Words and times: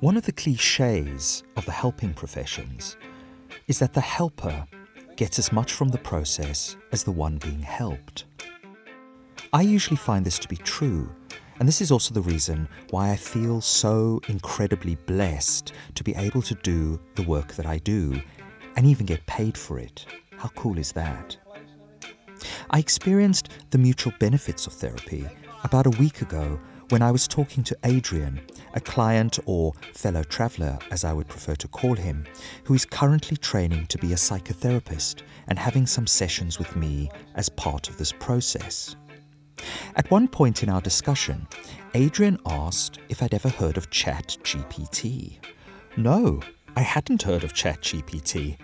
One 0.00 0.16
of 0.16 0.24
the 0.24 0.32
cliches 0.32 1.42
of 1.56 1.64
the 1.64 1.72
helping 1.72 2.14
professions 2.14 2.96
is 3.66 3.80
that 3.80 3.94
the 3.94 4.00
helper 4.00 4.64
gets 5.16 5.40
as 5.40 5.50
much 5.50 5.72
from 5.72 5.88
the 5.88 5.98
process 5.98 6.76
as 6.92 7.02
the 7.02 7.10
one 7.10 7.38
being 7.38 7.60
helped. 7.60 8.24
I 9.52 9.62
usually 9.62 9.96
find 9.96 10.24
this 10.24 10.38
to 10.38 10.46
be 10.46 10.54
true, 10.58 11.10
and 11.58 11.66
this 11.66 11.80
is 11.80 11.90
also 11.90 12.14
the 12.14 12.20
reason 12.20 12.68
why 12.90 13.10
I 13.10 13.16
feel 13.16 13.60
so 13.60 14.20
incredibly 14.28 14.94
blessed 14.94 15.72
to 15.96 16.04
be 16.04 16.14
able 16.14 16.42
to 16.42 16.54
do 16.54 17.00
the 17.16 17.24
work 17.24 17.54
that 17.54 17.66
I 17.66 17.78
do 17.78 18.22
and 18.76 18.86
even 18.86 19.04
get 19.04 19.26
paid 19.26 19.58
for 19.58 19.80
it. 19.80 20.06
How 20.36 20.50
cool 20.50 20.78
is 20.78 20.92
that? 20.92 21.36
I 22.70 22.78
experienced 22.78 23.48
the 23.70 23.78
mutual 23.78 24.12
benefits 24.20 24.68
of 24.68 24.74
therapy 24.74 25.26
about 25.64 25.86
a 25.86 25.98
week 25.98 26.22
ago 26.22 26.60
when 26.90 27.02
I 27.02 27.10
was 27.10 27.28
talking 27.28 27.62
to 27.64 27.76
Adrian, 27.84 28.40
a 28.74 28.80
client 28.80 29.38
or 29.44 29.74
fellow 29.92 30.22
traveller, 30.22 30.78
as 30.90 31.04
I 31.04 31.12
would 31.12 31.28
prefer 31.28 31.54
to 31.56 31.68
call 31.68 31.94
him, 31.94 32.24
who 32.64 32.74
is 32.74 32.86
currently 32.86 33.36
training 33.36 33.86
to 33.88 33.98
be 33.98 34.12
a 34.12 34.16
psychotherapist 34.16 35.22
and 35.48 35.58
having 35.58 35.86
some 35.86 36.06
sessions 36.06 36.58
with 36.58 36.76
me 36.76 37.10
as 37.34 37.48
part 37.50 37.88
of 37.88 37.98
this 37.98 38.12
process. 38.12 38.96
At 39.96 40.10
one 40.10 40.28
point 40.28 40.62
in 40.62 40.70
our 40.70 40.80
discussion, 40.80 41.46
Adrian 41.94 42.38
asked 42.46 42.98
if 43.08 43.22
I'd 43.22 43.34
ever 43.34 43.48
heard 43.48 43.76
of 43.76 43.90
ChatGPT. 43.90 45.38
No, 45.96 46.40
I 46.76 46.80
hadn't 46.80 47.22
heard 47.22 47.44
of 47.44 47.52
ChatGPT. 47.52 48.56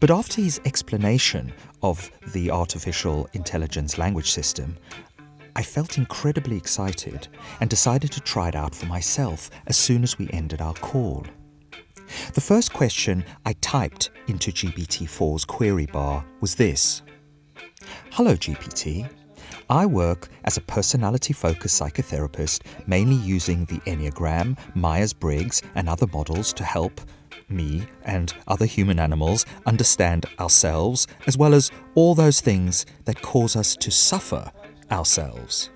But 0.00 0.10
after 0.10 0.42
his 0.42 0.60
explanation 0.64 1.52
of 1.82 2.10
the 2.34 2.50
artificial 2.50 3.28
intelligence 3.32 3.96
language 3.96 4.30
system, 4.30 4.76
I 5.58 5.62
felt 5.62 5.98
incredibly 5.98 6.56
excited 6.56 7.26
and 7.60 7.68
decided 7.68 8.12
to 8.12 8.20
try 8.20 8.46
it 8.46 8.54
out 8.54 8.76
for 8.76 8.86
myself 8.86 9.50
as 9.66 9.76
soon 9.76 10.04
as 10.04 10.16
we 10.16 10.30
ended 10.30 10.60
our 10.60 10.74
call. 10.74 11.26
The 12.34 12.40
first 12.40 12.72
question 12.72 13.24
I 13.44 13.54
typed 13.54 14.10
into 14.28 14.52
GPT-4's 14.52 15.44
query 15.44 15.86
bar 15.86 16.24
was 16.40 16.54
this 16.54 17.02
Hello, 18.12 18.36
GPT. 18.36 19.10
I 19.68 19.84
work 19.84 20.28
as 20.44 20.56
a 20.56 20.60
personality 20.60 21.32
focused 21.32 21.82
psychotherapist, 21.82 22.62
mainly 22.86 23.16
using 23.16 23.64
the 23.64 23.78
Enneagram, 23.78 24.56
Myers 24.76 25.12
Briggs, 25.12 25.60
and 25.74 25.88
other 25.88 26.06
models 26.06 26.52
to 26.52 26.62
help 26.62 27.00
me 27.48 27.82
and 28.04 28.32
other 28.46 28.66
human 28.66 29.00
animals 29.00 29.44
understand 29.66 30.24
ourselves, 30.38 31.08
as 31.26 31.36
well 31.36 31.52
as 31.52 31.72
all 31.96 32.14
those 32.14 32.40
things 32.40 32.86
that 33.06 33.22
cause 33.22 33.56
us 33.56 33.74
to 33.74 33.90
suffer 33.90 34.52
ourselves. 34.90 35.70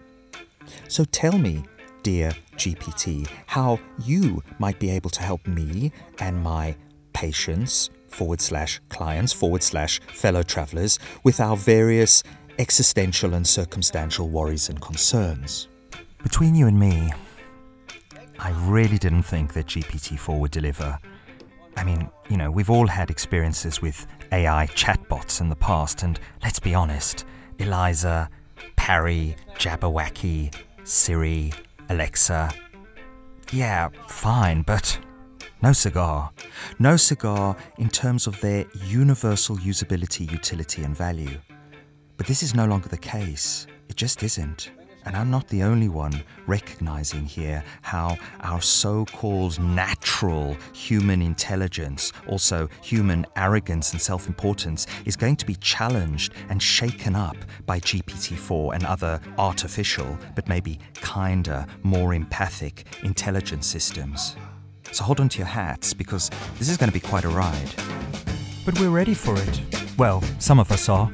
So 0.89 1.05
tell 1.05 1.39
me, 1.39 1.65
dear 2.03 2.33
GPT, 2.57 3.29
how 3.47 3.79
you 4.05 4.43
might 4.59 4.79
be 4.79 4.91
able 4.91 5.11
to 5.11 5.23
help 5.23 5.47
me 5.47 5.93
and 6.19 6.43
my 6.43 6.77
patients 7.13 7.91
forward 8.09 8.41
slash 8.41 8.81
clients 8.89 9.33
forward 9.33 9.63
slash 9.63 10.01
fellow 10.13 10.43
travelers 10.43 10.99
with 11.25 11.41
our 11.41 11.57
various 11.57 12.23
existential 12.59 13.35
and 13.35 13.47
circumstantial 13.47 14.29
worries 14.29 14.69
and 14.69 14.81
concerns. 14.81 15.69
Between 16.23 16.55
you 16.55 16.67
and 16.67 16.79
me, 16.79 17.13
I 18.39 18.51
really 18.69 18.99
didn't 18.99 19.23
think 19.23 19.53
that 19.55 19.67
GPT 19.67 20.19
4 20.19 20.39
would 20.39 20.51
deliver. 20.51 20.99
I 21.77 21.85
mean, 21.85 22.11
you 22.29 22.37
know, 22.37 22.51
we've 22.51 22.71
all 22.71 22.87
had 22.87 23.11
experiences 23.11 23.81
with 23.81 24.07
AI 24.31 24.67
chatbots 24.75 25.41
in 25.41 25.49
the 25.49 25.57
past, 25.57 26.03
and 26.03 26.21
let's 26.43 26.59
be 26.59 26.75
honest, 26.75 27.25
Eliza, 27.59 28.29
Parry, 28.77 29.37
Jabberwocky, 29.55 30.55
Siri, 30.85 31.53
Alexa. 31.89 32.53
Yeah, 33.53 33.89
fine, 34.09 34.63
but 34.63 34.99
no 35.63 35.73
cigar. 35.73 36.31
No 36.79 36.97
cigar 36.97 37.57
in 37.79 37.89
terms 37.89 38.27
of 38.27 38.41
their 38.41 38.67
universal 38.87 39.57
usability, 39.59 40.31
utility, 40.31 40.83
and 40.83 40.97
value. 40.97 41.39
But 42.17 42.27
this 42.27 42.43
is 42.43 42.55
no 42.55 42.67
longer 42.67 42.89
the 42.89 42.99
case. 42.99 43.67
It 43.89 43.97
just 43.97 44.23
isn't. 44.23 44.71
And 45.05 45.17
I'm 45.17 45.31
not 45.31 45.49
the 45.49 45.63
only 45.63 45.89
one 45.89 46.23
recognizing 46.47 47.25
here 47.25 47.65
how 47.83 48.17
our 48.41 48.61
so 48.61 49.05
called 49.07 49.59
natural 49.61 50.57
human 50.73 51.23
intelligence, 51.23 52.13
also 52.29 52.69
human 52.83 53.27
arrogance 53.37 53.93
and 53.93 54.01
self 54.01 54.29
importance, 54.29 54.87
is 55.05 55.17
going 55.17 55.37
to 55.37 55.47
be 55.47 55.57
challenged 55.57 56.33
and 56.49 56.63
shaken 56.63 57.15
up 57.17 57.37
by 57.67 57.81
GPT 57.81 58.37
4 58.37 58.75
and 58.75 58.85
other 58.85 59.21
artificial, 59.39 60.19
but 60.35 60.49
maybe 60.49 60.79
kinder, 60.95 61.67
more 61.83 62.15
empathic 62.15 62.87
intelligence 63.03 63.67
systems. 63.67 64.37
So 64.93 65.05
hold 65.05 65.21
on 65.21 65.29
to 65.31 65.39
your 65.39 65.47
hats 65.47 65.95
because 65.95 66.31
this 66.59 66.69
is 66.69 66.77
going 66.77 66.91
to 66.91 66.95
be 66.95 67.01
quite 67.01 67.25
a 67.25 67.29
ride. 67.29 67.71
But 68.65 68.79
we're 68.79 68.91
ready 68.91 69.15
for 69.15 69.35
it. 69.37 69.61
Well, 69.99 70.23
some 70.39 70.61
of 70.61 70.71
us 70.71 70.89
are. 70.89 71.13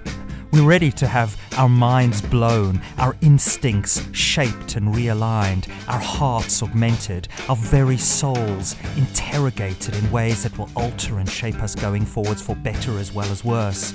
We're 0.50 0.64
ready 0.64 0.90
to 0.92 1.06
have 1.06 1.36
our 1.58 1.68
minds 1.68 2.22
blown, 2.22 2.80
our 2.96 3.14
instincts 3.20 4.02
shaped 4.12 4.76
and 4.76 4.94
realigned, 4.94 5.68
our 5.88 6.00
hearts 6.00 6.62
augmented, 6.62 7.28
our 7.50 7.56
very 7.56 7.98
souls 7.98 8.74
interrogated 8.96 9.94
in 9.94 10.10
ways 10.10 10.44
that 10.44 10.56
will 10.56 10.70
alter 10.74 11.18
and 11.18 11.28
shape 11.28 11.62
us 11.62 11.74
going 11.74 12.06
forwards 12.06 12.40
for 12.40 12.56
better 12.56 12.98
as 12.98 13.12
well 13.12 13.30
as 13.30 13.44
worse. 13.44 13.92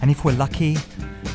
And 0.00 0.08
if 0.08 0.24
we're 0.24 0.36
lucky, 0.36 0.76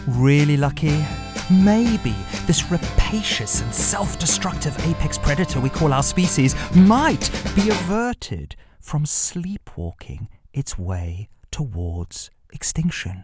really 0.07 0.55
lucky, 0.55 1.03
maybe 1.51 2.15
this 2.47 2.71
rapacious 2.71 3.61
and 3.61 3.73
self 3.75 4.17
destructive 4.19 4.77
apex 4.87 5.17
predator 5.17 5.59
we 5.59 5.69
call 5.69 5.91
our 5.91 6.03
species 6.03 6.55
might 6.73 7.29
be 7.57 7.69
averted 7.69 8.55
from 8.79 9.05
sleepwalking 9.05 10.29
its 10.53 10.77
way 10.77 11.27
towards 11.51 12.31
extinction. 12.53 13.23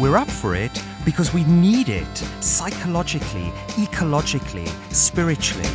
We're 0.00 0.16
up 0.16 0.30
for 0.30 0.54
it 0.54 0.82
because 1.04 1.34
we 1.34 1.44
need 1.44 1.88
it 1.88 2.16
psychologically, 2.40 3.52
ecologically, 3.76 4.66
spiritually. 4.92 5.68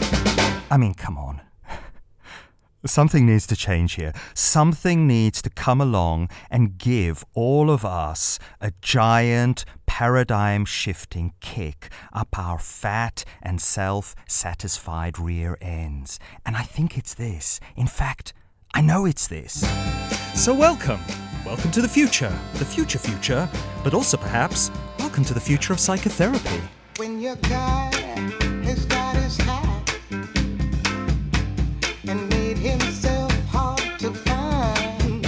I 0.69 0.77
mean, 0.77 0.93
come 0.93 1.17
on. 1.17 1.41
Something 2.85 3.25
needs 3.25 3.47
to 3.47 3.55
change 3.55 3.93
here. 3.93 4.13
Something 4.33 5.07
needs 5.07 5.41
to 5.43 5.49
come 5.49 5.79
along 5.79 6.29
and 6.49 6.77
give 6.77 7.23
all 7.33 7.69
of 7.69 7.85
us 7.85 8.39
a 8.59 8.71
giant 8.81 9.65
paradigm 9.85 10.65
shifting 10.65 11.33
kick 11.39 11.89
up 12.13 12.37
our 12.37 12.59
fat 12.59 13.23
and 13.41 13.61
self 13.61 14.15
satisfied 14.27 15.19
rear 15.19 15.57
ends. 15.61 16.19
And 16.45 16.55
I 16.55 16.63
think 16.63 16.97
it's 16.97 17.13
this. 17.13 17.59
In 17.75 17.87
fact, 17.87 18.33
I 18.73 18.81
know 18.81 19.05
it's 19.05 19.27
this. 19.27 19.65
So, 20.33 20.53
welcome. 20.53 20.99
Welcome 21.47 21.71
to 21.71 21.81
the 21.81 21.87
future, 21.87 22.37
the 22.55 22.65
future 22.65 22.99
future, 22.99 23.49
but 23.81 23.93
also 23.93 24.17
perhaps 24.17 24.69
welcome 24.99 25.23
to 25.23 25.33
the 25.33 25.39
future 25.39 25.71
of 25.71 25.79
psychotherapy. 25.79 26.61
When 26.97 27.21
your 27.21 27.37
guy 27.37 27.89
has 28.65 28.85
got 28.85 29.15
his 29.15 29.37
hat 29.37 29.95
and 32.05 32.29
made 32.29 32.57
himself 32.57 33.31
hard 33.45 33.79
to 33.99 34.11
find, 34.11 35.25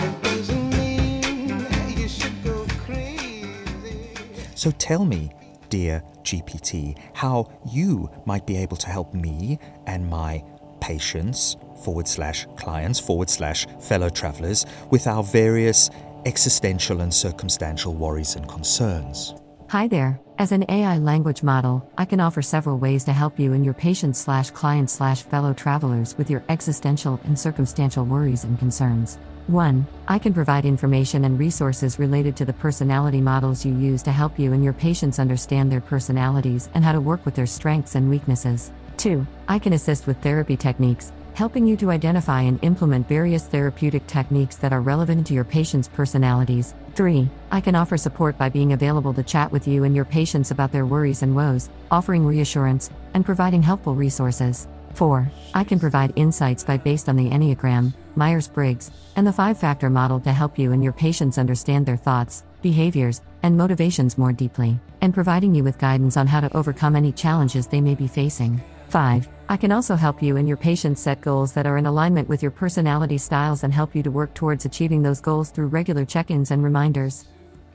it 0.00 0.22
doesn't 0.22 0.70
mean 0.70 1.66
you 1.98 2.06
should 2.06 2.44
go 2.44 2.64
crazy. 2.78 4.08
So 4.54 4.70
tell 4.70 5.04
me, 5.04 5.32
dear 5.68 6.04
GPT, 6.22 6.96
how 7.12 7.50
you 7.68 8.08
might 8.24 8.46
be 8.46 8.56
able 8.56 8.76
to 8.76 8.88
help 8.88 9.12
me 9.14 9.58
and 9.88 10.06
my 10.06 10.44
patients 10.80 11.56
forward 11.82 12.08
slash 12.08 12.46
clients 12.56 13.00
forward 13.00 13.30
slash 13.30 13.66
fellow 13.80 14.08
travelers 14.08 14.66
with 14.90 15.06
our 15.06 15.22
various 15.22 15.90
existential 16.24 17.00
and 17.00 17.12
circumstantial 17.12 17.94
worries 17.94 18.36
and 18.36 18.48
concerns. 18.48 19.34
Hi 19.72 19.88
there. 19.88 20.20
As 20.38 20.52
an 20.52 20.64
AI 20.68 20.98
language 20.98 21.42
model, 21.42 21.88
I 21.96 22.04
can 22.04 22.20
offer 22.20 22.42
several 22.42 22.78
ways 22.78 23.04
to 23.04 23.12
help 23.12 23.38
you 23.38 23.52
and 23.52 23.64
your 23.64 23.74
patients 23.74 24.18
slash 24.18 24.50
clients 24.50 24.92
slash 24.92 25.22
fellow 25.22 25.54
travelers 25.54 26.16
with 26.18 26.28
your 26.28 26.44
existential 26.48 27.20
and 27.24 27.38
circumstantial 27.38 28.04
worries 28.04 28.44
and 28.44 28.58
concerns. 28.58 29.18
1. 29.46 29.86
I 30.08 30.18
can 30.18 30.34
provide 30.34 30.64
information 30.64 31.24
and 31.24 31.38
resources 31.38 31.98
related 31.98 32.36
to 32.36 32.44
the 32.44 32.52
personality 32.52 33.20
models 33.20 33.64
you 33.64 33.74
use 33.76 34.02
to 34.02 34.12
help 34.12 34.38
you 34.38 34.52
and 34.52 34.62
your 34.62 34.72
patients 34.72 35.18
understand 35.18 35.72
their 35.72 35.80
personalities 35.80 36.68
and 36.74 36.84
how 36.84 36.92
to 36.92 37.00
work 37.00 37.24
with 37.24 37.34
their 37.34 37.46
strengths 37.46 37.94
and 37.94 38.10
weaknesses. 38.10 38.72
2. 38.98 39.26
I 39.48 39.58
can 39.58 39.72
assist 39.72 40.06
with 40.06 40.18
therapy 40.18 40.56
techniques, 40.56 41.12
helping 41.34 41.66
you 41.66 41.76
to 41.78 41.90
identify 41.90 42.42
and 42.42 42.62
implement 42.62 43.08
various 43.08 43.46
therapeutic 43.46 44.06
techniques 44.06 44.56
that 44.56 44.72
are 44.72 44.80
relevant 44.80 45.26
to 45.26 45.34
your 45.34 45.44
patient's 45.44 45.88
personalities. 45.88 46.74
3. 46.94 47.28
I 47.50 47.60
can 47.60 47.74
offer 47.74 47.96
support 47.96 48.36
by 48.36 48.48
being 48.48 48.72
available 48.72 49.14
to 49.14 49.22
chat 49.22 49.50
with 49.50 49.66
you 49.66 49.84
and 49.84 49.96
your 49.96 50.04
patients 50.04 50.50
about 50.50 50.72
their 50.72 50.86
worries 50.86 51.22
and 51.22 51.34
woes, 51.34 51.70
offering 51.90 52.26
reassurance, 52.26 52.90
and 53.14 53.24
providing 53.24 53.62
helpful 53.62 53.94
resources. 53.94 54.68
4. 54.94 55.30
I 55.54 55.64
can 55.64 55.80
provide 55.80 56.12
insights 56.16 56.64
by 56.64 56.76
based 56.76 57.08
on 57.08 57.16
the 57.16 57.30
Enneagram, 57.30 57.94
Myers 58.14 58.48
Briggs, 58.48 58.90
and 59.16 59.26
the 59.26 59.32
five 59.32 59.58
factor 59.58 59.88
model 59.88 60.20
to 60.20 60.32
help 60.32 60.58
you 60.58 60.72
and 60.72 60.84
your 60.84 60.92
patients 60.92 61.38
understand 61.38 61.86
their 61.86 61.96
thoughts, 61.96 62.44
behaviors, 62.60 63.22
and 63.42 63.56
motivations 63.56 64.18
more 64.18 64.32
deeply, 64.32 64.78
and 65.00 65.14
providing 65.14 65.54
you 65.54 65.64
with 65.64 65.78
guidance 65.78 66.16
on 66.16 66.26
how 66.26 66.40
to 66.40 66.54
overcome 66.56 66.94
any 66.94 67.12
challenges 67.12 67.66
they 67.66 67.80
may 67.80 67.94
be 67.94 68.06
facing. 68.06 68.60
5. 68.88 69.28
I 69.48 69.56
can 69.56 69.72
also 69.72 69.96
help 69.96 70.22
you 70.22 70.36
and 70.36 70.48
your 70.48 70.56
patients 70.56 71.02
set 71.02 71.20
goals 71.20 71.52
that 71.52 71.66
are 71.66 71.76
in 71.76 71.86
alignment 71.86 72.28
with 72.28 72.42
your 72.42 72.50
personality 72.50 73.18
styles 73.18 73.64
and 73.64 73.72
help 73.72 73.94
you 73.94 74.02
to 74.02 74.10
work 74.10 74.34
towards 74.34 74.64
achieving 74.64 75.02
those 75.02 75.20
goals 75.20 75.50
through 75.50 75.66
regular 75.66 76.04
check 76.04 76.30
ins 76.30 76.50
and 76.50 76.62
reminders. 76.62 77.26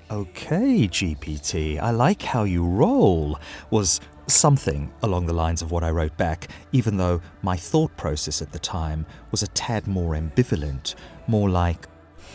Okay, 0.09 0.87
GPT, 0.87 1.79
I 1.79 1.91
like 1.91 2.21
how 2.21 2.45
you 2.45 2.65
roll, 2.65 3.37
was 3.69 3.99
something 4.27 4.91
along 5.01 5.25
the 5.25 5.33
lines 5.33 5.61
of 5.61 5.71
what 5.71 5.83
I 5.83 5.91
wrote 5.91 6.15
back, 6.15 6.47
even 6.71 6.97
though 6.97 7.21
my 7.41 7.57
thought 7.57 7.95
process 7.97 8.41
at 8.41 8.53
the 8.53 8.59
time 8.59 9.05
was 9.31 9.43
a 9.43 9.47
tad 9.47 9.85
more 9.85 10.13
ambivalent, 10.13 10.95
more 11.27 11.49
like, 11.49 11.87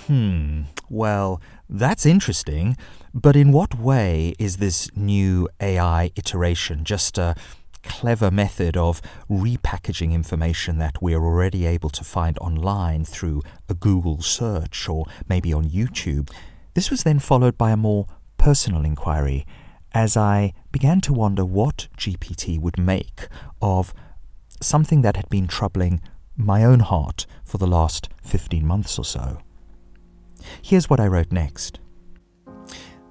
hmm, 0.07 0.63
well, 0.91 1.41
that's 1.71 2.05
interesting, 2.05 2.77
but 3.15 3.37
in 3.37 3.53
what 3.53 3.75
way 3.79 4.35
is 4.39 4.59
this 4.59 4.91
new 4.95 5.49
AI 5.61 6.11
iteration 6.17 6.85
just 6.85 7.17
a 7.17 7.35
clever 7.83 8.31
method 8.31 8.77
of 8.77 9.03
repackaging 9.31 10.13
information 10.13 10.79
that 10.79 11.03
we're 11.03 11.23
already 11.23 11.67
able 11.67 11.91
to 11.91 12.05
find 12.05 12.39
online 12.39 13.05
through 13.05 13.43
a 13.69 13.75
Google 13.75 14.23
search 14.23 14.89
or 14.89 15.07
maybe 15.29 15.53
on 15.53 15.65
YouTube? 15.65 16.31
This 16.75 16.91
was 16.91 17.03
then 17.03 17.19
followed 17.19 17.59
by 17.59 17.71
a 17.71 17.77
more 17.77 18.07
personal 18.39 18.85
inquiry 18.85 19.47
as 19.93 20.17
I 20.17 20.53
began 20.71 21.01
to 21.03 21.13
wonder 21.13 21.45
what 21.45 21.89
GPT 21.99 22.59
would 22.59 22.79
make 22.79 23.29
of 23.61 23.93
something 24.61 25.03
that 25.03 25.17
had 25.17 25.29
been 25.29 25.47
troubling 25.47 26.01
my 26.37 26.65
own 26.65 26.81
heart 26.81 27.27
for 27.45 27.59
the 27.59 27.67
last 27.67 28.09
15 28.23 28.67
months 28.67 28.99
or 28.99 29.05
so. 29.05 29.39
Here's 30.63 30.89
what 30.89 31.01
I 31.01 31.07
wrote 31.07 31.31
next. 31.31 31.79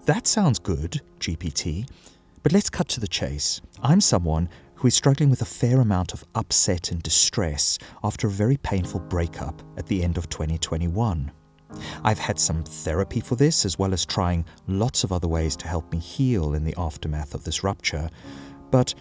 That 0.06 0.26
sounds 0.26 0.60
good, 0.60 1.02
GPT, 1.20 1.88
but 2.42 2.52
let's 2.52 2.70
cut 2.70 2.88
to 2.90 3.00
the 3.00 3.08
chase. 3.08 3.62
I'm 3.84 4.02
someone 4.02 4.50
who 4.81 4.88
is 4.88 4.95
struggling 4.95 5.30
with 5.30 5.44
a 5.44 5.45
fair 5.45 5.80
amount 5.80 6.12
of 6.12 6.25
upset 6.33 6.89
and 6.89 7.04
distress 7.04 7.78
after 8.04 8.25
a 8.25 8.31
very 8.31 8.57
painful 8.57 9.00
breakup 9.00 9.62
at 9.78 9.86
the 9.86 10.04
end 10.04 10.18
of 10.18 10.28
2021. 10.28 11.31
I've 12.04 12.18
had 12.18 12.39
some 12.39 12.63
therapy 12.63 13.19
for 13.19 13.36
this, 13.36 13.63
as 13.63 13.78
well 13.78 13.94
as 13.94 14.07
trying 14.07 14.44
lots 14.66 15.04
of 15.04 15.12
other 15.12 15.28
ways 15.28 15.56
to 15.57 15.68
help 15.68 15.92
me 15.92 16.00
heal 16.00 16.56
in 16.56 16.63
the 16.63 16.74
aftermath 16.80 17.36
of 17.36 17.44
this 17.44 17.63
rupture. 17.63 18.10
But 18.72 18.95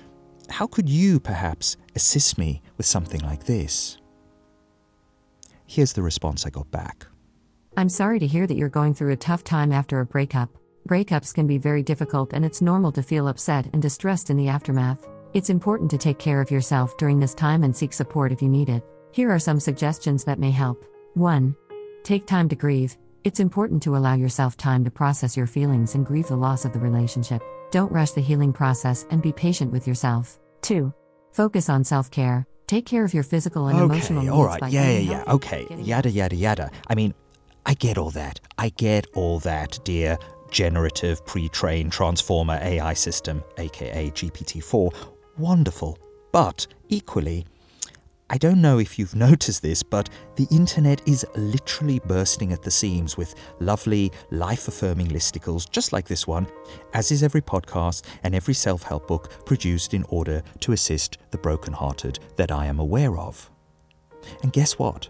how 0.51 0.67
could 0.67 0.87
you 0.87 1.19
perhaps 1.19 1.79
assist 1.97 2.37
me 2.37 2.61
with 2.77 2.85
something 2.85 3.23
like 3.23 3.45
this? 3.45 3.97
Here's 5.65 5.95
the 5.95 6.03
response 6.03 6.45
I 6.45 6.51
got 6.51 6.71
back. 6.71 7.07
I'm 7.79 7.89
sorry 7.89 8.19
to 8.19 8.27
hear 8.27 8.47
that 8.47 8.57
you're 8.57 8.69
going 8.69 8.93
through 8.93 9.13
a 9.13 9.17
tough 9.17 9.45
time 9.45 9.73
after 9.73 9.99
a 10.01 10.05
breakup. 10.05 10.51
Breakups 10.87 11.33
can 11.33 11.47
be 11.47 11.57
very 11.57 11.83
difficult, 11.83 12.35
and 12.35 12.45
it's 12.45 12.61
normal 12.61 12.93
to 12.93 13.03
feel 13.03 13.29
upset 13.29 13.71
and 13.73 13.81
distressed 13.81 14.29
in 14.29 14.37
the 14.37 14.49
aftermath. 14.49 15.09
It's 15.33 15.51
important 15.51 15.89
to 15.93 15.99
take 15.99 16.19
care 16.19 16.41
of 16.41 16.51
yourself 16.51 16.97
during 16.97 17.21
this 17.21 17.35
time 17.35 17.63
and 17.63 17.77
seek 17.77 17.93
support 17.93 18.33
if 18.33 18.43
you 18.43 18.49
need 18.49 18.69
it. 18.69 18.83
Here 19.13 19.31
are 19.31 19.39
some 19.39 19.61
suggestions 19.61 20.25
that 20.25 20.41
may 20.41 20.51
help. 20.51 20.85
1. 21.15 21.55
Take 22.03 22.27
time 22.27 22.49
to 22.49 22.57
grieve. 22.57 22.97
It's 23.23 23.39
important 23.39 23.81
to 23.85 23.97
allow 23.97 24.15
yourself 24.15 24.57
time 24.57 24.85
to 24.85 24.91
process 24.91 25.37
your 25.37 25.47
feelings 25.47 25.95
and 25.95 26.05
grieve 26.05 26.27
the 26.27 26.37
loss 26.37 26.65
of 26.65 26.73
the 26.73 26.81
relationship. 26.81 27.43
Don't 27.71 27.93
rush 27.93 28.11
the 28.11 28.21
healing 28.21 28.53
process 28.53 29.07
and 29.11 29.23
be 29.23 29.33
patient 29.33 29.71
with 29.71 29.87
yourself. 29.87 30.41
2. 30.63 30.93
Focus 31.31 31.69
on 31.69 31.85
self 31.85 32.11
care. 32.11 32.45
Take 32.67 32.87
care 32.87 33.05
of 33.05 33.15
your 33.15 33.23
physical 33.23 33.69
and 33.69 33.79
emotional 33.79 34.19
Okay, 34.19 34.27
needs 34.27 34.37
all 34.37 34.45
right, 34.45 34.61
by 34.61 34.69
yeah, 34.69 34.91
yeah, 34.91 35.11
yeah, 35.11 35.25
okay, 35.33 35.67
yada, 35.79 36.11
yada, 36.11 36.37
yada. 36.37 36.71
I 36.89 36.95
mean, 36.95 37.15
I 37.67 37.75
get 37.75 37.99
all 37.99 38.11
that. 38.11 38.41
I 38.59 38.71
get 38.71 39.07
all 39.15 39.39
that, 39.41 39.79
dear 39.85 40.19
generative 40.51 41.25
pre 41.27 41.49
trained 41.49 41.93
transformer 41.93 42.59
AI 42.61 42.95
system, 42.95 43.43
aka 43.59 44.11
GPT 44.11 44.63
4. 44.63 44.91
Wonderful. 45.41 45.99
But 46.33 46.67
equally, 46.91 47.47
I 48.29 48.37
don't 48.37 48.61
know 48.61 48.79
if 48.79 48.99
you've 48.99 49.15
noticed 49.29 49.63
this, 49.63 49.83
but 49.83 50.11
the 50.37 50.47
internet 50.51 51.01
is 51.09 51.25
literally 51.35 51.99
bursting 52.01 52.53
at 52.53 52.63
the 52.63 52.71
seams 52.71 53.17
with 53.17 53.35
lovely, 53.59 54.13
life 54.31 54.69
affirming 54.69 55.09
listicles 55.09 55.69
just 55.69 55.95
like 55.95 56.07
this 56.07 56.27
one, 56.27 56.47
as 56.93 57.11
is 57.11 57.23
every 57.23 57.41
podcast 57.41 58.05
and 58.23 58.35
every 58.35 58.53
self 58.53 58.83
help 58.83 59.09
book 59.09 59.47
produced 59.47 59.95
in 59.95 60.05
order 60.11 60.43
to 60.61 60.73
assist 60.73 61.17
the 61.31 61.39
brokenhearted 61.39 62.19
that 62.37 62.53
I 62.53 62.67
am 62.67 62.79
aware 62.79 63.17
of. 63.17 63.51
And 64.43 64.53
guess 64.53 64.79
what? 64.79 65.09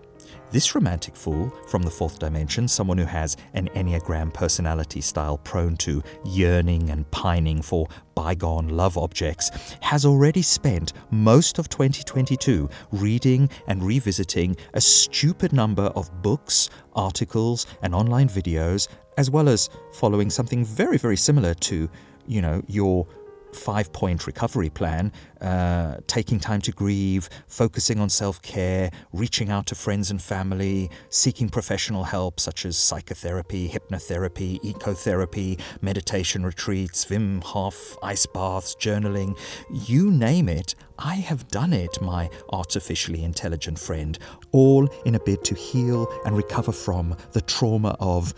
This 0.53 0.75
romantic 0.75 1.15
fool 1.15 1.49
from 1.69 1.85
the 1.85 1.93
fourth 1.93 2.19
dimension, 2.19 2.67
someone 2.67 2.99
who 2.99 3.05
has 3.05 3.37
an 3.55 3.69
Enneagram 3.77 4.35
personality 4.35 5.01
style 5.01 5.39
prone 5.39 5.77
to 5.77 6.03
yearning 6.25 6.91
and 6.91 7.09
pining 7.13 7.63
for 7.63 7.87
bygone 8.17 8.69
love 8.69 8.99
objects, 8.99 9.51
has 9.81 10.05
already 10.05 10.43
spent 10.43 10.93
most 11.13 11.61
of 11.61 11.69
2022 11.69 12.69
reading 12.91 13.49
and 13.69 13.85
revisiting 13.85 14.57
a 14.75 14.81
stupid 14.81 15.53
number 15.53 15.85
of 15.95 16.11
books, 16.21 16.69
articles, 16.95 17.69
and 17.83 17.95
online 17.95 18.29
videos, 18.29 18.89
as 19.19 19.31
well 19.31 19.49
as 19.49 19.71
following 19.93 20.31
something 20.31 20.65
very, 20.65 20.99
very 20.99 21.17
similar 21.17 21.55
to, 21.55 21.89
you 22.27 22.43
know, 22.43 22.61
your 22.67 23.07
five 23.55 23.93
point 23.93 24.27
recovery 24.27 24.71
plan, 24.71 25.13
uh, 25.41 25.97
taking 26.07 26.39
time 26.41 26.61
to 26.63 26.73
grieve, 26.73 27.29
focusing 27.47 28.01
on 28.01 28.09
self 28.09 28.41
care, 28.43 28.91
reaching 29.13 29.51
out 29.51 29.67
to 29.67 29.75
friends 29.75 30.11
and 30.11 30.21
family, 30.21 30.91
seeking 31.09 31.49
professional 31.49 32.05
help 32.05 32.41
such 32.41 32.65
as 32.65 32.77
psychotherapy, 32.77 33.69
hypnotherapy, 33.69 34.61
ecotherapy, 34.63 35.61
meditation 35.81 36.45
retreats, 36.45 37.07
Wim 37.07 37.43
Hof, 37.43 37.97
ice 38.03 38.27
baths, 38.27 38.75
journaling 38.75 39.37
you 39.71 40.11
name 40.11 40.49
it. 40.49 40.75
I 40.99 41.15
have 41.15 41.49
done 41.49 41.73
it, 41.73 42.01
my 42.01 42.29
artificially 42.51 43.25
intelligent 43.25 43.79
friend, 43.79 44.19
all 44.53 44.87
in 45.05 45.15
a 45.15 45.21
bid 45.21 45.45
to 45.45 45.55
heal 45.55 46.07
and 46.25 46.37
recover 46.37 46.73
from 46.73 47.17
the 47.33 47.41
trauma 47.41 47.97
of 48.01 48.35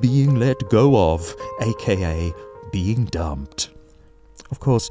being 0.00 0.36
let 0.36 0.68
go 0.70 1.12
of, 1.12 1.34
aka 1.60 2.32
being 2.72 3.04
dumped. 3.06 3.70
Of 4.56 4.60
course, 4.60 4.88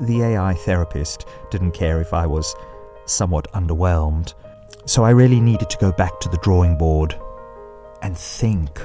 the 0.00 0.22
AI 0.22 0.54
therapist 0.54 1.26
didn't 1.50 1.72
care 1.72 2.00
if 2.00 2.14
I 2.14 2.24
was 2.24 2.54
somewhat 3.04 3.50
underwhelmed, 3.52 4.32
so 4.86 5.02
I 5.02 5.10
really 5.10 5.40
needed 5.40 5.68
to 5.70 5.78
go 5.78 5.90
back 5.90 6.20
to 6.20 6.28
the 6.28 6.36
drawing 6.36 6.78
board 6.78 7.18
and 8.00 8.16
think 8.16 8.80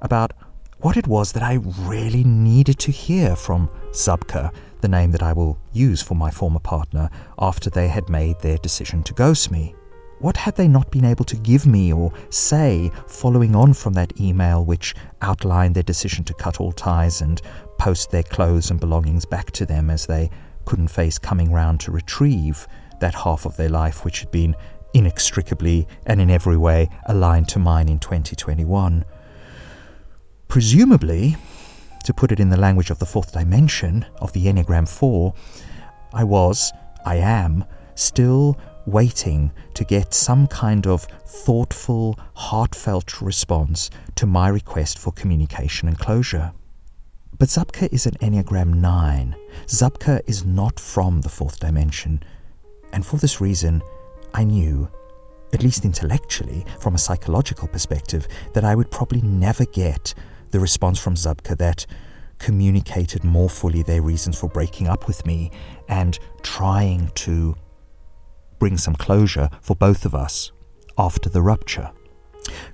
about 0.00 0.32
what 0.78 0.96
it 0.96 1.06
was 1.06 1.32
that 1.32 1.42
I 1.42 1.58
really 1.80 2.24
needed 2.24 2.78
to 2.78 2.90
hear 2.90 3.36
from 3.36 3.68
Zabka, 3.92 4.54
the 4.80 4.88
name 4.88 5.10
that 5.10 5.22
I 5.22 5.34
will 5.34 5.58
use 5.74 6.00
for 6.00 6.14
my 6.14 6.30
former 6.30 6.60
partner, 6.60 7.10
after 7.38 7.68
they 7.68 7.88
had 7.88 8.08
made 8.08 8.40
their 8.40 8.56
decision 8.56 9.02
to 9.02 9.12
ghost 9.12 9.50
me. 9.50 9.74
What 10.20 10.38
had 10.38 10.56
they 10.56 10.66
not 10.66 10.90
been 10.90 11.04
able 11.04 11.26
to 11.26 11.36
give 11.36 11.66
me 11.66 11.92
or 11.92 12.10
say 12.30 12.90
following 13.06 13.54
on 13.54 13.74
from 13.74 13.92
that 13.92 14.18
email 14.18 14.64
which 14.64 14.94
outlined 15.20 15.74
their 15.74 15.82
decision 15.82 16.24
to 16.24 16.32
cut 16.32 16.58
all 16.58 16.72
ties 16.72 17.20
and 17.20 17.42
post 17.78 18.10
their 18.10 18.22
clothes 18.22 18.70
and 18.70 18.80
belongings 18.80 19.24
back 19.24 19.50
to 19.52 19.64
them 19.64 19.88
as 19.88 20.06
they 20.06 20.30
couldn't 20.64 20.88
face 20.88 21.18
coming 21.18 21.50
round 21.50 21.80
to 21.80 21.90
retrieve 21.90 22.66
that 23.00 23.14
half 23.14 23.46
of 23.46 23.56
their 23.56 23.68
life 23.68 24.04
which 24.04 24.20
had 24.20 24.30
been 24.30 24.54
inextricably 24.94 25.86
and 26.04 26.20
in 26.20 26.30
every 26.30 26.56
way 26.56 26.88
aligned 27.06 27.48
to 27.48 27.58
mine 27.58 27.88
in 27.88 27.98
2021? 27.98 29.04
Presumably, 30.48 31.36
to 32.04 32.14
put 32.14 32.32
it 32.32 32.40
in 32.40 32.48
the 32.48 32.56
language 32.56 32.90
of 32.90 32.98
the 32.98 33.06
fourth 33.06 33.32
dimension 33.32 34.04
of 34.20 34.32
the 34.32 34.46
Enneagram 34.46 34.88
4, 34.88 35.34
I 36.12 36.24
was, 36.24 36.72
I 37.04 37.16
am, 37.16 37.64
still 37.94 38.58
waiting 38.86 39.52
to 39.74 39.84
get 39.84 40.14
some 40.14 40.46
kind 40.46 40.86
of 40.86 41.04
thoughtful, 41.26 42.18
heartfelt 42.34 43.20
response 43.20 43.90
to 44.14 44.26
my 44.26 44.48
request 44.48 44.98
for 44.98 45.12
communication 45.12 45.88
and 45.88 45.98
closure. 45.98 46.52
But 47.38 47.50
Zabka 47.50 47.92
is 47.92 48.04
an 48.04 48.14
Enneagram 48.14 48.74
9. 48.74 49.36
Zabka 49.66 50.22
is 50.26 50.44
not 50.44 50.80
from 50.80 51.20
the 51.20 51.28
fourth 51.28 51.60
dimension. 51.60 52.20
And 52.92 53.06
for 53.06 53.16
this 53.16 53.40
reason, 53.40 53.80
I 54.34 54.42
knew, 54.42 54.90
at 55.52 55.62
least 55.62 55.84
intellectually, 55.84 56.66
from 56.80 56.96
a 56.96 56.98
psychological 56.98 57.68
perspective, 57.68 58.26
that 58.54 58.64
I 58.64 58.74
would 58.74 58.90
probably 58.90 59.20
never 59.22 59.64
get 59.66 60.14
the 60.50 60.58
response 60.58 60.98
from 60.98 61.14
Zabka 61.14 61.56
that 61.58 61.86
communicated 62.38 63.22
more 63.22 63.48
fully 63.48 63.82
their 63.82 64.02
reasons 64.02 64.36
for 64.36 64.48
breaking 64.48 64.88
up 64.88 65.06
with 65.06 65.24
me 65.24 65.52
and 65.88 66.18
trying 66.42 67.12
to 67.14 67.54
bring 68.58 68.76
some 68.76 68.96
closure 68.96 69.48
for 69.60 69.76
both 69.76 70.04
of 70.04 70.12
us 70.12 70.50
after 70.98 71.28
the 71.28 71.42
rupture. 71.42 71.92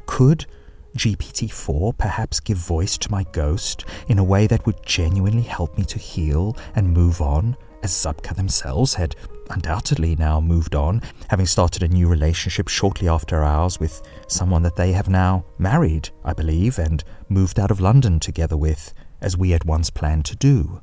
Could 0.06 0.46
GPT 0.96 1.50
4 1.50 1.92
perhaps 1.94 2.38
give 2.40 2.56
voice 2.56 2.96
to 2.98 3.10
my 3.10 3.24
ghost 3.32 3.84
in 4.08 4.18
a 4.18 4.24
way 4.24 4.46
that 4.46 4.64
would 4.64 4.84
genuinely 4.86 5.42
help 5.42 5.76
me 5.76 5.84
to 5.84 5.98
heal 5.98 6.56
and 6.74 6.92
move 6.92 7.20
on, 7.20 7.56
as 7.82 7.90
Zabka 7.90 8.34
themselves 8.34 8.94
had 8.94 9.16
undoubtedly 9.50 10.16
now 10.16 10.40
moved 10.40 10.74
on, 10.74 11.02
having 11.28 11.46
started 11.46 11.82
a 11.82 11.88
new 11.88 12.08
relationship 12.08 12.68
shortly 12.68 13.08
after 13.08 13.42
ours 13.42 13.80
with 13.80 14.02
someone 14.28 14.62
that 14.62 14.76
they 14.76 14.92
have 14.92 15.08
now 15.08 15.44
married, 15.58 16.08
I 16.24 16.32
believe, 16.32 16.78
and 16.78 17.02
moved 17.28 17.58
out 17.58 17.70
of 17.70 17.80
London 17.80 18.20
together 18.20 18.56
with, 18.56 18.94
as 19.20 19.36
we 19.36 19.50
had 19.50 19.64
once 19.64 19.90
planned 19.90 20.24
to 20.26 20.36
do? 20.36 20.80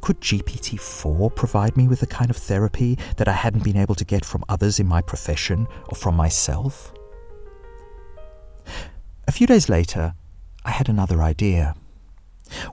Could 0.00 0.20
GPT 0.20 0.78
4 0.80 1.30
provide 1.30 1.76
me 1.76 1.86
with 1.86 2.00
the 2.00 2.06
kind 2.06 2.30
of 2.30 2.36
therapy 2.36 2.98
that 3.16 3.28
I 3.28 3.32
hadn't 3.32 3.64
been 3.64 3.76
able 3.76 3.94
to 3.94 4.04
get 4.04 4.24
from 4.24 4.44
others 4.48 4.80
in 4.80 4.86
my 4.86 5.00
profession 5.00 5.66
or 5.88 5.96
from 5.96 6.16
myself? 6.16 6.92
A 9.34 9.36
few 9.36 9.48
days 9.48 9.68
later, 9.68 10.14
I 10.64 10.70
had 10.70 10.88
another 10.88 11.20
idea. 11.20 11.74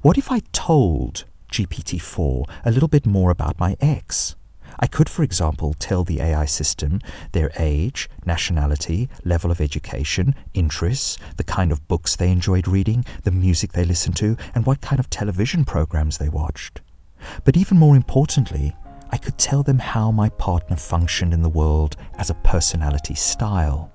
What 0.03 0.19
if 0.19 0.31
I 0.31 0.43
told 0.51 1.25
GPT 1.51 1.99
4 1.99 2.45
a 2.63 2.69
little 2.69 2.87
bit 2.87 3.03
more 3.03 3.31
about 3.31 3.59
my 3.59 3.75
ex? 3.81 4.35
I 4.77 4.85
could, 4.85 5.09
for 5.09 5.23
example, 5.23 5.73
tell 5.79 6.03
the 6.03 6.21
AI 6.21 6.45
system 6.45 6.99
their 7.31 7.51
age, 7.57 8.07
nationality, 8.27 9.09
level 9.25 9.49
of 9.49 9.59
education, 9.59 10.35
interests, 10.53 11.17
the 11.37 11.43
kind 11.43 11.71
of 11.71 11.87
books 11.87 12.15
they 12.15 12.29
enjoyed 12.29 12.67
reading, 12.67 13.05
the 13.23 13.31
music 13.31 13.71
they 13.71 13.83
listened 13.83 14.17
to, 14.17 14.37
and 14.53 14.67
what 14.67 14.81
kind 14.81 14.99
of 14.99 15.09
television 15.09 15.65
programs 15.65 16.19
they 16.19 16.29
watched. 16.29 16.79
But 17.43 17.57
even 17.57 17.79
more 17.79 17.95
importantly, 17.95 18.75
I 19.09 19.17
could 19.17 19.39
tell 19.39 19.63
them 19.63 19.79
how 19.79 20.11
my 20.11 20.29
partner 20.29 20.75
functioned 20.75 21.33
in 21.33 21.41
the 21.41 21.49
world 21.49 21.95
as 22.19 22.29
a 22.29 22.35
personality 22.35 23.15
style. 23.15 23.91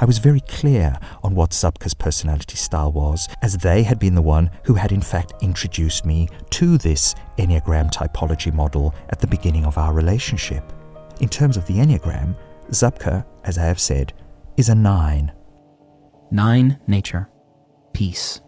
I 0.00 0.04
was 0.04 0.18
very 0.18 0.40
clear 0.40 0.98
on 1.22 1.34
what 1.34 1.50
Zabka's 1.50 1.94
personality 1.94 2.56
style 2.56 2.92
was, 2.92 3.28
as 3.42 3.56
they 3.56 3.82
had 3.82 3.98
been 3.98 4.14
the 4.14 4.22
one 4.22 4.50
who 4.64 4.74
had 4.74 4.92
in 4.92 5.00
fact 5.00 5.32
introduced 5.40 6.04
me 6.04 6.28
to 6.50 6.78
this 6.78 7.14
Enneagram 7.38 7.90
typology 7.90 8.52
model 8.52 8.94
at 9.10 9.20
the 9.20 9.26
beginning 9.26 9.64
of 9.64 9.78
our 9.78 9.92
relationship. 9.92 10.64
In 11.20 11.28
terms 11.28 11.56
of 11.56 11.66
the 11.66 11.74
Enneagram, 11.74 12.36
Zabka, 12.70 13.24
as 13.44 13.58
I 13.58 13.64
have 13.64 13.80
said, 13.80 14.12
is 14.56 14.68
a 14.68 14.74
9. 14.74 15.32
9. 16.30 16.78
Nature. 16.86 17.28
Peace. 17.92 18.40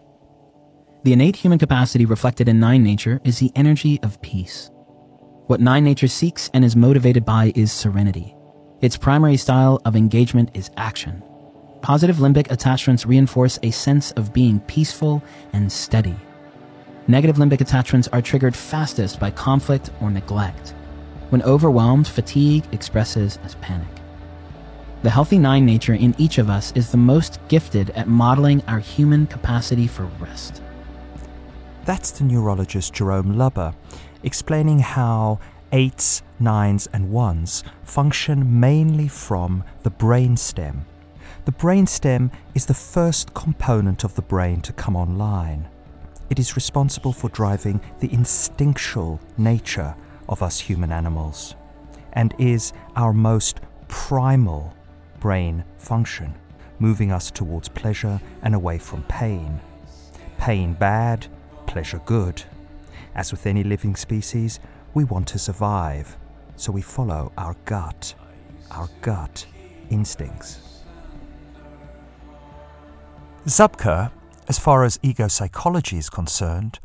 The 1.02 1.14
innate 1.14 1.36
human 1.36 1.58
capacity 1.58 2.04
reflected 2.04 2.48
in 2.48 2.60
9 2.60 2.82
nature 2.82 3.20
is 3.24 3.38
the 3.38 3.50
energy 3.56 3.98
of 4.02 4.20
peace. 4.20 4.70
What 5.46 5.60
9 5.60 5.82
nature 5.82 6.08
seeks 6.08 6.50
and 6.52 6.64
is 6.64 6.76
motivated 6.76 7.24
by 7.24 7.52
is 7.54 7.72
serenity. 7.72 8.36
Its 8.80 8.96
primary 8.96 9.36
style 9.36 9.78
of 9.84 9.94
engagement 9.94 10.50
is 10.54 10.70
action. 10.78 11.22
Positive 11.82 12.16
limbic 12.16 12.50
attachments 12.50 13.04
reinforce 13.04 13.58
a 13.62 13.70
sense 13.70 14.10
of 14.12 14.32
being 14.32 14.58
peaceful 14.60 15.22
and 15.52 15.70
steady. 15.70 16.16
Negative 17.06 17.36
limbic 17.36 17.60
attachments 17.60 18.08
are 18.08 18.22
triggered 18.22 18.56
fastest 18.56 19.20
by 19.20 19.30
conflict 19.30 19.90
or 20.00 20.10
neglect. 20.10 20.74
When 21.28 21.42
overwhelmed, 21.42 22.08
fatigue 22.08 22.64
expresses 22.72 23.38
as 23.44 23.54
panic. 23.56 23.88
The 25.02 25.10
healthy 25.10 25.38
nine 25.38 25.66
nature 25.66 25.94
in 25.94 26.14
each 26.16 26.38
of 26.38 26.48
us 26.48 26.72
is 26.74 26.90
the 26.90 26.96
most 26.96 27.38
gifted 27.48 27.90
at 27.90 28.08
modeling 28.08 28.62
our 28.66 28.78
human 28.78 29.26
capacity 29.26 29.86
for 29.86 30.04
rest. 30.18 30.62
That's 31.84 32.10
the 32.12 32.24
neurologist 32.24 32.94
Jerome 32.94 33.34
Lubbe 33.34 33.74
explaining 34.22 34.80
how 34.80 35.38
eights, 35.72 36.22
nines, 36.38 36.88
and 36.92 37.10
ones 37.10 37.64
function 37.82 38.60
mainly 38.60 39.08
from 39.08 39.64
the 39.82 39.90
brainstem. 39.90 40.82
The 41.44 41.52
brainstem 41.52 42.30
is 42.54 42.66
the 42.66 42.74
first 42.74 43.34
component 43.34 44.04
of 44.04 44.14
the 44.14 44.22
brain 44.22 44.60
to 44.62 44.72
come 44.72 44.96
online. 44.96 45.68
It 46.28 46.38
is 46.38 46.54
responsible 46.54 47.12
for 47.12 47.28
driving 47.30 47.80
the 47.98 48.12
instinctual 48.12 49.20
nature 49.36 49.96
of 50.28 50.42
us 50.42 50.60
human 50.60 50.92
animals 50.92 51.56
and 52.12 52.34
is 52.38 52.72
our 52.96 53.12
most 53.12 53.60
primal 53.88 54.74
brain 55.18 55.64
function, 55.78 56.34
moving 56.78 57.10
us 57.10 57.30
towards 57.30 57.68
pleasure 57.68 58.20
and 58.42 58.54
away 58.54 58.78
from 58.78 59.02
pain. 59.04 59.60
Pain 60.38 60.74
bad, 60.74 61.26
pleasure 61.66 62.00
good. 62.04 62.42
As 63.14 63.32
with 63.32 63.46
any 63.46 63.64
living 63.64 63.96
species, 63.96 64.60
we 64.94 65.04
want 65.04 65.28
to 65.28 65.38
survive, 65.38 66.16
so 66.56 66.72
we 66.72 66.82
follow 66.82 67.32
our 67.38 67.54
gut, 67.64 68.14
our 68.70 68.88
gut 69.00 69.46
instincts. 69.90 70.84
Zabka, 73.46 74.10
as 74.48 74.58
far 74.58 74.84
as 74.84 74.98
ego 75.02 75.28
psychology 75.28 75.96
is 75.96 76.10
concerned, 76.10 76.78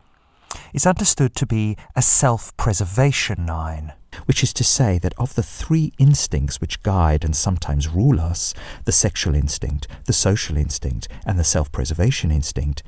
is 0.74 0.85
understood 0.85 1.35
to 1.35 1.45
be 1.45 1.77
a 1.95 2.01
self 2.01 2.55
preservation 2.57 3.45
nine. 3.45 3.93
Which 4.27 4.43
is 4.43 4.53
to 4.53 4.63
say 4.63 4.97
that 5.00 5.13
of 5.17 5.35
the 5.35 5.43
three 5.43 5.91
instincts 5.97 6.62
which 6.62 6.81
guide 6.83 7.25
and 7.25 7.35
sometimes 7.35 7.89
rule 7.89 8.21
us 8.21 8.53
the 8.85 8.93
sexual 8.93 9.35
instinct, 9.35 9.89
the 10.05 10.13
social 10.13 10.55
instinct, 10.55 11.09
and 11.25 11.38
the 11.38 11.43
self 11.43 11.69
preservation 11.69 12.31
instinct 12.31 12.81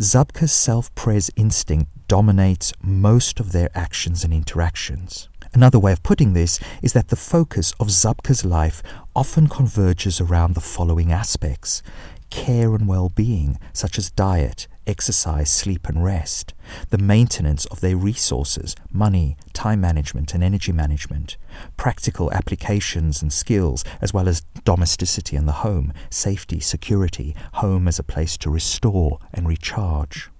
Zabka's 0.00 0.52
self 0.52 0.94
praise 0.94 1.30
instinct 1.36 1.90
dominates 2.08 2.72
most 2.82 3.40
of 3.40 3.52
their 3.52 3.70
actions 3.74 4.24
and 4.24 4.32
interactions. 4.32 5.28
Another 5.52 5.78
way 5.78 5.92
of 5.92 6.02
putting 6.02 6.32
this 6.32 6.58
is 6.82 6.92
that 6.94 7.08
the 7.08 7.16
focus 7.16 7.72
of 7.78 7.88
Zabka's 7.88 8.44
life 8.44 8.82
often 9.14 9.48
converges 9.48 10.20
around 10.20 10.54
the 10.54 10.60
following 10.60 11.12
aspects 11.12 11.82
care 12.30 12.74
and 12.74 12.88
well 12.88 13.08
being, 13.08 13.58
such 13.72 13.96
as 13.98 14.10
diet, 14.10 14.66
exercise, 14.86 15.50
sleep, 15.50 15.88
and 15.88 16.04
rest, 16.04 16.54
the 16.90 16.98
maintenance 16.98 17.64
of 17.66 17.80
their 17.80 17.96
resources, 17.96 18.74
money, 18.90 19.36
time 19.52 19.80
management, 19.80 20.34
and 20.34 20.42
energy 20.42 20.72
management, 20.72 21.36
practical 21.76 22.32
applications 22.32 23.22
and 23.22 23.32
skills, 23.32 23.84
as 24.00 24.12
well 24.12 24.28
as 24.28 24.42
domesticity 24.64 25.36
in 25.36 25.46
the 25.46 25.52
home, 25.52 25.92
safety, 26.10 26.60
security, 26.60 27.34
home 27.54 27.88
as 27.88 27.98
a 27.98 28.04
place 28.04 28.36
to 28.38 28.50
restore 28.50 29.18
and 29.32 29.48
recharge. 29.48 30.30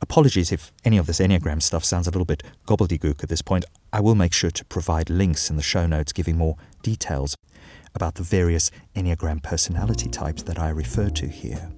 Apologies 0.00 0.50
if 0.50 0.72
any 0.84 0.98
of 0.98 1.06
this 1.06 1.20
Enneagram 1.20 1.62
stuff 1.62 1.84
sounds 1.84 2.08
a 2.08 2.10
little 2.10 2.24
bit 2.24 2.42
gobbledygook 2.66 3.22
at 3.22 3.28
this 3.28 3.40
point. 3.40 3.64
I 3.92 4.00
will 4.00 4.16
make 4.16 4.32
sure 4.32 4.50
to 4.50 4.64
provide 4.64 5.08
links 5.08 5.48
in 5.48 5.56
the 5.56 5.62
show 5.62 5.86
notes 5.86 6.12
giving 6.12 6.36
more 6.36 6.56
details 6.82 7.36
about 7.94 8.16
the 8.16 8.24
various 8.24 8.70
Enneagram 8.96 9.42
personality 9.42 10.08
types 10.08 10.42
that 10.42 10.58
I 10.58 10.70
refer 10.70 11.08
to 11.10 11.28
here. 11.28 11.70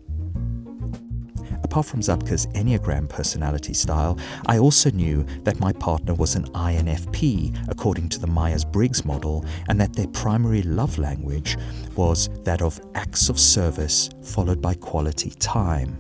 Apart 1.75 1.87
from 1.87 2.03
Zabka's 2.03 2.47
Enneagram 2.55 3.09
personality 3.09 3.75
style, 3.75 4.17
I 4.47 4.59
also 4.59 4.93
knew 4.93 5.27
that 5.43 5.59
my 5.59 5.73
partner 5.73 6.15
was 6.15 6.37
an 6.37 6.45
INFP 6.53 7.69
according 7.69 8.11
to 8.11 8.21
the 8.21 8.29
Myers 8.29 8.65
Briggs 8.65 9.05
model, 9.05 9.45
and 9.69 9.81
that 9.81 9.93
their 9.93 10.07
primary 10.07 10.63
love 10.63 10.99
language 10.99 11.59
was 11.97 12.29
that 12.45 12.63
of 12.63 12.81
acts 12.95 13.29
of 13.29 13.41
service 13.41 14.09
followed 14.23 14.63
by 14.63 14.75
quality 14.75 15.31
time. 15.31 15.99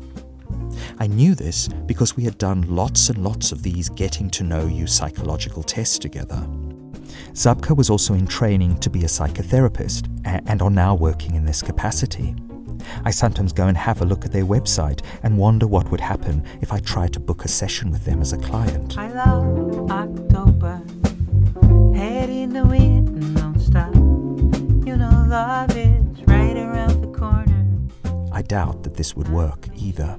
I 1.00 1.09
knew 1.09 1.35
this 1.35 1.66
because 1.87 2.16
we 2.16 2.23
had 2.23 2.38
done 2.38 2.62
lots 2.73 3.09
and 3.09 3.25
lots 3.25 3.50
of 3.50 3.64
these 3.64 3.88
getting 3.88 4.31
to 4.31 4.45
know 4.45 4.69
you 4.69 4.87
psychological 4.87 5.64
tests 5.64 5.99
together. 5.99 6.47
Zabka 7.33 7.76
was 7.76 7.90
also 7.90 8.14
in 8.14 8.28
training 8.28 8.78
to 8.78 8.90
be 8.90 9.00
a 9.00 9.09
psychotherapist 9.09 10.07
and 10.25 10.62
are 10.62 10.71
now 10.71 10.95
working 10.95 11.35
in 11.35 11.45
this 11.45 11.62
capacity. 11.62 12.37
I 13.05 13.11
sometimes 13.11 13.53
go 13.53 13.67
and 13.67 13.76
have 13.76 14.00
a 14.00 14.05
look 14.05 14.25
at 14.25 14.33
their 14.33 14.45
website 14.45 15.00
and 15.23 15.38
wonder 15.38 15.67
what 15.67 15.91
would 15.91 16.00
happen 16.00 16.45
if 16.61 16.73
I 16.73 16.79
tried 16.79 17.12
to 17.14 17.21
book 17.21 17.45
a 17.45 17.49
session 17.49 17.91
with 17.91 18.05
them 18.05 18.21
as 18.21 18.33
a 18.33 18.38
client. 18.38 18.99
I 18.99 19.09
love 19.12 19.91
October. 19.91 20.83
Head 21.95 22.31
in 22.31 22.53
the 22.53 22.64
wind 22.64 23.09
and 23.09 23.37
don't 23.37 23.61
stop. 23.61 23.95
You 23.95 24.97
know 24.97 25.25
love 25.29 25.76
is 25.76 26.23
right 26.26 26.57
around 26.57 27.00
the 27.00 27.19
corner. 27.19 27.67
I 28.33 28.43
doubt 28.43 28.83
that 28.83 28.95
this 28.95 29.14
would 29.17 29.29
work 29.29 29.69
either. 29.76 30.19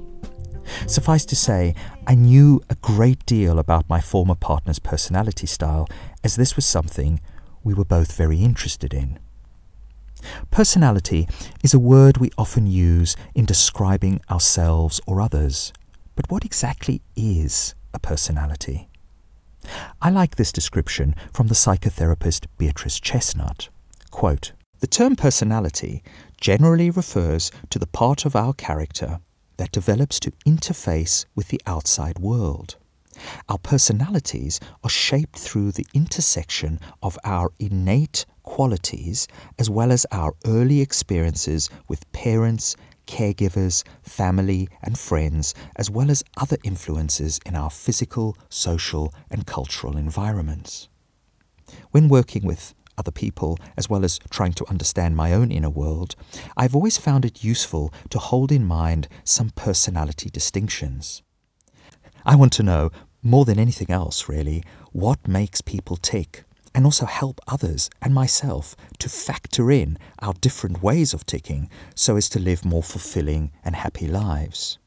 Suffice 0.87 1.25
to 1.25 1.35
say, 1.35 1.75
I 2.07 2.15
knew 2.15 2.61
a 2.69 2.75
great 2.75 3.25
deal 3.25 3.59
about 3.59 3.89
my 3.89 4.01
former 4.01 4.35
partner's 4.35 4.79
personality 4.79 5.47
style, 5.47 5.87
as 6.23 6.35
this 6.35 6.55
was 6.55 6.65
something 6.65 7.21
we 7.63 7.73
were 7.73 7.85
both 7.85 8.15
very 8.15 8.41
interested 8.41 8.93
in. 8.93 9.19
Personality 10.51 11.27
is 11.63 11.73
a 11.73 11.79
word 11.79 12.17
we 12.17 12.31
often 12.37 12.67
use 12.67 13.15
in 13.33 13.45
describing 13.45 14.21
ourselves 14.29 15.01
or 15.05 15.21
others. 15.21 15.73
But 16.15 16.29
what 16.31 16.45
exactly 16.45 17.01
is 17.15 17.75
a 17.93 17.99
personality? 17.99 18.89
I 20.01 20.09
like 20.09 20.35
this 20.35 20.51
description 20.51 21.15
from 21.33 21.47
the 21.47 21.55
psychotherapist 21.55 22.45
Beatrice 22.57 22.99
Chestnut. 22.99 23.69
Quote, 24.11 24.51
the 24.79 24.87
term 24.87 25.15
personality 25.15 26.03
generally 26.39 26.89
refers 26.89 27.51
to 27.69 27.79
the 27.79 27.87
part 27.87 28.25
of 28.25 28.35
our 28.35 28.53
character 28.53 29.19
that 29.57 29.71
develops 29.71 30.19
to 30.19 30.31
interface 30.45 31.25
with 31.33 31.47
the 31.47 31.61
outside 31.65 32.19
world. 32.19 32.75
Our 33.47 33.57
personalities 33.57 34.59
are 34.83 34.89
shaped 34.89 35.37
through 35.39 35.71
the 35.71 35.87
intersection 35.93 36.79
of 37.01 37.17
our 37.23 37.51
innate 37.59 38.25
qualities 38.45 39.27
as 39.59 39.69
well 39.69 39.91
as 39.91 40.05
our 40.11 40.33
early 40.45 40.81
experiences 40.81 41.69
with 41.87 42.09
parents, 42.13 42.75
caregivers, 43.05 43.83
family, 44.01 44.69
and 44.81 44.97
friends, 44.97 45.53
as 45.75 45.91
well 45.91 46.09
as 46.09 46.23
other 46.37 46.57
influences 46.63 47.39
in 47.45 47.55
our 47.55 47.69
physical, 47.69 48.37
social, 48.49 49.13
and 49.29 49.45
cultural 49.45 49.97
environments. 49.97 50.87
When 51.91 52.07
working 52.07 52.45
with 52.45 52.73
other 52.97 53.11
people, 53.11 53.57
as 53.75 53.89
well 53.89 54.05
as 54.05 54.19
trying 54.29 54.53
to 54.53 54.69
understand 54.69 55.15
my 55.15 55.33
own 55.33 55.51
inner 55.51 55.69
world, 55.69 56.15
I've 56.55 56.75
always 56.75 56.97
found 56.97 57.25
it 57.25 57.43
useful 57.43 57.93
to 58.09 58.19
hold 58.19 58.51
in 58.51 58.63
mind 58.65 59.07
some 59.23 59.49
personality 59.49 60.29
distinctions. 60.29 61.21
I 62.25 62.35
want 62.35 62.53
to 62.53 62.63
know 62.63 62.91
more 63.21 63.43
than 63.43 63.59
anything 63.59 63.91
else, 63.91 64.29
really, 64.29 64.63
what 64.91 65.27
makes 65.27 65.59
people 65.59 65.97
tick 65.97 66.44
and 66.75 66.85
also 66.85 67.05
help 67.05 67.39
others 67.47 67.89
and 68.01 68.13
myself 68.13 68.75
to 68.99 69.09
factor 69.09 69.71
in 69.71 69.97
our 70.19 70.33
different 70.33 70.83
ways 70.83 71.13
of 71.13 71.25
ticking 71.25 71.69
so 71.95 72.17
as 72.17 72.27
to 72.29 72.37
live 72.37 72.65
more 72.65 72.83
fulfilling 72.83 73.51
and 73.63 73.77
happy 73.77 74.07
lives. 74.07 74.77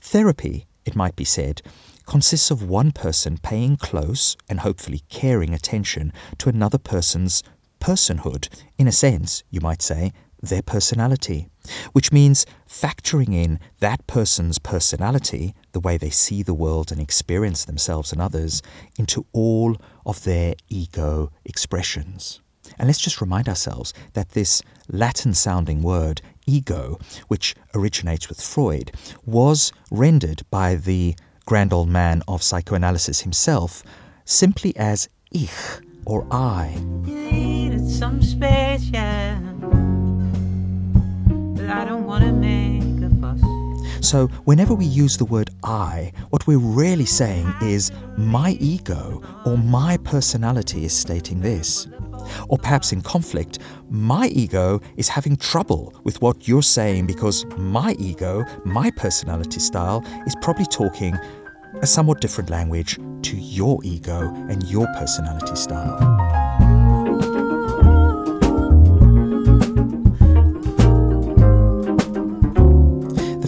Therapy, 0.00 0.66
it 0.86 0.96
might 0.96 1.14
be 1.14 1.24
said, 1.24 1.60
consists 2.06 2.50
of 2.50 2.68
one 2.68 2.90
person 2.90 3.38
paying 3.38 3.76
close 3.76 4.36
and 4.48 4.60
hopefully 4.60 5.02
caring 5.08 5.54
attention 5.54 6.12
to 6.38 6.48
another 6.48 6.78
person's 6.78 7.42
personhood, 7.78 8.48
in 8.78 8.88
a 8.88 8.92
sense, 8.92 9.44
you 9.50 9.60
might 9.60 9.82
say, 9.82 10.12
their 10.42 10.62
personality, 10.62 11.48
which 11.92 12.10
means 12.10 12.46
factoring 12.68 13.34
in 13.34 13.60
that 13.80 14.06
person's 14.06 14.58
personality, 14.58 15.54
the 15.72 15.80
way 15.80 15.96
they 15.96 16.10
see 16.10 16.42
the 16.42 16.54
world 16.54 16.92
and 16.92 17.00
experience 17.00 17.64
themselves 17.64 18.12
and 18.12 18.20
others, 18.20 18.62
into 18.98 19.26
all 19.32 19.76
of 20.06 20.24
their 20.24 20.54
ego 20.68 21.30
expressions. 21.44 22.40
And 22.78 22.88
let's 22.88 23.00
just 23.00 23.20
remind 23.20 23.48
ourselves 23.48 23.92
that 24.14 24.30
this 24.30 24.62
Latin 24.88 25.34
sounding 25.34 25.82
word, 25.82 26.22
ego, 26.46 26.98
which 27.28 27.54
originates 27.74 28.28
with 28.28 28.40
Freud, 28.40 28.92
was 29.26 29.72
rendered 29.90 30.42
by 30.50 30.76
the 30.76 31.14
grand 31.44 31.72
old 31.72 31.88
man 31.88 32.22
of 32.28 32.42
psychoanalysis 32.42 33.20
himself 33.20 33.82
simply 34.24 34.76
as 34.76 35.08
ich 35.30 35.50
or 36.04 36.26
I. 36.30 36.76
Space, 38.20 38.90
yeah. 38.90 39.38
I 41.68 41.84
So, 44.02 44.26
whenever 44.44 44.74
we 44.74 44.84
use 44.84 45.16
the 45.16 45.24
word 45.24 45.50
I, 45.62 46.12
what 46.30 46.44
we're 46.48 46.58
really 46.58 47.06
saying 47.06 47.54
is 47.62 47.92
my 48.18 48.56
ego 48.58 49.22
or 49.46 49.56
my 49.56 49.96
personality 49.98 50.84
is 50.84 50.92
stating 50.92 51.40
this. 51.40 51.86
Or 52.48 52.58
perhaps 52.58 52.92
in 52.92 53.00
conflict, 53.02 53.60
my 53.88 54.26
ego 54.26 54.80
is 54.96 55.08
having 55.08 55.36
trouble 55.36 55.94
with 56.02 56.20
what 56.20 56.48
you're 56.48 56.62
saying 56.62 57.06
because 57.06 57.46
my 57.56 57.92
ego, 57.92 58.44
my 58.64 58.90
personality 58.90 59.60
style, 59.60 60.04
is 60.26 60.34
probably 60.42 60.66
talking 60.66 61.16
a 61.80 61.86
somewhat 61.86 62.20
different 62.20 62.50
language 62.50 62.98
to 63.22 63.36
your 63.36 63.78
ego 63.84 64.34
and 64.50 64.68
your 64.68 64.88
personality 64.94 65.54
style. 65.54 66.21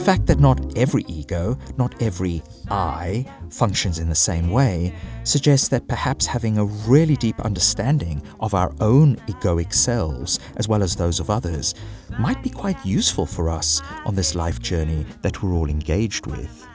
Fact 0.05 0.27
that 0.27 0.39
not 0.39 0.77
every 0.77 1.03
ego, 1.09 1.57
not 1.79 1.95
every 2.03 2.43
I, 2.69 3.25
functions 3.49 3.99
in 3.99 4.11
the 4.11 4.15
same 4.15 4.51
way 4.51 4.93
suggests 5.23 5.69
that 5.69 5.89
perhaps 5.89 6.27
having 6.27 6.59
a 6.59 6.67
really 6.67 7.17
deep 7.17 7.41
understanding 7.41 8.23
of 8.39 8.53
our 8.53 8.71
own 8.81 9.17
egoic 9.29 9.73
selves, 9.73 10.41
as 10.59 10.69
well 10.69 10.83
as 10.83 10.95
those 10.95 11.21
of 11.21 11.31
others, 11.31 11.75
might 12.19 12.43
be 12.43 12.51
quite 12.51 12.85
useful 12.85 13.25
for 13.25 13.49
us 13.49 13.81
on 14.05 14.15
this 14.15 14.35
life 14.35 14.61
journey 14.61 15.07
that 15.23 15.43
we're 15.43 15.55
all 15.55 15.71
engaged 15.71 16.27
with. 16.27 16.69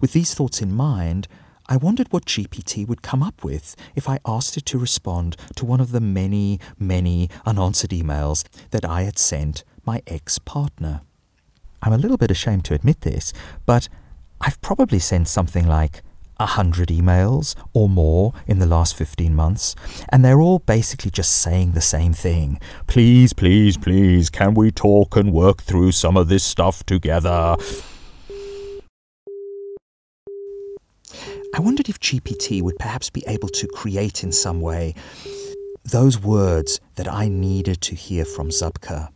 With 0.00 0.12
these 0.12 0.34
thoughts 0.34 0.60
in 0.60 0.74
mind, 0.74 1.28
I 1.68 1.76
wondered 1.76 2.08
what 2.10 2.26
GPT 2.26 2.88
would 2.88 3.02
come 3.02 3.22
up 3.22 3.44
with 3.44 3.76
if 3.94 4.08
I 4.08 4.18
asked 4.26 4.56
it 4.56 4.66
to 4.66 4.78
respond 4.78 5.36
to 5.54 5.64
one 5.64 5.80
of 5.80 5.92
the 5.92 6.00
many, 6.00 6.58
many 6.76 7.30
unanswered 7.46 7.90
emails 7.90 8.42
that 8.72 8.84
I 8.84 9.02
had 9.02 9.16
sent 9.16 9.62
my 9.86 10.02
ex 10.08 10.40
partner. 10.40 11.02
I'm 11.82 11.92
a 11.92 11.98
little 11.98 12.16
bit 12.16 12.30
ashamed 12.30 12.64
to 12.66 12.74
admit 12.74 13.00
this, 13.00 13.32
but 13.66 13.88
I've 14.40 14.60
probably 14.60 15.00
sent 15.00 15.26
something 15.28 15.66
like 15.66 16.02
a 16.38 16.46
hundred 16.46 16.88
emails 16.88 17.54
or 17.72 17.88
more 17.88 18.32
in 18.46 18.58
the 18.58 18.66
last 18.66 18.96
15 18.96 19.34
months, 19.34 19.74
and 20.08 20.24
they're 20.24 20.40
all 20.40 20.60
basically 20.60 21.10
just 21.10 21.32
saying 21.38 21.72
the 21.72 21.80
same 21.80 22.12
thing. 22.12 22.60
Please, 22.86 23.32
please, 23.32 23.76
please, 23.76 24.30
can 24.30 24.54
we 24.54 24.70
talk 24.70 25.16
and 25.16 25.32
work 25.32 25.62
through 25.62 25.92
some 25.92 26.16
of 26.16 26.28
this 26.28 26.44
stuff 26.44 26.84
together? 26.84 27.56
I 31.54 31.60
wondered 31.60 31.88
if 31.88 32.00
GPT 32.00 32.62
would 32.62 32.78
perhaps 32.78 33.10
be 33.10 33.24
able 33.26 33.48
to 33.50 33.66
create 33.68 34.24
in 34.24 34.32
some 34.32 34.60
way 34.60 34.94
those 35.84 36.18
words 36.18 36.80
that 36.94 37.06
I 37.06 37.28
needed 37.28 37.80
to 37.82 37.94
hear 37.94 38.24
from 38.24 38.48
Zabka. 38.48 39.10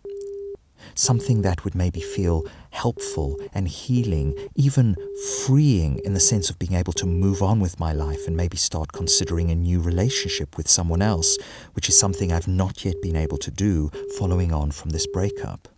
Something 0.99 1.43
that 1.43 1.63
would 1.63 1.75
maybe 1.75 2.01
feel 2.01 2.45
helpful 2.71 3.39
and 3.53 3.69
healing, 3.69 4.35
even 4.55 4.97
freeing 5.45 6.01
in 6.07 6.15
the 6.15 6.21
sense 6.21 6.49
of 6.49 6.59
being 6.59 6.73
able 6.73 6.95
to 6.95 7.05
move 7.05 7.43
on 7.43 7.61
with 7.61 7.79
my 7.79 7.93
life 7.93 8.27
and 8.27 8.35
maybe 8.35 8.57
start 8.57 8.93
considering 8.93 9.51
a 9.51 9.55
new 9.55 9.79
relationship 9.79 10.57
with 10.57 10.69
someone 10.69 11.03
else, 11.03 11.37
which 11.75 11.91
is 11.91 12.01
something 12.01 12.33
I've 12.33 12.49
not 12.49 12.83
yet 12.83 13.03
been 13.03 13.15
able 13.15 13.37
to 13.39 13.51
do 13.51 13.91
following 14.19 14.55
on 14.55 14.71
from 14.71 14.89
this 14.89 15.07
breakup. 15.07 15.69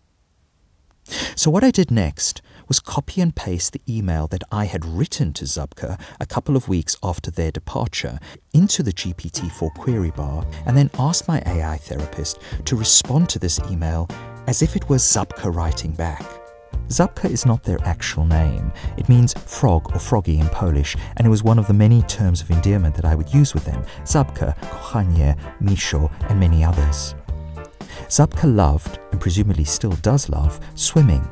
So, 1.34 1.50
what 1.50 1.64
I 1.64 1.72
did 1.72 1.90
next 1.90 2.40
was 2.68 2.78
copy 2.78 3.20
and 3.20 3.34
paste 3.34 3.72
the 3.72 3.82
email 3.88 4.28
that 4.28 4.44
I 4.52 4.66
had 4.66 4.84
written 4.84 5.32
to 5.32 5.46
Zabka 5.46 5.98
a 6.20 6.26
couple 6.26 6.54
of 6.54 6.68
weeks 6.68 6.96
after 7.02 7.30
their 7.30 7.50
departure 7.50 8.20
into 8.52 8.84
the 8.84 8.92
GPT 8.92 9.50
4 9.50 9.70
query 9.70 10.12
bar 10.12 10.46
and 10.64 10.76
then 10.76 10.90
asked 10.96 11.26
my 11.26 11.42
AI 11.44 11.78
therapist 11.78 12.38
to 12.66 12.76
respond 12.76 13.30
to 13.30 13.38
this 13.40 13.58
email 13.70 14.08
as 14.48 14.62
if 14.62 14.74
it 14.74 14.88
was 14.88 15.02
Zabka 15.02 15.54
writing 15.54 15.92
back. 15.92 16.24
Zabka 16.88 17.28
is 17.28 17.44
not 17.44 17.62
their 17.62 17.78
actual 17.84 18.24
name. 18.24 18.72
It 18.96 19.06
means 19.06 19.34
frog 19.34 19.94
or 19.94 19.98
froggy 19.98 20.38
in 20.38 20.48
Polish, 20.48 20.96
and 21.18 21.26
it 21.26 21.30
was 21.30 21.42
one 21.44 21.58
of 21.58 21.66
the 21.66 21.74
many 21.74 22.00
terms 22.04 22.40
of 22.40 22.50
endearment 22.50 22.94
that 22.94 23.04
I 23.04 23.14
would 23.14 23.32
use 23.32 23.52
with 23.52 23.66
them 23.66 23.84
Zabka, 24.04 24.56
Kochanie, 24.60 25.38
Misho, 25.60 26.10
and 26.30 26.40
many 26.40 26.64
others. 26.64 27.14
Zabka 28.08 28.44
loved, 28.44 28.98
and 29.12 29.20
presumably 29.20 29.64
still 29.64 29.92
does 30.00 30.30
love, 30.30 30.58
swimming, 30.74 31.28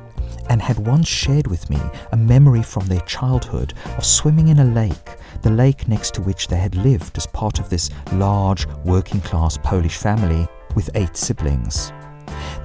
and 0.51 0.61
had 0.61 0.87
once 0.87 1.09
shared 1.09 1.47
with 1.47 1.71
me 1.71 1.81
a 2.13 2.19
memory 2.19 2.63
from 2.63 2.85
their 2.85 3.01
childhood 3.01 3.73
of 3.97 4.05
swimming 4.05 4.49
in 4.49 4.59
a 4.59 4.65
lake, 4.65 5.17
the 5.41 5.51
lake 5.51 5.89
next 5.89 6.13
to 6.15 6.21
which 6.21 6.49
they 6.49 6.59
had 6.59 6.75
lived 6.75 7.17
as 7.17 7.27
part 7.27 7.61
of 7.61 7.71
this 7.71 7.89
large 8.13 8.67
working 8.85 9.23
class 9.23 9.57
Polish 9.57 9.97
family 9.97 10.47
with 10.75 10.91
eight 10.95 11.17
siblings. 11.17 11.93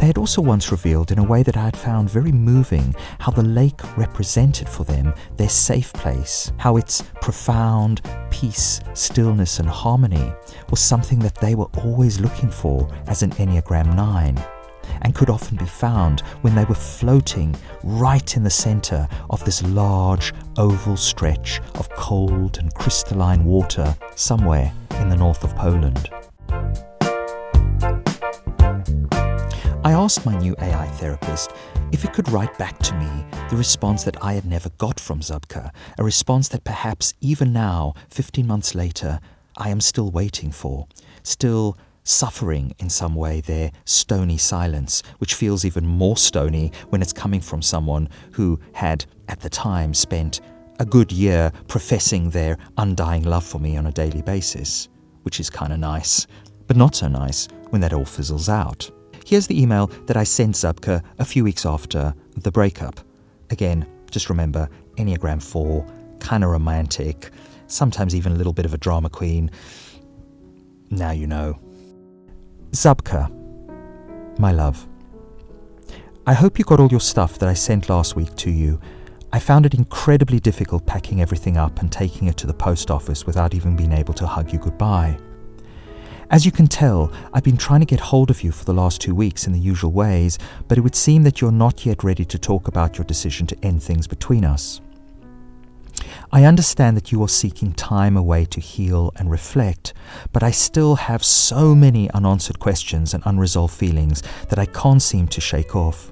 They 0.01 0.07
had 0.07 0.17
also 0.17 0.41
once 0.41 0.71
revealed, 0.71 1.11
in 1.11 1.19
a 1.19 1.23
way 1.23 1.43
that 1.43 1.55
I 1.55 1.65
had 1.65 1.77
found 1.77 2.09
very 2.09 2.31
moving, 2.31 2.95
how 3.19 3.31
the 3.31 3.43
lake 3.43 3.95
represented 3.95 4.67
for 4.67 4.83
them 4.83 5.13
their 5.37 5.47
safe 5.47 5.93
place, 5.93 6.51
how 6.57 6.77
its 6.77 7.03
profound 7.21 8.01
peace, 8.31 8.79
stillness, 8.95 9.59
and 9.59 9.69
harmony 9.69 10.33
was 10.71 10.79
something 10.79 11.19
that 11.19 11.35
they 11.35 11.53
were 11.53 11.69
always 11.83 12.19
looking 12.19 12.49
for 12.49 12.89
as 13.05 13.21
an 13.21 13.29
Enneagram 13.33 13.95
9 13.95 14.43
and 15.03 15.13
could 15.13 15.29
often 15.29 15.55
be 15.55 15.65
found 15.65 16.21
when 16.41 16.55
they 16.55 16.65
were 16.65 16.73
floating 16.73 17.55
right 17.83 18.35
in 18.35 18.43
the 18.43 18.49
center 18.49 19.07
of 19.29 19.45
this 19.45 19.61
large 19.61 20.33
oval 20.57 20.97
stretch 20.97 21.61
of 21.75 21.87
cold 21.91 22.57
and 22.57 22.73
crystalline 22.73 23.45
water 23.45 23.95
somewhere 24.15 24.73
in 24.99 25.09
the 25.09 25.15
north 25.15 25.43
of 25.43 25.55
Poland. 25.55 26.09
I 29.83 29.93
asked 29.93 30.27
my 30.27 30.37
new 30.37 30.55
AI 30.59 30.85
therapist 30.85 31.53
if 31.91 32.05
it 32.05 32.13
could 32.13 32.29
write 32.29 32.55
back 32.59 32.77
to 32.79 32.93
me 32.93 33.25
the 33.49 33.57
response 33.57 34.03
that 34.03 34.23
I 34.23 34.33
had 34.33 34.45
never 34.45 34.69
got 34.77 34.99
from 34.99 35.21
Zabka, 35.21 35.71
a 35.97 36.03
response 36.03 36.49
that 36.49 36.63
perhaps 36.63 37.15
even 37.19 37.51
now, 37.51 37.95
15 38.09 38.45
months 38.45 38.75
later, 38.75 39.19
I 39.57 39.69
am 39.69 39.81
still 39.81 40.11
waiting 40.11 40.51
for, 40.51 40.85
still 41.23 41.79
suffering 42.03 42.75
in 42.77 42.91
some 42.91 43.15
way 43.15 43.41
their 43.41 43.71
stony 43.85 44.37
silence, 44.37 45.01
which 45.17 45.33
feels 45.33 45.65
even 45.65 45.87
more 45.87 46.15
stony 46.15 46.71
when 46.89 47.01
it's 47.01 47.11
coming 47.11 47.41
from 47.41 47.63
someone 47.63 48.07
who 48.33 48.59
had, 48.73 49.05
at 49.29 49.39
the 49.39 49.49
time, 49.49 49.95
spent 49.95 50.41
a 50.79 50.85
good 50.85 51.11
year 51.11 51.51
professing 51.67 52.29
their 52.29 52.59
undying 52.77 53.23
love 53.23 53.43
for 53.43 53.57
me 53.57 53.77
on 53.77 53.87
a 53.87 53.91
daily 53.91 54.21
basis, 54.21 54.89
which 55.23 55.39
is 55.39 55.49
kind 55.49 55.73
of 55.73 55.79
nice, 55.79 56.27
but 56.67 56.77
not 56.77 56.93
so 56.93 57.07
nice 57.07 57.47
when 57.71 57.81
that 57.81 57.93
all 57.93 58.05
fizzles 58.05 58.47
out. 58.47 58.91
Here's 59.31 59.47
the 59.47 59.61
email 59.61 59.87
that 60.07 60.17
I 60.17 60.25
sent 60.25 60.55
Zabka 60.55 61.01
a 61.17 61.23
few 61.23 61.45
weeks 61.45 61.65
after 61.65 62.13
the 62.35 62.51
breakup. 62.51 62.99
Again, 63.49 63.87
just 64.09 64.29
remember 64.29 64.67
Enneagram 64.97 65.41
4, 65.41 65.85
kind 66.19 66.43
of 66.43 66.49
romantic, 66.49 67.31
sometimes 67.67 68.13
even 68.13 68.33
a 68.33 68.35
little 68.35 68.51
bit 68.51 68.65
of 68.65 68.73
a 68.73 68.77
drama 68.77 69.09
queen. 69.09 69.49
Now 70.89 71.11
you 71.11 71.27
know. 71.27 71.57
Zabka, 72.71 73.31
my 74.37 74.51
love. 74.51 74.85
I 76.27 76.33
hope 76.33 76.59
you 76.59 76.65
got 76.65 76.81
all 76.81 76.91
your 76.91 76.99
stuff 76.99 77.39
that 77.39 77.47
I 77.47 77.53
sent 77.53 77.87
last 77.87 78.17
week 78.17 78.35
to 78.35 78.51
you. 78.51 78.81
I 79.31 79.39
found 79.39 79.65
it 79.65 79.73
incredibly 79.73 80.41
difficult 80.41 80.85
packing 80.85 81.21
everything 81.21 81.55
up 81.55 81.79
and 81.79 81.89
taking 81.89 82.27
it 82.27 82.35
to 82.35 82.47
the 82.47 82.53
post 82.53 82.91
office 82.91 83.25
without 83.25 83.53
even 83.53 83.77
being 83.77 83.93
able 83.93 84.13
to 84.15 84.27
hug 84.27 84.51
you 84.51 84.59
goodbye. 84.59 85.17
As 86.31 86.45
you 86.45 86.51
can 86.53 86.67
tell, 86.67 87.11
I've 87.33 87.43
been 87.43 87.57
trying 87.57 87.81
to 87.81 87.85
get 87.85 87.99
hold 87.99 88.29
of 88.29 88.41
you 88.41 88.53
for 88.53 88.63
the 88.63 88.73
last 88.73 89.01
two 89.01 89.13
weeks 89.13 89.47
in 89.47 89.51
the 89.51 89.59
usual 89.59 89.91
ways, 89.91 90.39
but 90.69 90.77
it 90.77 90.81
would 90.81 90.95
seem 90.95 91.23
that 91.23 91.41
you're 91.41 91.51
not 91.51 91.85
yet 91.85 92.05
ready 92.05 92.23
to 92.23 92.39
talk 92.39 92.69
about 92.69 92.97
your 92.97 93.03
decision 93.03 93.45
to 93.47 93.65
end 93.65 93.83
things 93.83 94.07
between 94.07 94.45
us. 94.45 94.79
I 96.31 96.45
understand 96.45 96.95
that 96.95 97.11
you 97.11 97.21
are 97.21 97.27
seeking 97.27 97.73
time 97.73 98.15
away 98.15 98.45
to 98.45 98.61
heal 98.61 99.11
and 99.17 99.29
reflect, 99.29 99.93
but 100.31 100.41
I 100.41 100.51
still 100.51 100.95
have 100.95 101.21
so 101.21 101.75
many 101.75 102.09
unanswered 102.11 102.59
questions 102.59 103.13
and 103.13 103.21
unresolved 103.25 103.73
feelings 103.73 104.23
that 104.47 104.57
I 104.57 104.67
can't 104.67 105.01
seem 105.01 105.27
to 105.27 105.41
shake 105.41 105.75
off. 105.75 106.11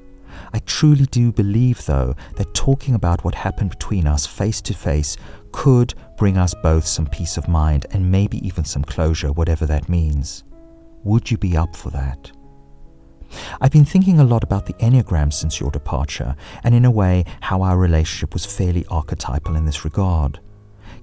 I 0.52 0.60
truly 0.60 1.06
do 1.06 1.32
believe, 1.32 1.86
though, 1.86 2.16
that 2.36 2.54
talking 2.54 2.94
about 2.94 3.24
what 3.24 3.36
happened 3.36 3.70
between 3.70 4.06
us 4.06 4.26
face 4.26 4.60
to 4.62 4.74
face 4.74 5.16
could 5.52 5.94
bring 6.18 6.38
us 6.38 6.54
both 6.62 6.86
some 6.86 7.08
peace 7.08 7.38
of 7.38 7.48
mind 7.48 7.86
and 7.92 8.12
maybe 8.12 8.46
even 8.46 8.66
some 8.66 8.84
closure, 8.84 9.32
whatever 9.32 9.66
that 9.66 9.90
means. 9.90 10.44
Would 11.04 11.32
you 11.32 11.38
be 11.38 11.56
up 11.56 11.76
for 11.76 11.90
that? 11.92 12.32
I've 13.62 13.72
been 13.72 13.86
thinking 13.86 14.20
a 14.20 14.24
lot 14.24 14.44
about 14.44 14.66
the 14.66 14.74
Enneagram 14.74 15.32
since 15.32 15.60
your 15.60 15.72
departure, 15.72 16.36
and 16.64 16.74
in 16.74 16.86
a 16.86 16.92
way, 16.92 17.26
how 17.42 17.62
our 17.62 17.78
relationship 17.78 18.34
was 18.34 18.46
fairly 18.46 18.86
archetypal 18.90 19.56
in 19.56 19.66
this 19.66 19.86
regard. 19.86 20.40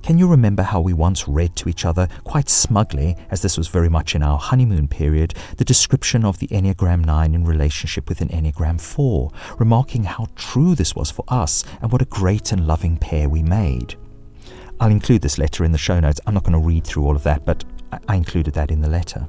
Can 0.03 0.19
you 0.19 0.29
remember 0.29 0.63
how 0.63 0.81
we 0.81 0.93
once 0.93 1.27
read 1.27 1.57
to 1.57 1.69
each 1.69 1.85
other, 1.85 2.09
quite 2.25 2.49
smugly, 2.49 3.17
as 3.31 3.43
this 3.43 3.59
was 3.59 3.69
very 3.69 3.89
much 3.89 4.15
in 4.15 4.23
our 4.23 4.39
honeymoon 4.39 4.87
period, 4.89 5.35
the 5.57 5.65
description 5.65 6.25
of 6.25 6.39
the 6.39 6.49
Enneagram 6.49 7.05
9 7.05 7.35
in 7.35 7.45
relationship 7.45 8.09
with 8.09 8.21
an 8.21 8.29
Enneagram 8.29 8.81
4, 8.81 9.33
remarking 9.59 10.05
how 10.05 10.27
true 10.37 10.75
this 10.75 10.95
was 10.95 11.11
for 11.11 11.25
us 11.29 11.65
and 11.81 11.91
what 11.91 12.03
a 12.03 12.07
great 12.07 12.53
and 12.53 12.67
loving 12.67 12.97
pair 12.97 13.29
we 13.29 13.43
made? 13.43 13.97
I'll 14.79 14.91
include 14.91 15.23
this 15.23 15.39
letter 15.39 15.65
in 15.65 15.73
the 15.73 15.79
show 15.79 15.99
notes. 16.01 16.21
I'm 16.27 16.35
not 16.35 16.45
going 16.45 16.61
to 16.61 16.67
read 16.67 16.85
through 16.85 17.05
all 17.05 17.17
of 17.17 17.23
that, 17.23 17.45
but 17.47 17.65
I- 18.09 18.17
included 18.17 18.55
that 18.55 18.71
in 18.71 18.81
the 18.81 18.89
letter. 18.89 19.27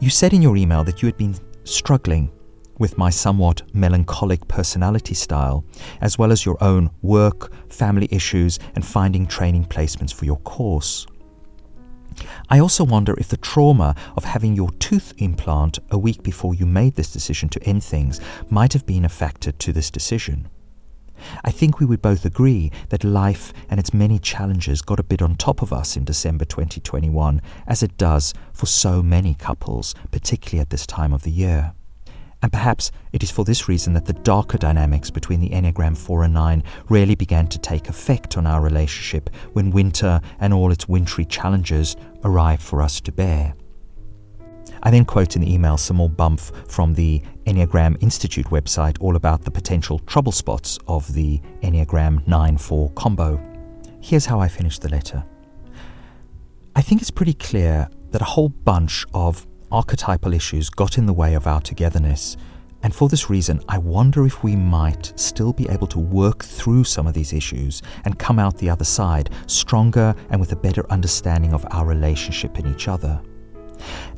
You 0.00 0.10
said 0.10 0.32
in 0.32 0.42
your 0.42 0.56
email 0.56 0.84
that 0.84 1.02
you 1.02 1.06
had 1.06 1.16
been 1.16 1.36
struggling 1.64 2.30
with 2.78 2.96
my 2.96 3.10
somewhat 3.10 3.62
melancholic 3.74 4.46
personality 4.48 5.14
style, 5.14 5.64
as 6.00 6.18
well 6.18 6.32
as 6.32 6.44
your 6.46 6.62
own 6.62 6.90
work, 7.02 7.52
family 7.70 8.08
issues, 8.10 8.58
and 8.74 8.84
finding 8.84 9.26
training 9.26 9.66
placements 9.66 10.14
for 10.14 10.24
your 10.24 10.38
course. 10.38 11.06
I 12.48 12.58
also 12.58 12.84
wonder 12.84 13.14
if 13.18 13.28
the 13.28 13.36
trauma 13.36 13.94
of 14.16 14.24
having 14.24 14.56
your 14.56 14.70
tooth 14.72 15.12
implant 15.18 15.78
a 15.90 15.98
week 15.98 16.22
before 16.22 16.54
you 16.54 16.66
made 16.66 16.94
this 16.96 17.12
decision 17.12 17.48
to 17.50 17.62
end 17.64 17.84
things 17.84 18.20
might 18.48 18.72
have 18.72 18.86
been 18.86 19.04
a 19.04 19.08
factor 19.08 19.52
to 19.52 19.72
this 19.72 19.90
decision. 19.90 20.48
I 21.44 21.50
think 21.50 21.78
we 21.78 21.86
would 21.86 22.02
both 22.02 22.24
agree 22.24 22.70
that 22.88 23.04
life 23.04 23.52
and 23.68 23.80
its 23.80 23.94
many 23.94 24.18
challenges 24.18 24.82
got 24.82 25.00
a 25.00 25.04
bit 25.04 25.22
on 25.22 25.36
top 25.36 25.62
of 25.62 25.72
us 25.72 25.96
in 25.96 26.04
December 26.04 26.44
2021, 26.44 27.40
as 27.66 27.82
it 27.82 27.96
does 27.96 28.34
for 28.52 28.66
so 28.66 29.02
many 29.02 29.34
couples, 29.34 29.94
particularly 30.10 30.60
at 30.60 30.70
this 30.70 30.86
time 30.86 31.12
of 31.12 31.22
the 31.22 31.30
year. 31.30 31.72
And 32.42 32.50
perhaps 32.50 32.90
it 33.12 33.22
is 33.22 33.30
for 33.30 33.44
this 33.44 33.68
reason 33.68 33.92
that 33.94 34.06
the 34.06 34.14
darker 34.14 34.56
dynamics 34.56 35.10
between 35.10 35.40
the 35.40 35.50
Enneagram 35.50 35.96
4 35.96 36.24
and 36.24 36.34
9 36.34 36.64
really 36.88 37.14
began 37.14 37.48
to 37.48 37.58
take 37.58 37.88
effect 37.88 38.36
on 38.36 38.46
our 38.46 38.62
relationship 38.62 39.28
when 39.52 39.70
winter 39.70 40.20
and 40.38 40.54
all 40.54 40.72
its 40.72 40.88
wintry 40.88 41.26
challenges 41.26 41.96
arrived 42.24 42.62
for 42.62 42.80
us 42.80 43.00
to 43.02 43.12
bear. 43.12 43.54
I 44.82 44.90
then 44.90 45.04
quote 45.04 45.36
in 45.36 45.42
the 45.42 45.52
email 45.52 45.76
some 45.76 45.98
more 45.98 46.08
bump 46.08 46.40
from 46.68 46.94
the 46.94 47.22
Enneagram 47.46 47.96
Institute 48.02 48.46
website 48.46 48.96
all 49.00 49.16
about 49.16 49.44
the 49.44 49.50
potential 49.50 49.98
trouble 50.00 50.32
spots 50.32 50.78
of 50.88 51.12
the 51.12 51.40
Enneagram 51.62 52.26
9 52.26 52.56
4 52.56 52.90
combo. 52.90 53.40
Here's 54.00 54.26
how 54.26 54.40
I 54.40 54.48
finished 54.48 54.80
the 54.80 54.88
letter. 54.88 55.24
I 56.74 56.82
think 56.82 57.02
it's 57.02 57.10
pretty 57.10 57.34
clear 57.34 57.88
that 58.10 58.22
a 58.22 58.24
whole 58.24 58.48
bunch 58.48 59.04
of 59.12 59.46
archetypal 59.70 60.32
issues 60.32 60.70
got 60.70 60.98
in 60.98 61.06
the 61.06 61.12
way 61.12 61.34
of 61.34 61.46
our 61.46 61.60
togetherness, 61.60 62.36
and 62.82 62.94
for 62.94 63.08
this 63.08 63.28
reason, 63.28 63.60
I 63.68 63.76
wonder 63.76 64.24
if 64.24 64.42
we 64.42 64.56
might 64.56 65.12
still 65.16 65.52
be 65.52 65.68
able 65.68 65.86
to 65.88 65.98
work 65.98 66.42
through 66.42 66.84
some 66.84 67.06
of 67.06 67.12
these 67.12 67.34
issues 67.34 67.82
and 68.04 68.18
come 68.18 68.38
out 68.38 68.56
the 68.56 68.70
other 68.70 68.84
side 68.84 69.28
stronger 69.46 70.14
and 70.30 70.40
with 70.40 70.52
a 70.52 70.56
better 70.56 70.90
understanding 70.90 71.52
of 71.52 71.66
our 71.70 71.84
relationship 71.84 72.56
and 72.56 72.66
each 72.66 72.88
other. 72.88 73.20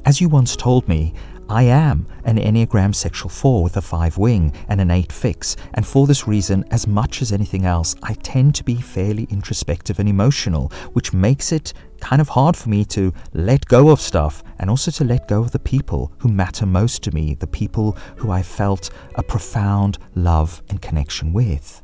As 0.05 0.20
you 0.20 0.29
once 0.29 0.57
told 0.57 0.88
me, 0.88 1.14
I 1.48 1.64
am 1.64 2.07
an 2.25 2.38
Enneagram 2.38 2.94
Sexual 2.94 3.29
4 3.29 3.62
with 3.62 3.77
a 3.77 3.83
5 3.83 4.16
wing 4.16 4.55
and 4.68 4.81
an 4.81 4.90
8 4.90 5.12
fix, 5.12 5.55
and 5.75 5.87
for 5.87 6.07
this 6.07 6.27
reason, 6.27 6.64
as 6.70 6.87
much 6.87 7.20
as 7.20 7.31
anything 7.31 7.66
else, 7.66 7.94
I 8.03 8.14
tend 8.14 8.55
to 8.55 8.64
be 8.64 8.77
fairly 8.77 9.25
introspective 9.25 9.98
and 9.98 10.09
emotional, 10.09 10.72
which 10.94 11.12
makes 11.12 11.53
it 11.53 11.75
kind 12.01 12.22
of 12.22 12.31
hard 12.31 12.57
for 12.57 12.70
me 12.70 12.85
to 12.87 13.12
let 13.35 13.66
go 13.66 13.90
of 13.90 14.01
stuff 14.01 14.42
and 14.59 14.70
also 14.70 14.90
to 14.92 15.05
let 15.05 15.29
go 15.29 15.40
of 15.40 15.51
the 15.51 15.59
people 15.59 16.12
who 16.18 16.29
matter 16.29 16.64
most 16.64 17.03
to 17.03 17.12
me, 17.12 17.35
the 17.35 17.46
people 17.46 17.98
who 18.16 18.31
I 18.31 18.42
felt 18.42 18.90
a 19.16 19.22
profound 19.22 19.98
love 20.14 20.62
and 20.70 20.81
connection 20.81 21.35
with. 21.35 21.83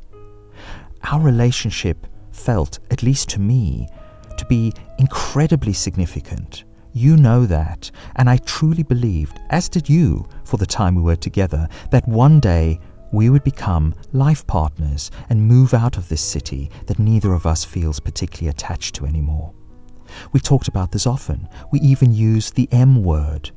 Our 1.03 1.21
relationship 1.21 2.07
felt, 2.31 2.79
at 2.89 3.03
least 3.03 3.29
to 3.29 3.39
me, 3.39 3.87
to 4.37 4.45
be 4.45 4.73
incredibly 4.97 5.73
significant. 5.73 6.63
You 6.91 7.17
know 7.17 7.45
that, 7.45 7.91
and 8.15 8.29
I 8.29 8.37
truly 8.37 8.83
believed, 8.83 9.39
as 9.49 9.69
did 9.69 9.87
you 9.87 10.27
for 10.43 10.57
the 10.57 10.65
time 10.65 10.95
we 10.95 11.03
were 11.03 11.15
together, 11.15 11.67
that 11.91 12.07
one 12.07 12.39
day 12.39 12.79
we 13.11 13.29
would 13.29 13.43
become 13.43 13.93
life 14.11 14.45
partners 14.47 15.11
and 15.29 15.41
move 15.41 15.73
out 15.73 15.97
of 15.97 16.09
this 16.09 16.21
city 16.21 16.71
that 16.87 16.99
neither 16.99 17.33
of 17.33 17.45
us 17.45 17.63
feels 17.63 17.99
particularly 17.99 18.49
attached 18.49 18.95
to 18.95 19.05
anymore. 19.05 19.53
We 20.31 20.39
talked 20.39 20.67
about 20.67 20.91
this 20.91 21.05
often. 21.05 21.47
We 21.71 21.79
even 21.81 22.13
used 22.13 22.55
the 22.55 22.67
M 22.71 23.03
word. 23.03 23.51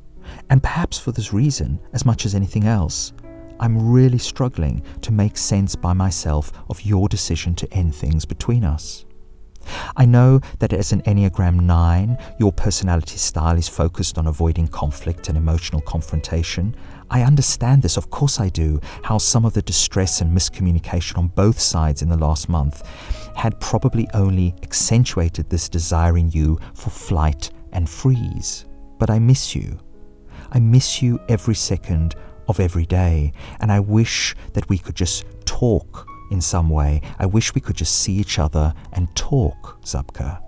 And 0.49 0.61
perhaps 0.61 0.99
for 0.99 1.11
this 1.11 1.33
reason, 1.33 1.79
as 1.91 2.05
much 2.05 2.25
as 2.25 2.35
anything 2.35 2.65
else, 2.65 3.13
I'm 3.59 3.91
really 3.91 4.17
struggling 4.17 4.83
to 5.01 5.11
make 5.11 5.37
sense 5.37 5.75
by 5.75 5.93
myself 5.93 6.51
of 6.69 6.81
your 6.83 7.07
decision 7.07 7.55
to 7.55 7.73
end 7.73 7.95
things 7.95 8.25
between 8.25 8.63
us. 8.63 9.05
I 9.95 10.05
know 10.05 10.39
that 10.59 10.73
as 10.73 10.91
an 10.91 11.01
Enneagram 11.03 11.61
9, 11.61 12.17
your 12.39 12.51
personality 12.51 13.17
style 13.17 13.57
is 13.57 13.67
focused 13.67 14.17
on 14.17 14.27
avoiding 14.27 14.67
conflict 14.67 15.29
and 15.29 15.37
emotional 15.37 15.81
confrontation. 15.81 16.75
I 17.09 17.21
understand 17.21 17.81
this, 17.81 17.97
of 17.97 18.09
course 18.09 18.39
I 18.39 18.49
do, 18.49 18.79
how 19.03 19.17
some 19.17 19.45
of 19.45 19.53
the 19.53 19.61
distress 19.61 20.21
and 20.21 20.35
miscommunication 20.35 21.17
on 21.17 21.27
both 21.27 21.59
sides 21.59 22.01
in 22.01 22.09
the 22.09 22.17
last 22.17 22.49
month 22.49 22.87
had 23.35 23.59
probably 23.59 24.07
only 24.13 24.55
accentuated 24.63 25.49
this 25.49 25.69
desire 25.69 26.17
in 26.17 26.29
you 26.31 26.59
for 26.73 26.89
flight 26.89 27.51
and 27.71 27.89
freeze. 27.89 28.65
But 28.99 29.09
I 29.09 29.19
miss 29.19 29.55
you. 29.55 29.79
I 30.51 30.59
miss 30.59 31.01
you 31.01 31.19
every 31.29 31.55
second 31.55 32.15
of 32.47 32.59
every 32.59 32.85
day, 32.85 33.33
and 33.59 33.71
I 33.71 33.79
wish 33.79 34.35
that 34.53 34.67
we 34.69 34.77
could 34.77 34.95
just 34.95 35.25
talk 35.45 36.07
in 36.33 36.41
some 36.41 36.69
way. 36.69 37.01
I 37.19 37.27
wish 37.27 37.55
we 37.55 37.61
could 37.61 37.77
just 37.77 38.01
see 38.01 38.13
each 38.13 38.39
other 38.39 38.73
and 38.91 39.15
talk, 39.15 39.81
Zabka. 39.83 40.41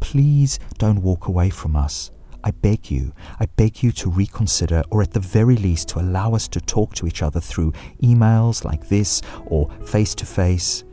Please 0.00 0.58
don't 0.78 1.02
walk 1.02 1.28
away 1.28 1.50
from 1.50 1.76
us. 1.76 2.10
I 2.42 2.52
beg 2.52 2.90
you, 2.90 3.12
I 3.38 3.46
beg 3.46 3.82
you 3.82 3.92
to 3.92 4.10
reconsider, 4.10 4.82
or 4.90 5.02
at 5.02 5.12
the 5.12 5.20
very 5.20 5.56
least 5.56 5.88
to 5.90 6.00
allow 6.00 6.34
us 6.34 6.48
to 6.48 6.60
talk 6.60 6.94
to 6.94 7.06
each 7.06 7.22
other 7.22 7.40
through 7.40 7.72
emails 8.02 8.64
like 8.64 8.88
this 8.88 9.20
or 9.46 9.70
face 9.84 10.14
to 10.16 10.26
face. 10.26 10.84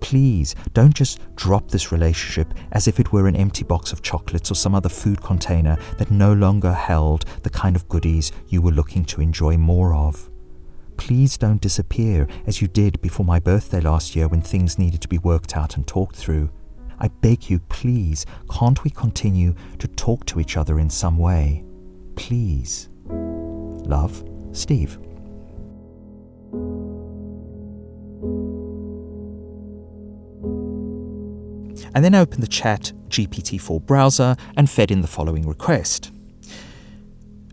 Please 0.00 0.54
don't 0.72 0.94
just 0.94 1.20
drop 1.36 1.68
this 1.68 1.92
relationship 1.92 2.54
as 2.72 2.88
if 2.88 2.98
it 2.98 3.12
were 3.12 3.28
an 3.28 3.36
empty 3.36 3.64
box 3.64 3.92
of 3.92 4.02
chocolates 4.02 4.50
or 4.50 4.54
some 4.54 4.74
other 4.74 4.88
food 4.88 5.20
container 5.20 5.76
that 5.98 6.10
no 6.10 6.32
longer 6.32 6.72
held 6.72 7.24
the 7.42 7.50
kind 7.50 7.76
of 7.76 7.88
goodies 7.88 8.32
you 8.48 8.62
were 8.62 8.72
looking 8.72 9.04
to 9.04 9.20
enjoy 9.20 9.56
more 9.56 9.94
of. 9.94 10.31
Please 10.96 11.36
don't 11.36 11.60
disappear 11.60 12.28
as 12.46 12.62
you 12.62 12.68
did 12.68 13.00
before 13.00 13.26
my 13.26 13.40
birthday 13.40 13.80
last 13.80 14.14
year 14.14 14.28
when 14.28 14.42
things 14.42 14.78
needed 14.78 15.00
to 15.02 15.08
be 15.08 15.18
worked 15.18 15.56
out 15.56 15.76
and 15.76 15.86
talked 15.86 16.16
through. 16.16 16.50
I 16.98 17.08
beg 17.08 17.50
you, 17.50 17.58
please, 17.58 18.26
can't 18.50 18.82
we 18.84 18.90
continue 18.90 19.54
to 19.78 19.88
talk 19.88 20.24
to 20.26 20.40
each 20.40 20.56
other 20.56 20.78
in 20.78 20.88
some 20.88 21.18
way? 21.18 21.64
Please. 22.14 22.88
Love, 23.08 24.24
Steve. 24.52 24.98
and 31.94 32.04
then 32.04 32.14
opened 32.14 32.42
the 32.42 32.48
chat 32.48 32.92
GPT-4 33.08 33.84
browser 33.84 34.36
and 34.56 34.68
fed 34.68 34.90
in 34.90 35.00
the 35.00 35.08
following 35.08 35.46
request. 35.46 36.10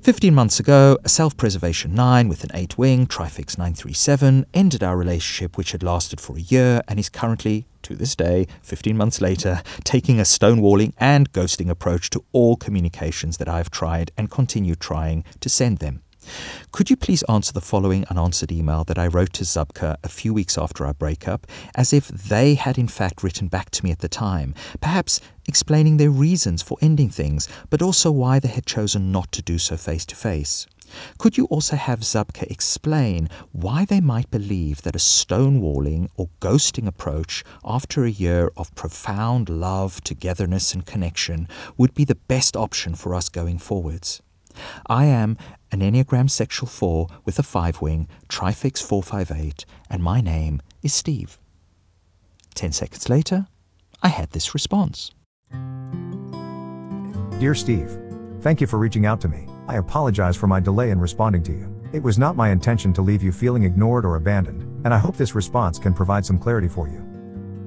15 0.02 0.34
months 0.34 0.62
ago, 0.62 0.98
a 1.04 1.10
self 1.10 1.36
preservation 1.36 1.94
9 1.94 2.30
with 2.30 2.46
an 2.46 2.52
8 2.54 2.78
wing, 2.78 3.06
Trifix 3.06 3.58
937, 3.58 4.46
ended 4.54 4.82
our 4.82 4.96
relationship, 4.96 5.58
which 5.58 5.74
had 5.74 5.84
lasted 5.84 6.22
for 6.22 6.38
a 6.38 6.42
year 6.42 6.82
and 6.88 6.98
is 6.98 7.10
currently, 7.10 7.68
to 7.82 7.96
this 7.96 8.16
day, 8.16 8.48
15 8.62 8.96
months 8.96 9.20
later, 9.20 9.62
taking 9.84 10.18
a 10.18 10.24
stonewalling 10.24 10.94
and 11.00 11.34
ghosting 11.34 11.70
approach 11.70 12.10
to 12.12 12.24
all 12.32 12.56
communications 12.56 13.38
that 13.38 13.50
I've 13.50 13.70
tried 13.70 14.12
and 14.18 14.32
continue 14.32 14.76
trying 14.76 15.26
to 15.42 15.50
send 15.50 15.80
them. 15.80 16.02
Could 16.72 16.90
you 16.90 16.96
please 16.96 17.24
answer 17.24 17.54
the 17.54 17.62
following 17.62 18.06
unanswered 18.10 18.52
email 18.52 18.84
that 18.86 19.00
I 19.00 19.08
wrote 19.08 19.34
to 19.34 19.44
Zabka 19.44 19.98
a 20.04 20.10
few 20.10 20.34
weeks 20.34 20.58
after 20.58 20.86
our 20.86 20.94
breakup, 20.94 21.48
as 21.76 21.94
if 21.94 22.08
they 22.08 22.56
had 22.56 22.78
in 22.78 22.88
fact 22.88 23.24
written 23.24 23.48
back 23.48 23.70
to 23.72 23.84
me 23.84 23.92
at 23.92 24.00
the 24.00 24.10
time, 24.10 24.54
perhaps 24.82 25.22
explaining 25.48 25.98
their 25.98 26.12
reasons 26.12 26.62
for 26.62 26.78
ending 26.82 27.10
things, 27.10 27.48
but 27.70 27.82
also 27.82 28.12
why 28.12 28.40
they 28.40 28.50
had 28.50 28.66
chosen 28.66 29.12
not 29.12 29.32
to 29.32 29.42
do 29.42 29.58
so 29.58 29.76
face 29.78 30.06
to 30.06 30.16
face? 30.16 30.68
Could 31.18 31.38
you 31.38 31.46
also 31.46 31.76
have 31.76 32.00
Zabka 32.00 32.44
explain 32.50 33.30
why 33.52 33.86
they 33.86 34.02
might 34.02 34.32
believe 34.32 34.82
that 34.82 34.96
a 34.96 35.00
stonewalling 35.00 36.10
or 36.16 36.30
ghosting 36.40 36.88
approach 36.88 37.44
after 37.64 38.04
a 38.04 38.10
year 38.10 38.52
of 38.58 38.74
profound 38.76 39.50
love, 39.50 40.04
togetherness, 40.04 40.74
and 40.74 40.86
connection 40.86 41.48
would 41.78 41.94
be 41.94 42.06
the 42.06 42.16
best 42.16 42.56
option 42.56 42.96
for 42.96 43.14
us 43.14 43.30
going 43.30 43.60
forwards? 43.60 44.22
I 44.88 45.06
am 45.06 45.38
an 45.72 45.82
Enneagram 45.82 46.30
Sexual 46.30 46.68
4 46.68 47.08
with 47.26 47.40
a 47.40 47.44
5 47.44 47.82
wing, 47.82 48.08
Trifix 48.28 48.82
458, 48.82 49.66
and 49.90 50.04
my 50.04 50.22
name 50.22 50.62
is 50.82 50.94
Steve. 50.94 51.40
Ten 52.56 52.72
seconds 52.72 53.10
later, 53.10 53.48
I 54.02 54.10
had 54.10 54.32
this 54.32 54.54
response. 54.54 55.12
Dear 57.40 57.56
Steve, 57.56 57.98
thank 58.42 58.60
you 58.60 58.68
for 58.68 58.78
reaching 58.80 59.06
out 59.06 59.22
to 59.22 59.28
me. 59.28 59.48
I 59.68 59.78
apologize 59.78 60.36
for 60.36 60.48
my 60.48 60.60
delay 60.60 60.90
in 60.90 61.00
responding 61.00 61.44
to 61.44 61.52
you. 61.52 61.76
It 61.94 62.04
was 62.04 62.20
not 62.20 62.36
my 62.36 62.50
intention 62.50 62.94
to 62.94 63.02
leave 63.02 63.24
you 63.24 63.32
feeling 63.32 63.64
ignored 63.64 64.06
or 64.06 64.16
abandoned, 64.16 64.64
and 64.86 64.94
I 64.94 64.98
hope 64.98 65.16
this 65.16 65.36
response 65.36 65.80
can 65.80 65.94
provide 65.94 66.26
some 66.26 66.38
clarity 66.38 66.68
for 66.68 66.88
you. 66.88 67.06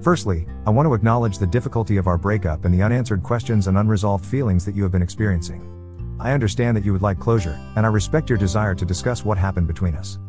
Firstly, 0.02 0.46
I 0.66 0.70
want 0.70 0.86
to 0.86 0.94
acknowledge 0.94 1.38
the 1.38 1.46
difficulty 1.46 1.96
of 1.96 2.08
our 2.08 2.18
breakup 2.18 2.64
and 2.64 2.74
the 2.74 2.82
unanswered 2.82 3.22
questions 3.22 3.68
and 3.68 3.78
unresolved 3.78 4.26
feelings 4.26 4.64
that 4.64 4.74
you 4.74 4.82
have 4.82 4.92
been 4.92 5.02
experiencing. 5.02 5.81
I 6.22 6.30
understand 6.30 6.76
that 6.76 6.84
you 6.84 6.92
would 6.92 7.02
like 7.02 7.18
closure, 7.18 7.58
and 7.74 7.84
I 7.84 7.88
respect 7.88 8.28
your 8.28 8.38
desire 8.38 8.76
to 8.76 8.84
discuss 8.84 9.24
what 9.24 9.36
happened 9.36 9.66
between 9.66 9.96
us. 9.96 10.20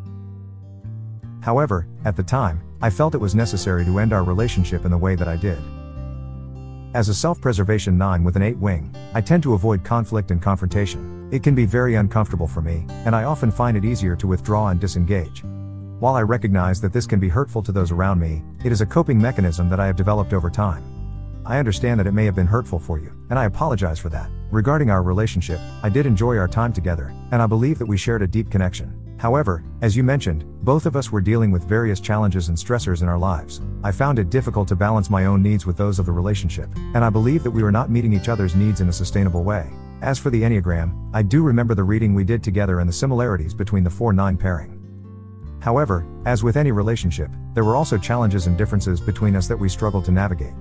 However, 1.40 1.86
at 2.04 2.16
the 2.16 2.22
time, 2.24 2.60
I 2.82 2.90
felt 2.90 3.14
it 3.14 3.20
was 3.20 3.36
necessary 3.36 3.84
to 3.84 4.00
end 4.00 4.12
our 4.12 4.24
relationship 4.24 4.84
in 4.84 4.90
the 4.90 4.98
way 4.98 5.14
that 5.14 5.28
I 5.28 5.36
did. 5.36 5.62
As 6.94 7.08
a 7.08 7.14
self 7.14 7.40
preservation 7.40 7.96
9 7.96 8.24
with 8.24 8.34
an 8.34 8.42
8 8.42 8.58
wing, 8.58 8.92
I 9.14 9.20
tend 9.20 9.44
to 9.44 9.54
avoid 9.54 9.84
conflict 9.84 10.32
and 10.32 10.42
confrontation. 10.42 11.28
It 11.30 11.44
can 11.44 11.54
be 11.54 11.64
very 11.64 11.94
uncomfortable 11.94 12.48
for 12.48 12.60
me, 12.60 12.86
and 13.06 13.14
I 13.14 13.22
often 13.22 13.52
find 13.52 13.76
it 13.76 13.84
easier 13.84 14.16
to 14.16 14.26
withdraw 14.26 14.70
and 14.70 14.80
disengage. 14.80 15.44
While 16.00 16.16
I 16.16 16.22
recognize 16.22 16.80
that 16.80 16.92
this 16.92 17.06
can 17.06 17.20
be 17.20 17.28
hurtful 17.28 17.62
to 17.62 17.70
those 17.70 17.92
around 17.92 18.18
me, 18.18 18.42
it 18.64 18.72
is 18.72 18.80
a 18.80 18.86
coping 18.86 19.22
mechanism 19.22 19.68
that 19.68 19.78
I 19.78 19.86
have 19.86 19.96
developed 19.96 20.32
over 20.32 20.50
time. 20.50 20.82
I 21.46 21.58
understand 21.58 22.00
that 22.00 22.08
it 22.08 22.14
may 22.14 22.24
have 22.24 22.34
been 22.34 22.48
hurtful 22.48 22.80
for 22.80 22.98
you, 22.98 23.12
and 23.30 23.38
I 23.38 23.44
apologize 23.44 24.00
for 24.00 24.08
that. 24.08 24.28
Regarding 24.54 24.88
our 24.88 25.02
relationship, 25.02 25.58
I 25.82 25.88
did 25.88 26.06
enjoy 26.06 26.38
our 26.38 26.46
time 26.46 26.72
together, 26.72 27.12
and 27.32 27.42
I 27.42 27.46
believe 27.46 27.76
that 27.80 27.86
we 27.86 27.96
shared 27.96 28.22
a 28.22 28.26
deep 28.28 28.52
connection. 28.52 29.16
However, 29.18 29.64
as 29.82 29.96
you 29.96 30.04
mentioned, 30.04 30.44
both 30.64 30.86
of 30.86 30.94
us 30.94 31.10
were 31.10 31.20
dealing 31.20 31.50
with 31.50 31.64
various 31.64 31.98
challenges 31.98 32.48
and 32.50 32.56
stressors 32.56 33.02
in 33.02 33.08
our 33.08 33.18
lives. 33.18 33.60
I 33.82 33.90
found 33.90 34.20
it 34.20 34.30
difficult 34.30 34.68
to 34.68 34.76
balance 34.76 35.10
my 35.10 35.24
own 35.24 35.42
needs 35.42 35.66
with 35.66 35.76
those 35.76 35.98
of 35.98 36.06
the 36.06 36.12
relationship, 36.12 36.68
and 36.76 37.04
I 37.04 37.10
believe 37.10 37.42
that 37.42 37.50
we 37.50 37.64
were 37.64 37.72
not 37.72 37.90
meeting 37.90 38.12
each 38.12 38.28
other's 38.28 38.54
needs 38.54 38.80
in 38.80 38.88
a 38.88 38.92
sustainable 38.92 39.42
way. 39.42 39.68
As 40.02 40.20
for 40.20 40.30
the 40.30 40.42
Enneagram, 40.42 41.10
I 41.12 41.22
do 41.22 41.42
remember 41.42 41.74
the 41.74 41.82
reading 41.82 42.14
we 42.14 42.22
did 42.22 42.40
together 42.44 42.78
and 42.78 42.88
the 42.88 42.92
similarities 42.92 43.54
between 43.54 43.82
the 43.82 43.90
4 43.90 44.12
9 44.12 44.36
pairing. 44.36 45.58
However, 45.62 46.06
as 46.26 46.44
with 46.44 46.56
any 46.56 46.70
relationship, 46.70 47.30
there 47.54 47.64
were 47.64 47.74
also 47.74 47.98
challenges 47.98 48.46
and 48.46 48.56
differences 48.56 49.00
between 49.00 49.34
us 49.34 49.48
that 49.48 49.58
we 49.58 49.68
struggled 49.68 50.04
to 50.04 50.12
navigate. 50.12 50.54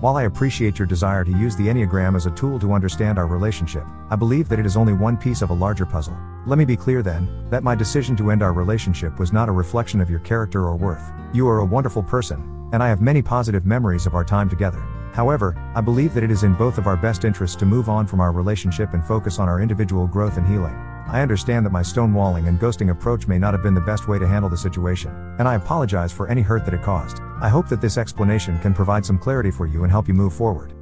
While 0.00 0.18
I 0.18 0.24
appreciate 0.24 0.78
your 0.78 0.84
desire 0.84 1.24
to 1.24 1.30
use 1.30 1.56
the 1.56 1.68
Enneagram 1.68 2.16
as 2.16 2.26
a 2.26 2.30
tool 2.32 2.58
to 2.58 2.74
understand 2.74 3.18
our 3.18 3.26
relationship, 3.26 3.82
I 4.10 4.16
believe 4.16 4.46
that 4.50 4.58
it 4.58 4.66
is 4.66 4.76
only 4.76 4.92
one 4.92 5.16
piece 5.16 5.40
of 5.40 5.48
a 5.48 5.54
larger 5.54 5.86
puzzle. 5.86 6.14
Let 6.46 6.58
me 6.58 6.66
be 6.66 6.76
clear 6.76 7.02
then, 7.02 7.48
that 7.48 7.64
my 7.64 7.74
decision 7.74 8.14
to 8.16 8.30
end 8.30 8.42
our 8.42 8.52
relationship 8.52 9.18
was 9.18 9.32
not 9.32 9.48
a 9.48 9.52
reflection 9.52 10.02
of 10.02 10.10
your 10.10 10.18
character 10.18 10.64
or 10.64 10.76
worth. 10.76 11.10
You 11.32 11.48
are 11.48 11.60
a 11.60 11.64
wonderful 11.64 12.02
person, 12.02 12.68
and 12.74 12.82
I 12.82 12.88
have 12.88 13.00
many 13.00 13.22
positive 13.22 13.64
memories 13.64 14.04
of 14.04 14.14
our 14.14 14.24
time 14.24 14.50
together. 14.50 14.80
However, 15.14 15.56
I 15.74 15.80
believe 15.80 16.12
that 16.12 16.24
it 16.24 16.30
is 16.30 16.42
in 16.42 16.52
both 16.52 16.76
of 16.76 16.86
our 16.86 16.98
best 16.98 17.24
interests 17.24 17.56
to 17.56 17.64
move 17.64 17.88
on 17.88 18.06
from 18.06 18.20
our 18.20 18.32
relationship 18.32 18.92
and 18.92 19.02
focus 19.02 19.38
on 19.38 19.48
our 19.48 19.62
individual 19.62 20.06
growth 20.06 20.36
and 20.36 20.46
healing. 20.46 20.76
I 21.08 21.20
understand 21.20 21.64
that 21.64 21.70
my 21.70 21.82
stonewalling 21.82 22.48
and 22.48 22.58
ghosting 22.58 22.90
approach 22.90 23.28
may 23.28 23.38
not 23.38 23.54
have 23.54 23.62
been 23.62 23.74
the 23.74 23.80
best 23.80 24.08
way 24.08 24.18
to 24.18 24.26
handle 24.26 24.50
the 24.50 24.56
situation, 24.56 25.12
and 25.38 25.46
I 25.46 25.54
apologize 25.54 26.12
for 26.12 26.28
any 26.28 26.42
hurt 26.42 26.64
that 26.64 26.74
it 26.74 26.82
caused. 26.82 27.20
I 27.40 27.48
hope 27.48 27.68
that 27.68 27.80
this 27.80 27.96
explanation 27.96 28.58
can 28.58 28.74
provide 28.74 29.06
some 29.06 29.18
clarity 29.18 29.52
for 29.52 29.66
you 29.66 29.84
and 29.84 29.92
help 29.92 30.08
you 30.08 30.14
move 30.14 30.34
forward. 30.34 30.72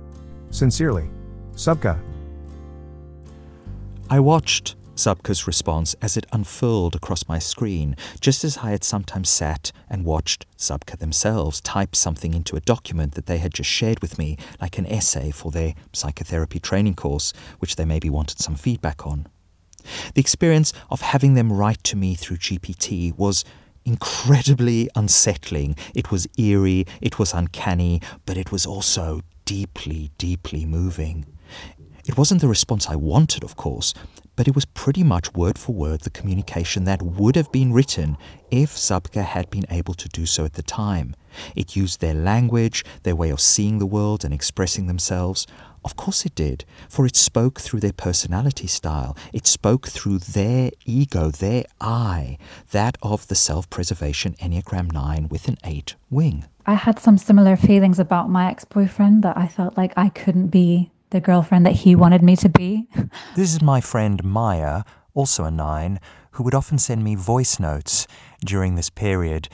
Sincerely, 0.50 1.10
Zabka. 1.52 2.00
I 4.08 4.18
watched 4.18 4.76
Zabka's 4.96 5.46
response 5.46 5.94
as 6.00 6.16
it 6.16 6.26
unfurled 6.32 6.94
across 6.94 7.28
my 7.28 7.38
screen, 7.38 7.94
just 8.20 8.44
as 8.44 8.58
I 8.58 8.70
had 8.70 8.84
sometimes 8.84 9.28
sat 9.28 9.72
and 9.90 10.04
watched 10.04 10.46
Zabka 10.56 10.98
themselves 10.98 11.60
type 11.60 11.94
something 11.94 12.32
into 12.32 12.56
a 12.56 12.60
document 12.60 13.14
that 13.14 13.26
they 13.26 13.38
had 13.38 13.52
just 13.52 13.68
shared 13.68 14.00
with 14.00 14.18
me, 14.18 14.38
like 14.60 14.78
an 14.78 14.86
essay 14.86 15.30
for 15.30 15.50
their 15.50 15.74
psychotherapy 15.92 16.60
training 16.60 16.94
course, 16.94 17.32
which 17.58 17.76
they 17.76 17.84
maybe 17.84 18.08
wanted 18.08 18.38
some 18.38 18.54
feedback 18.54 19.06
on. 19.06 19.26
The 20.14 20.20
experience 20.20 20.72
of 20.90 21.00
having 21.00 21.34
them 21.34 21.52
write 21.52 21.82
to 21.84 21.96
me 21.96 22.14
through 22.14 22.38
GPT 22.38 23.16
was 23.16 23.44
incredibly 23.84 24.88
unsettling. 24.94 25.76
It 25.94 26.10
was 26.10 26.26
eerie, 26.38 26.86
it 27.00 27.18
was 27.18 27.32
uncanny, 27.32 28.00
but 28.26 28.36
it 28.36 28.50
was 28.50 28.66
also 28.66 29.20
deeply, 29.44 30.10
deeply 30.18 30.64
moving. 30.64 31.26
It 32.06 32.18
wasn't 32.18 32.42
the 32.42 32.48
response 32.48 32.88
I 32.88 32.96
wanted, 32.96 33.44
of 33.44 33.56
course, 33.56 33.94
but 34.36 34.46
it 34.46 34.54
was 34.54 34.66
pretty 34.66 35.02
much 35.02 35.32
word 35.32 35.58
for 35.58 35.74
word 35.74 36.00
the 36.00 36.10
communication 36.10 36.84
that 36.84 37.00
would 37.00 37.36
have 37.36 37.50
been 37.50 37.72
written 37.72 38.18
if 38.50 38.76
Zabka 38.76 39.24
had 39.24 39.48
been 39.48 39.64
able 39.70 39.94
to 39.94 40.08
do 40.08 40.26
so 40.26 40.44
at 40.44 40.54
the 40.54 40.62
time. 40.62 41.14
It 41.56 41.76
used 41.76 42.00
their 42.00 42.14
language, 42.14 42.84
their 43.04 43.16
way 43.16 43.30
of 43.30 43.40
seeing 43.40 43.78
the 43.78 43.86
world 43.86 44.24
and 44.24 44.34
expressing 44.34 44.86
themselves. 44.86 45.46
Of 45.84 45.96
course 45.96 46.24
it 46.24 46.34
did, 46.34 46.64
for 46.88 47.04
it 47.04 47.14
spoke 47.14 47.60
through 47.60 47.80
their 47.80 47.92
personality 47.92 48.66
style. 48.66 49.16
It 49.32 49.46
spoke 49.46 49.88
through 49.88 50.18
their 50.18 50.70
ego, 50.86 51.30
their 51.30 51.64
I, 51.80 52.38
that 52.70 52.96
of 53.02 53.28
the 53.28 53.34
self 53.34 53.68
preservation 53.68 54.34
Enneagram 54.40 54.92
9 54.92 55.28
with 55.28 55.46
an 55.46 55.58
8 55.62 55.94
wing. 56.08 56.46
I 56.66 56.74
had 56.74 56.98
some 56.98 57.18
similar 57.18 57.56
feelings 57.56 57.98
about 57.98 58.30
my 58.30 58.50
ex 58.50 58.64
boyfriend 58.64 59.22
that 59.22 59.36
I 59.36 59.46
felt 59.46 59.76
like 59.76 59.92
I 59.96 60.08
couldn't 60.08 60.48
be 60.48 60.90
the 61.10 61.20
girlfriend 61.20 61.66
that 61.66 61.72
he 61.72 61.94
wanted 61.94 62.22
me 62.22 62.36
to 62.36 62.48
be. 62.48 62.88
This 63.36 63.54
is 63.54 63.60
my 63.62 63.80
friend 63.80 64.24
Maya, 64.24 64.84
also 65.12 65.44
a 65.44 65.50
nine, 65.50 66.00
who 66.32 66.42
would 66.42 66.54
often 66.54 66.78
send 66.78 67.04
me 67.04 67.14
voice 67.14 67.60
notes 67.60 68.06
during 68.44 68.74
this 68.74 68.90
period, 68.90 69.48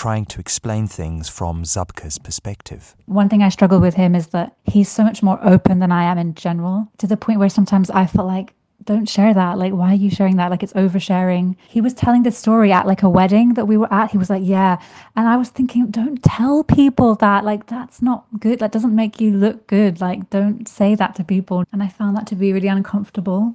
trying 0.00 0.24
to 0.24 0.40
explain 0.40 0.86
things 0.86 1.28
from 1.28 1.62
Zabka's 1.62 2.18
perspective. 2.18 2.96
One 3.04 3.28
thing 3.28 3.42
I 3.42 3.50
struggle 3.50 3.80
with 3.80 3.92
him 3.92 4.14
is 4.14 4.28
that 4.28 4.56
he's 4.64 4.88
so 4.88 5.04
much 5.04 5.22
more 5.22 5.38
open 5.42 5.78
than 5.78 5.92
I 5.92 6.04
am 6.04 6.16
in 6.16 6.34
general, 6.34 6.88
to 6.96 7.06
the 7.06 7.18
point 7.18 7.38
where 7.38 7.50
sometimes 7.50 7.90
I 7.90 8.06
feel 8.06 8.24
like, 8.24 8.54
don't 8.84 9.06
share 9.06 9.34
that. 9.34 9.58
Like, 9.58 9.74
why 9.74 9.90
are 9.92 10.02
you 10.04 10.08
sharing 10.08 10.36
that? 10.36 10.50
Like, 10.50 10.62
it's 10.62 10.72
oversharing. 10.72 11.54
He 11.68 11.82
was 11.82 11.92
telling 11.92 12.22
this 12.22 12.38
story 12.38 12.72
at 12.72 12.86
like 12.86 13.02
a 13.02 13.10
wedding 13.10 13.52
that 13.54 13.66
we 13.66 13.76
were 13.76 13.92
at. 13.92 14.10
He 14.10 14.16
was 14.16 14.30
like, 14.30 14.42
yeah. 14.42 14.80
And 15.16 15.28
I 15.28 15.36
was 15.36 15.50
thinking, 15.50 15.90
don't 15.90 16.22
tell 16.22 16.64
people 16.64 17.16
that. 17.16 17.44
Like, 17.44 17.66
that's 17.66 18.00
not 18.00 18.24
good. 18.38 18.60
That 18.60 18.72
doesn't 18.72 18.94
make 18.94 19.20
you 19.20 19.32
look 19.32 19.66
good. 19.66 20.00
Like, 20.00 20.30
don't 20.30 20.66
say 20.66 20.94
that 20.94 21.14
to 21.16 21.24
people. 21.24 21.64
And 21.74 21.82
I 21.82 21.88
found 21.88 22.16
that 22.16 22.26
to 22.28 22.34
be 22.34 22.54
really 22.54 22.68
uncomfortable. 22.68 23.54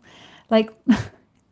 Like, 0.51 0.69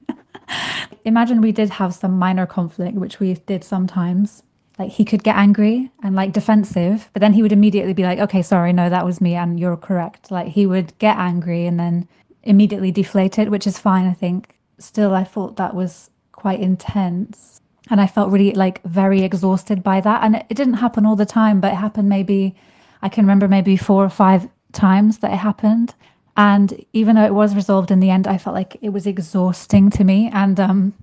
imagine 1.04 1.42
we 1.42 1.52
did 1.52 1.72
have 1.72 1.96
some 1.96 2.20
minor 2.20 2.46
conflict, 2.46 2.96
which 2.96 3.20
we 3.20 3.34
did 3.34 3.64
sometimes. 3.64 4.44
Like 4.80 4.92
he 4.92 5.06
could 5.06 5.24
get 5.24 5.36
angry 5.36 5.92
and 6.02 6.16
like 6.16 6.34
defensive, 6.34 7.10
but 7.14 7.20
then 7.20 7.34
he 7.34 7.44
would 7.44 7.52
immediately 7.52 7.94
be 7.94 8.04
like, 8.04 8.20
okay, 8.20 8.42
sorry, 8.42 8.74
no, 8.74 8.90
that 8.90 9.06
was 9.06 9.22
me 9.22 9.36
and 9.36 9.60
you're 9.60 9.78
correct. 9.78 10.32
Like 10.32 10.48
he 10.48 10.66
would 10.66 10.98
get 10.98 11.18
angry 11.18 11.68
and 11.68 11.80
then 11.80 12.08
immediately 12.44 12.92
deflate 12.92 13.38
it, 13.38 13.52
which 13.52 13.68
is 13.68 13.78
fine, 13.78 14.08
I 14.08 14.14
think. 14.14 14.56
Still, 14.80 15.14
I 15.14 15.24
thought 15.24 15.58
that 15.58 15.76
was 15.76 16.10
quite 16.32 16.60
intense. 16.60 17.62
And 17.90 18.02
I 18.02 18.08
felt 18.08 18.32
really 18.32 18.54
like 18.54 18.82
very 18.84 19.22
exhausted 19.22 19.84
by 19.84 20.02
that. 20.02 20.24
And 20.24 20.38
it, 20.38 20.56
didn't 20.56 20.76
happen 20.76 21.06
all 21.06 21.16
the 21.16 21.26
time, 21.26 21.60
but 21.60 21.74
it 21.74 21.78
happened 21.78 22.10
maybe, 22.10 22.56
I 23.02 23.10
can 23.10 23.26
remember 23.26 23.48
maybe 23.48 23.78
four 23.78 24.04
or 24.04 24.10
five 24.10 24.48
times 24.72 25.20
that 25.20 25.34
it 25.34 25.38
happened. 25.38 25.94
And 26.36 26.84
even 26.94 27.16
though 27.16 27.26
it 27.26 27.34
was 27.34 27.56
resolved 27.56 27.92
in 27.92 28.00
the 28.00 28.10
end, 28.10 28.26
I 28.26 28.38
felt 28.40 28.56
like 28.56 28.78
it 28.82 28.90
was 28.90 29.06
exhausting 29.06 29.92
to 29.92 30.04
me. 30.04 30.32
And 30.34 30.60
um, 30.60 30.94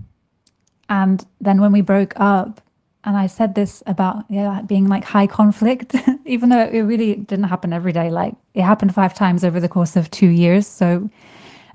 and 0.88 1.24
then 1.40 1.61
when 1.61 1.70
we 1.70 1.83
broke 1.83 2.14
up, 2.16 2.61
and 3.04 3.16
I 3.16 3.26
said 3.26 3.54
this 3.54 3.82
about 3.86 4.24
yeah 4.28 4.60
being 4.62 4.86
like 4.86 5.04
high 5.04 5.26
conflict, 5.26 5.94
even 6.26 6.48
though 6.50 6.64
it 6.64 6.80
really 6.80 7.14
didn't 7.14 7.46
happen 7.46 7.72
every 7.72 7.92
day. 7.92 8.10
Like 8.10 8.34
it 8.54 8.62
happened 8.62 8.94
five 8.94 9.14
times 9.14 9.44
over 9.44 9.60
the 9.60 9.68
course 9.68 9.96
of 9.96 10.10
two 10.10 10.28
years. 10.28 10.66
So, 10.66 11.08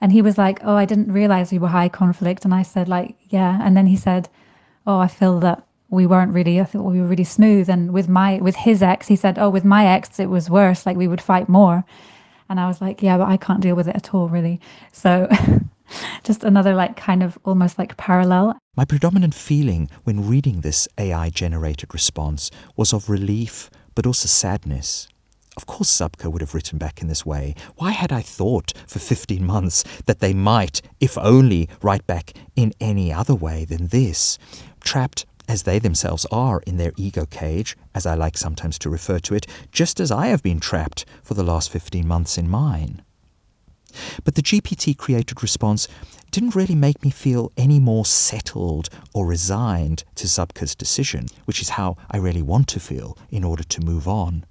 and 0.01 0.11
he 0.11 0.21
was 0.21 0.37
like, 0.37 0.59
"Oh, 0.63 0.75
I 0.75 0.85
didn't 0.85 1.11
realize 1.11 1.51
we 1.51 1.59
were 1.59 1.67
high 1.67 1.89
conflict," 1.89 2.45
and 2.45 2.53
I 2.53 2.61
said 2.63 2.87
like, 2.87 3.15
"Yeah," 3.29 3.59
and 3.61 3.75
then 3.75 3.87
he 3.87 3.95
said, 3.97 4.29
"Oh, 4.85 4.99
I 4.99 5.07
feel 5.07 5.39
that." 5.41 5.63
We 5.89 6.07
weren't 6.07 6.33
really. 6.33 6.59
I 6.59 6.63
thought 6.65 6.91
we 6.91 6.99
were 6.99 7.07
really 7.07 7.23
smooth. 7.23 7.69
And 7.69 7.93
with 7.93 8.09
my, 8.09 8.37
with 8.37 8.55
his 8.55 8.81
ex, 8.81 9.07
he 9.07 9.15
said, 9.15 9.37
"Oh, 9.37 9.49
with 9.49 9.63
my 9.63 9.85
ex, 9.85 10.19
it 10.19 10.29
was 10.29 10.49
worse. 10.49 10.85
Like 10.85 10.97
we 10.97 11.07
would 11.07 11.21
fight 11.21 11.47
more." 11.47 11.85
And 12.49 12.59
I 12.59 12.67
was 12.67 12.81
like, 12.81 13.01
"Yeah, 13.01 13.17
but 13.17 13.27
I 13.27 13.37
can't 13.37 13.61
deal 13.61 13.75
with 13.75 13.87
it 13.87 13.95
at 13.95 14.13
all, 14.13 14.27
really." 14.27 14.59
So, 14.91 15.29
just 16.23 16.43
another 16.43 16.73
like 16.75 16.95
kind 16.95 17.23
of 17.23 17.37
almost 17.43 17.77
like 17.77 17.97
parallel. 17.97 18.57
My 18.75 18.85
predominant 18.85 19.33
feeling 19.33 19.89
when 20.03 20.27
reading 20.27 20.61
this 20.61 20.87
AI 20.97 21.29
generated 21.29 21.93
response 21.93 22.51
was 22.75 22.93
of 22.93 23.09
relief, 23.09 23.69
but 23.93 24.05
also 24.05 24.27
sadness. 24.27 25.07
Of 25.57 25.65
course, 25.65 25.89
Zabka 25.89 26.29
would 26.29 26.41
have 26.41 26.53
written 26.53 26.77
back 26.77 27.01
in 27.01 27.07
this 27.07 27.25
way. 27.25 27.55
Why 27.77 27.91
had 27.91 28.11
I 28.11 28.21
thought 28.21 28.73
for 28.87 28.99
15 28.99 29.45
months 29.45 29.85
that 30.05 30.19
they 30.19 30.33
might, 30.33 30.81
if 30.99 31.17
only, 31.17 31.69
write 31.81 32.05
back 32.05 32.33
in 32.57 32.73
any 32.81 33.13
other 33.13 33.35
way 33.35 33.63
than 33.63 33.87
this? 33.87 34.37
Trapped 34.81 35.25
as 35.47 35.63
they 35.63 35.79
themselves 35.79 36.25
are 36.31 36.61
in 36.67 36.75
their 36.77 36.91
ego 36.97 37.25
cage, 37.25 37.77
as 37.93 38.05
I 38.05 38.15
like 38.15 38.37
sometimes 38.37 38.77
to 38.79 38.89
refer 38.89 39.19
to 39.19 39.35
it, 39.35 39.47
just 39.71 39.99
as 39.99 40.11
I 40.11 40.27
have 40.27 40.43
been 40.43 40.59
trapped 40.59 41.05
for 41.23 41.35
the 41.35 41.43
last 41.43 41.69
15 41.69 42.05
months 42.05 42.37
in 42.37 42.49
mine. 42.49 43.01
But 44.23 44.35
the 44.35 44.41
GPT 44.41 44.97
created 44.97 45.41
response 45.41 45.87
didn't 46.31 46.55
really 46.55 46.75
make 46.75 47.03
me 47.03 47.09
feel 47.09 47.51
any 47.55 47.79
more 47.79 48.05
settled 48.05 48.89
or 49.13 49.25
resigned 49.25 50.03
to 50.15 50.27
Zabka's 50.27 50.75
decision, 50.75 51.27
which 51.45 51.61
is 51.61 51.69
how 51.69 51.95
I 52.11 52.17
really 52.17 52.41
want 52.41 52.67
to 52.69 52.79
feel 52.79 53.17
in 53.29 53.43
order 53.43 53.63
to 53.63 53.81
move 53.81 54.07
on. 54.07 54.45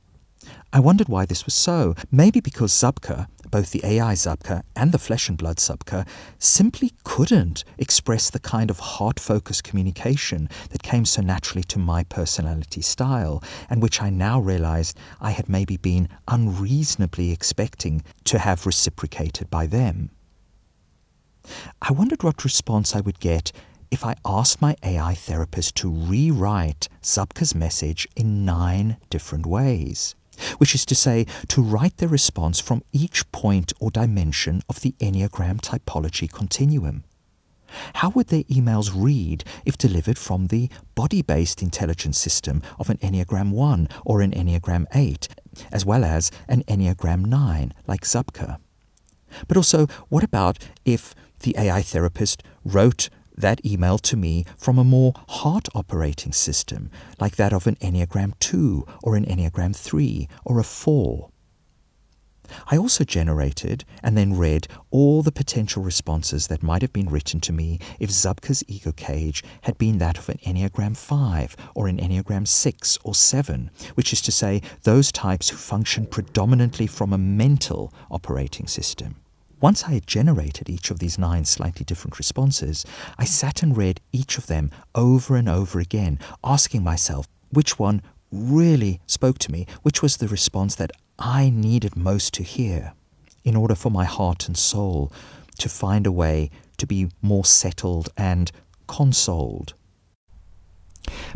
I 0.72 0.80
wondered 0.80 1.08
why 1.08 1.26
this 1.26 1.44
was 1.44 1.54
so. 1.54 1.94
Maybe 2.10 2.40
because 2.40 2.72
Zabka, 2.72 3.28
both 3.54 3.70
the 3.70 3.86
AI 3.86 4.14
Zabka 4.14 4.62
and 4.74 4.90
the 4.90 4.98
flesh 4.98 5.28
and 5.28 5.38
blood 5.38 5.58
Zabka, 5.58 6.04
simply 6.40 6.90
couldn't 7.04 7.62
express 7.78 8.28
the 8.28 8.40
kind 8.40 8.68
of 8.68 8.80
heart 8.80 9.20
focused 9.20 9.62
communication 9.62 10.48
that 10.70 10.82
came 10.82 11.04
so 11.04 11.22
naturally 11.22 11.62
to 11.62 11.78
my 11.78 12.02
personality 12.02 12.82
style, 12.82 13.40
and 13.70 13.80
which 13.80 14.02
I 14.02 14.10
now 14.10 14.40
realized 14.40 14.98
I 15.20 15.30
had 15.30 15.48
maybe 15.48 15.76
been 15.76 16.08
unreasonably 16.26 17.30
expecting 17.30 18.02
to 18.24 18.40
have 18.40 18.66
reciprocated 18.66 19.48
by 19.50 19.68
them. 19.68 20.10
I 21.80 21.92
wondered 21.92 22.24
what 22.24 22.42
response 22.42 22.96
I 22.96 23.02
would 23.02 23.20
get 23.20 23.52
if 23.88 24.04
I 24.04 24.16
asked 24.24 24.60
my 24.60 24.74
AI 24.82 25.14
therapist 25.14 25.76
to 25.76 25.88
rewrite 25.88 26.88
Zabka's 27.04 27.54
message 27.54 28.08
in 28.16 28.44
nine 28.44 28.96
different 29.10 29.46
ways, 29.46 30.16
which 30.58 30.74
is 30.74 30.84
to 30.86 30.94
say, 30.94 31.26
to 31.48 31.62
write 31.62 31.96
the 31.98 32.08
response 32.08 32.60
from 32.60 32.82
each 32.92 33.30
point 33.32 33.72
or 33.80 33.90
dimension 33.90 34.62
of 34.68 34.80
the 34.80 34.94
Enneagram 35.00 35.60
typology 35.60 36.30
continuum. 36.30 37.04
How 37.94 38.10
would 38.10 38.28
their 38.28 38.44
emails 38.44 38.92
read 38.94 39.44
if 39.64 39.76
delivered 39.76 40.18
from 40.18 40.46
the 40.46 40.70
body 40.94 41.22
based 41.22 41.62
intelligence 41.62 42.18
system 42.18 42.62
of 42.78 42.90
an 42.90 42.98
Enneagram 42.98 43.50
1 43.50 43.88
or 44.04 44.20
an 44.20 44.30
Enneagram 44.30 44.86
8, 44.94 45.28
as 45.72 45.84
well 45.84 46.04
as 46.04 46.30
an 46.48 46.62
Enneagram 46.64 47.26
9 47.26 47.74
like 47.86 48.02
Zabka? 48.02 48.58
But 49.48 49.56
also, 49.56 49.86
what 50.08 50.22
about 50.22 50.58
if 50.84 51.14
the 51.40 51.56
AI 51.58 51.82
therapist 51.82 52.42
wrote 52.64 53.08
that 53.36 53.64
email 53.64 53.98
to 53.98 54.16
me 54.16 54.44
from 54.56 54.78
a 54.78 54.84
more 54.84 55.12
heart 55.28 55.68
operating 55.74 56.32
system, 56.32 56.90
like 57.20 57.36
that 57.36 57.52
of 57.52 57.66
an 57.66 57.76
Enneagram 57.76 58.38
2 58.40 58.86
or 59.02 59.16
an 59.16 59.24
Enneagram 59.24 59.74
3 59.74 60.28
or 60.44 60.58
a 60.58 60.64
4? 60.64 61.30
I 62.70 62.76
also 62.76 63.04
generated 63.04 63.84
and 64.02 64.16
then 64.16 64.36
read 64.36 64.68
all 64.90 65.22
the 65.22 65.32
potential 65.32 65.82
responses 65.82 66.48
that 66.48 66.62
might 66.62 66.82
have 66.82 66.92
been 66.92 67.08
written 67.08 67.40
to 67.40 67.52
me 67.52 67.78
if 67.98 68.10
Zabka's 68.10 68.62
ego 68.68 68.92
cage 68.92 69.42
had 69.62 69.78
been 69.78 69.98
that 69.98 70.18
of 70.18 70.28
an 70.28 70.38
Enneagram 70.44 70.96
5 70.96 71.56
or 71.74 71.88
an 71.88 71.98
Enneagram 71.98 72.46
6 72.46 72.98
or 73.02 73.14
7, 73.14 73.70
which 73.94 74.12
is 74.12 74.20
to 74.22 74.32
say, 74.32 74.60
those 74.82 75.10
types 75.10 75.48
who 75.48 75.56
function 75.56 76.06
predominantly 76.06 76.86
from 76.86 77.12
a 77.12 77.18
mental 77.18 77.92
operating 78.10 78.66
system. 78.66 79.16
Once 79.64 79.84
I 79.84 79.92
had 79.94 80.06
generated 80.06 80.68
each 80.68 80.90
of 80.90 80.98
these 80.98 81.16
nine 81.16 81.46
slightly 81.46 81.86
different 81.86 82.18
responses, 82.18 82.84
I 83.16 83.24
sat 83.24 83.62
and 83.62 83.74
read 83.74 83.98
each 84.12 84.36
of 84.36 84.46
them 84.46 84.70
over 84.94 85.36
and 85.36 85.48
over 85.48 85.80
again, 85.80 86.18
asking 86.44 86.82
myself 86.82 87.26
which 87.48 87.78
one 87.78 88.02
really 88.30 89.00
spoke 89.06 89.38
to 89.38 89.50
me, 89.50 89.66
which 89.80 90.02
was 90.02 90.18
the 90.18 90.28
response 90.28 90.74
that 90.74 90.92
I 91.18 91.48
needed 91.48 91.96
most 91.96 92.34
to 92.34 92.42
hear 92.42 92.92
in 93.42 93.56
order 93.56 93.74
for 93.74 93.88
my 93.88 94.04
heart 94.04 94.48
and 94.48 94.54
soul 94.54 95.10
to 95.60 95.70
find 95.70 96.06
a 96.06 96.12
way 96.12 96.50
to 96.76 96.86
be 96.86 97.08
more 97.22 97.46
settled 97.46 98.10
and 98.18 98.52
consoled. 98.86 99.72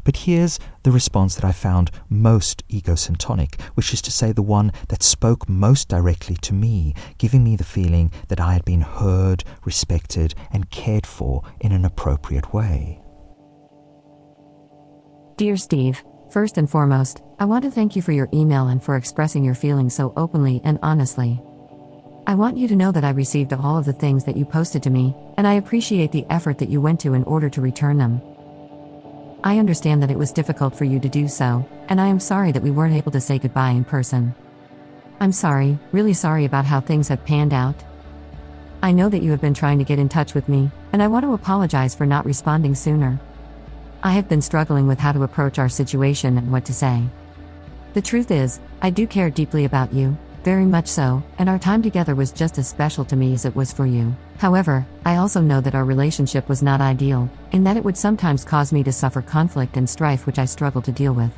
But 0.05 0.19
here's 0.19 0.59
the 0.83 0.91
response 0.91 1.35
that 1.35 1.45
I 1.45 1.53
found 1.53 1.91
most 2.09 2.63
egocentric, 2.71 3.61
which 3.75 3.93
is 3.93 4.03
to 4.03 4.11
say 4.11 4.33
the 4.33 4.43
one 4.43 4.73
that 4.89 5.03
spoke 5.03 5.49
most 5.49 5.89
directly 5.89 6.37
to 6.37 6.55
me, 6.55 6.95
giving 7.19 7.45
me 7.45 7.57
the 7.57 7.65
feeling 7.65 8.13
that 8.29 8.41
I 8.41 8.55
had 8.55 8.65
been 8.65 8.81
heard, 8.81 9.45
respected, 9.65 10.35
and 10.51 10.71
cared 10.71 11.07
for 11.07 11.43
in 11.61 11.73
an 11.73 11.85
appropriate 11.85 12.53
way. 12.53 13.01
Dear 15.37 15.57
Steve, 15.57 16.03
first 16.31 16.59
and 16.59 16.69
foremost, 16.69 17.23
I 17.39 17.45
want 17.45 17.65
to 17.65 17.71
thank 17.71 17.95
you 17.95 18.03
for 18.03 18.13
your 18.13 18.29
email 18.33 18.67
and 18.67 18.83
for 18.83 18.97
expressing 18.97 19.45
your 19.45 19.55
feelings 19.55 19.95
so 19.95 20.13
openly 20.17 20.61
and 20.65 20.79
honestly. 20.83 21.41
I 22.27 22.35
want 22.35 22.59
you 22.59 22.69
to 22.69 22.77
know 22.77 22.93
that 22.93 23.05
I 23.05 23.11
received 23.11 23.53
all 23.53 23.79
of 23.79 23.87
the 23.87 23.93
things 23.93 24.25
that 24.25 24.37
you 24.37 24.45
posted 24.45 24.83
to 24.83 24.91
me, 24.91 25.15
and 25.39 25.47
I 25.47 25.55
appreciate 25.55 26.13
the 26.13 26.27
effort 26.29 26.59
that 26.59 26.69
you 26.69 26.81
went 26.81 27.01
to 27.01 27.15
in 27.15 27.25
order 27.25 27.49
to 27.49 27.61
return 27.61 27.99
them. 27.99 28.21
I 29.45 29.59
understand 29.59 30.03
that 30.03 30.11
it 30.11 30.19
was 30.19 30.33
difficult 30.33 30.75
for 30.75 30.85
you 30.85 30.99
to 30.99 31.09
do 31.09 31.29
so, 31.29 31.65
and 31.89 32.01
I 32.01 32.09
am 32.09 32.19
sorry 32.19 32.51
that 32.53 32.63
we 32.63 32.73
weren't 32.73 32.97
able 32.97 33.13
to 33.13 33.21
say 33.21 33.39
goodbye 33.39 33.71
in 33.71 33.85
person. 33.85 34.35
I'm 35.21 35.31
sorry, 35.31 35.79
really 35.93 36.13
sorry 36.13 36.45
about 36.45 36.65
how 36.65 36.81
things 36.81 37.07
have 37.09 37.25
panned 37.25 37.53
out. 37.55 37.77
I 38.83 38.91
know 38.91 39.09
that 39.09 39.23
you 39.23 39.31
have 39.31 39.41
been 39.41 39.55
trying 39.55 39.79
to 39.79 39.85
get 39.85 40.01
in 40.01 40.09
touch 40.09 40.35
with 40.35 40.49
me, 40.49 40.71
and 40.93 41.01
I 41.01 41.07
want 41.07 41.25
to 41.25 41.35
apologize 41.35 41.95
for 41.95 42.05
not 42.05 42.25
responding 42.25 42.75
sooner. 42.75 43.21
I 44.03 44.13
have 44.13 44.29
been 44.29 44.43
struggling 44.43 44.89
with 44.89 44.99
how 44.99 45.13
to 45.13 45.23
approach 45.23 45.59
our 45.59 45.69
situation 45.69 46.37
and 46.37 46.51
what 46.51 46.65
to 46.67 46.75
say. 46.75 47.05
The 47.95 48.03
truth 48.03 48.31
is, 48.33 48.59
I 48.83 48.91
do 48.91 49.07
care 49.07 49.31
deeply 49.31 49.65
about 49.65 49.93
you, 49.93 50.17
very 50.49 50.65
much 50.65 50.87
so, 50.89 51.23
and 51.39 51.47
our 51.47 51.59
time 51.59 51.83
together 51.83 52.15
was 52.15 52.33
just 52.33 52.57
as 52.57 52.67
special 52.67 53.05
to 53.05 53.17
me 53.17 53.35
as 53.35 53.45
it 53.45 53.55
was 53.55 53.71
for 53.71 53.85
you. 53.85 54.17
However, 54.39 54.87
I 55.05 55.17
also 55.17 55.43
know 55.43 55.61
that 55.61 55.75
our 55.75 55.85
relationship 55.85 56.49
was 56.49 56.63
not 56.63 56.81
ideal, 56.81 57.29
in 57.53 57.65
that 57.65 57.77
it 57.77 57.85
would 57.85 57.99
sometimes 57.99 58.47
cause 58.47 58.73
me 58.73 58.83
to 58.85 58.91
suffer 58.91 59.21
conflict 59.21 59.77
and 59.77 59.87
strife 59.87 60.25
which 60.25 60.39
I 60.39 60.47
struggle 60.47 60.81
to 60.81 60.91
deal 60.91 61.13
with. 61.13 61.31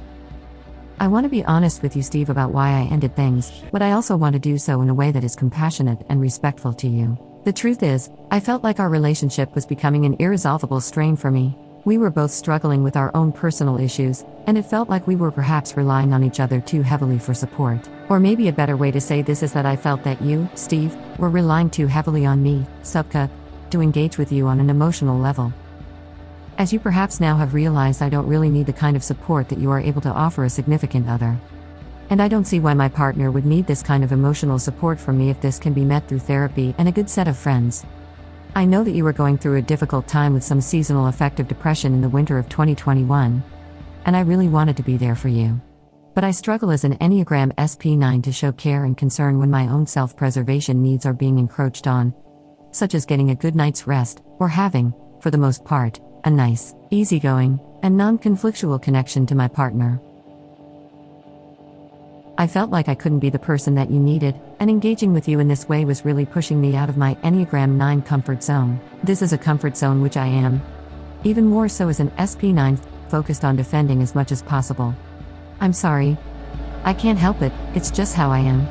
I 1.01 1.09
want 1.09 1.25
to 1.25 1.29
be 1.29 1.44
honest 1.44 1.83
with 1.83 1.96
you, 1.96 2.05
Steve, 2.05 2.31
about 2.31 2.53
why 2.53 2.68
I 2.68 2.88
ended 2.92 3.16
things, 3.16 3.51
but 3.73 3.83
I 3.83 3.90
also 3.90 4.16
want 4.16 4.35
to 4.35 4.38
do 4.38 4.57
so 4.57 4.81
in 4.81 4.88
a 4.88 4.94
way 4.94 5.11
that 5.11 5.25
is 5.25 5.35
compassionate 5.35 6.07
and 6.09 6.20
respectful 6.20 6.73
to 6.75 6.87
you. 6.87 7.18
The 7.44 7.53
truth 7.53 7.83
is, 7.83 8.11
I 8.31 8.38
felt 8.38 8.62
like 8.62 8.79
our 8.79 8.88
relationship 8.88 9.57
was 9.57 9.66
becoming 9.66 10.05
an 10.05 10.14
irresolvable 10.20 10.81
strain 10.81 11.16
for 11.16 11.33
me. 11.33 11.59
We 11.86 11.96
were 11.96 12.10
both 12.10 12.30
struggling 12.30 12.82
with 12.82 12.94
our 12.94 13.10
own 13.16 13.32
personal 13.32 13.80
issues, 13.80 14.26
and 14.46 14.58
it 14.58 14.66
felt 14.66 14.90
like 14.90 15.06
we 15.06 15.16
were 15.16 15.30
perhaps 15.30 15.78
relying 15.78 16.12
on 16.12 16.22
each 16.22 16.38
other 16.38 16.60
too 16.60 16.82
heavily 16.82 17.18
for 17.18 17.32
support. 17.32 17.88
Or 18.10 18.20
maybe 18.20 18.48
a 18.48 18.52
better 18.52 18.76
way 18.76 18.90
to 18.90 19.00
say 19.00 19.22
this 19.22 19.42
is 19.42 19.54
that 19.54 19.64
I 19.64 19.76
felt 19.76 20.04
that 20.04 20.20
you, 20.20 20.46
Steve, 20.54 20.94
were 21.18 21.30
relying 21.30 21.70
too 21.70 21.86
heavily 21.86 22.26
on 22.26 22.42
me, 22.42 22.66
Zabka, 22.82 23.30
to 23.70 23.80
engage 23.80 24.18
with 24.18 24.30
you 24.30 24.46
on 24.46 24.60
an 24.60 24.68
emotional 24.68 25.18
level. 25.18 25.54
As 26.58 26.70
you 26.70 26.78
perhaps 26.78 27.18
now 27.18 27.38
have 27.38 27.54
realized, 27.54 28.02
I 28.02 28.10
don't 28.10 28.26
really 28.26 28.50
need 28.50 28.66
the 28.66 28.74
kind 28.74 28.94
of 28.94 29.02
support 29.02 29.48
that 29.48 29.58
you 29.58 29.70
are 29.70 29.80
able 29.80 30.02
to 30.02 30.12
offer 30.12 30.44
a 30.44 30.50
significant 30.50 31.08
other. 31.08 31.38
And 32.10 32.20
I 32.20 32.28
don't 32.28 32.44
see 32.44 32.60
why 32.60 32.74
my 32.74 32.90
partner 32.90 33.30
would 33.30 33.46
need 33.46 33.66
this 33.66 33.82
kind 33.82 34.04
of 34.04 34.12
emotional 34.12 34.58
support 34.58 35.00
from 35.00 35.16
me 35.16 35.30
if 35.30 35.40
this 35.40 35.58
can 35.58 35.72
be 35.72 35.86
met 35.86 36.06
through 36.08 36.18
therapy 36.18 36.74
and 36.76 36.88
a 36.88 36.92
good 36.92 37.08
set 37.08 37.28
of 37.28 37.38
friends. 37.38 37.86
I 38.54 38.64
know 38.64 38.82
that 38.82 38.92
you 38.92 39.04
were 39.04 39.12
going 39.12 39.38
through 39.38 39.56
a 39.56 39.62
difficult 39.62 40.08
time 40.08 40.34
with 40.34 40.42
some 40.42 40.60
seasonal 40.60 41.06
affective 41.06 41.46
depression 41.46 41.94
in 41.94 42.00
the 42.00 42.08
winter 42.08 42.36
of 42.36 42.48
2021. 42.48 43.42
And 44.06 44.16
I 44.16 44.20
really 44.20 44.48
wanted 44.48 44.76
to 44.78 44.82
be 44.82 44.96
there 44.96 45.14
for 45.14 45.28
you. 45.28 45.60
But 46.14 46.24
I 46.24 46.32
struggle 46.32 46.72
as 46.72 46.82
an 46.82 46.98
Enneagram 46.98 47.54
SP9 47.54 48.24
to 48.24 48.32
show 48.32 48.50
care 48.50 48.84
and 48.84 48.96
concern 48.96 49.38
when 49.38 49.50
my 49.50 49.68
own 49.68 49.86
self 49.86 50.16
preservation 50.16 50.82
needs 50.82 51.06
are 51.06 51.12
being 51.12 51.38
encroached 51.38 51.86
on, 51.86 52.12
such 52.72 52.94
as 52.94 53.06
getting 53.06 53.30
a 53.30 53.36
good 53.36 53.54
night's 53.54 53.86
rest, 53.86 54.20
or 54.40 54.48
having, 54.48 54.92
for 55.20 55.30
the 55.30 55.38
most 55.38 55.64
part, 55.64 56.00
a 56.24 56.30
nice, 56.30 56.74
easygoing, 56.90 57.60
and 57.84 57.96
non 57.96 58.18
conflictual 58.18 58.82
connection 58.82 59.26
to 59.26 59.36
my 59.36 59.46
partner. 59.46 60.00
I 62.40 62.46
felt 62.46 62.70
like 62.70 62.88
I 62.88 62.94
couldn't 62.94 63.18
be 63.18 63.29
the 63.29 63.38
person 63.38 63.74
that 63.74 63.90
you 63.90 64.00
needed, 64.00 64.35
and 64.61 64.70
engaging 64.70 65.12
with 65.12 65.29
you 65.29 65.40
in 65.40 65.48
this 65.48 65.68
way 65.68 65.85
was 65.85 66.07
really 66.07 66.24
pushing 66.24 66.59
me 66.59 66.74
out 66.74 66.88
of 66.88 66.96
my 66.96 67.14
Enneagram 67.16 67.72
9 67.72 68.00
comfort 68.00 68.42
zone. 68.42 68.81
This 69.05 69.20
is 69.20 69.35
a 69.35 69.37
comfort 69.37 69.76
zone 69.76 70.00
which 70.00 70.16
I 70.16 70.24
am. 70.24 70.62
Even 71.22 71.44
more 71.44 71.68
so 71.68 71.90
as 71.90 72.00
an 72.00 72.09
SP9 72.12 72.83
focused 73.11 73.44
on 73.44 73.57
defending 73.57 74.00
as 74.00 74.14
much 74.14 74.33
as 74.33 74.40
possible. 74.40 74.94
I'm 75.61 75.74
sorry. 75.74 76.16
I 76.85 76.94
can't 76.94 77.18
help 77.18 77.42
it, 77.42 77.53
it's 77.75 77.90
just 77.90 78.14
how 78.14 78.31
I 78.31 78.38
am. 78.38 78.67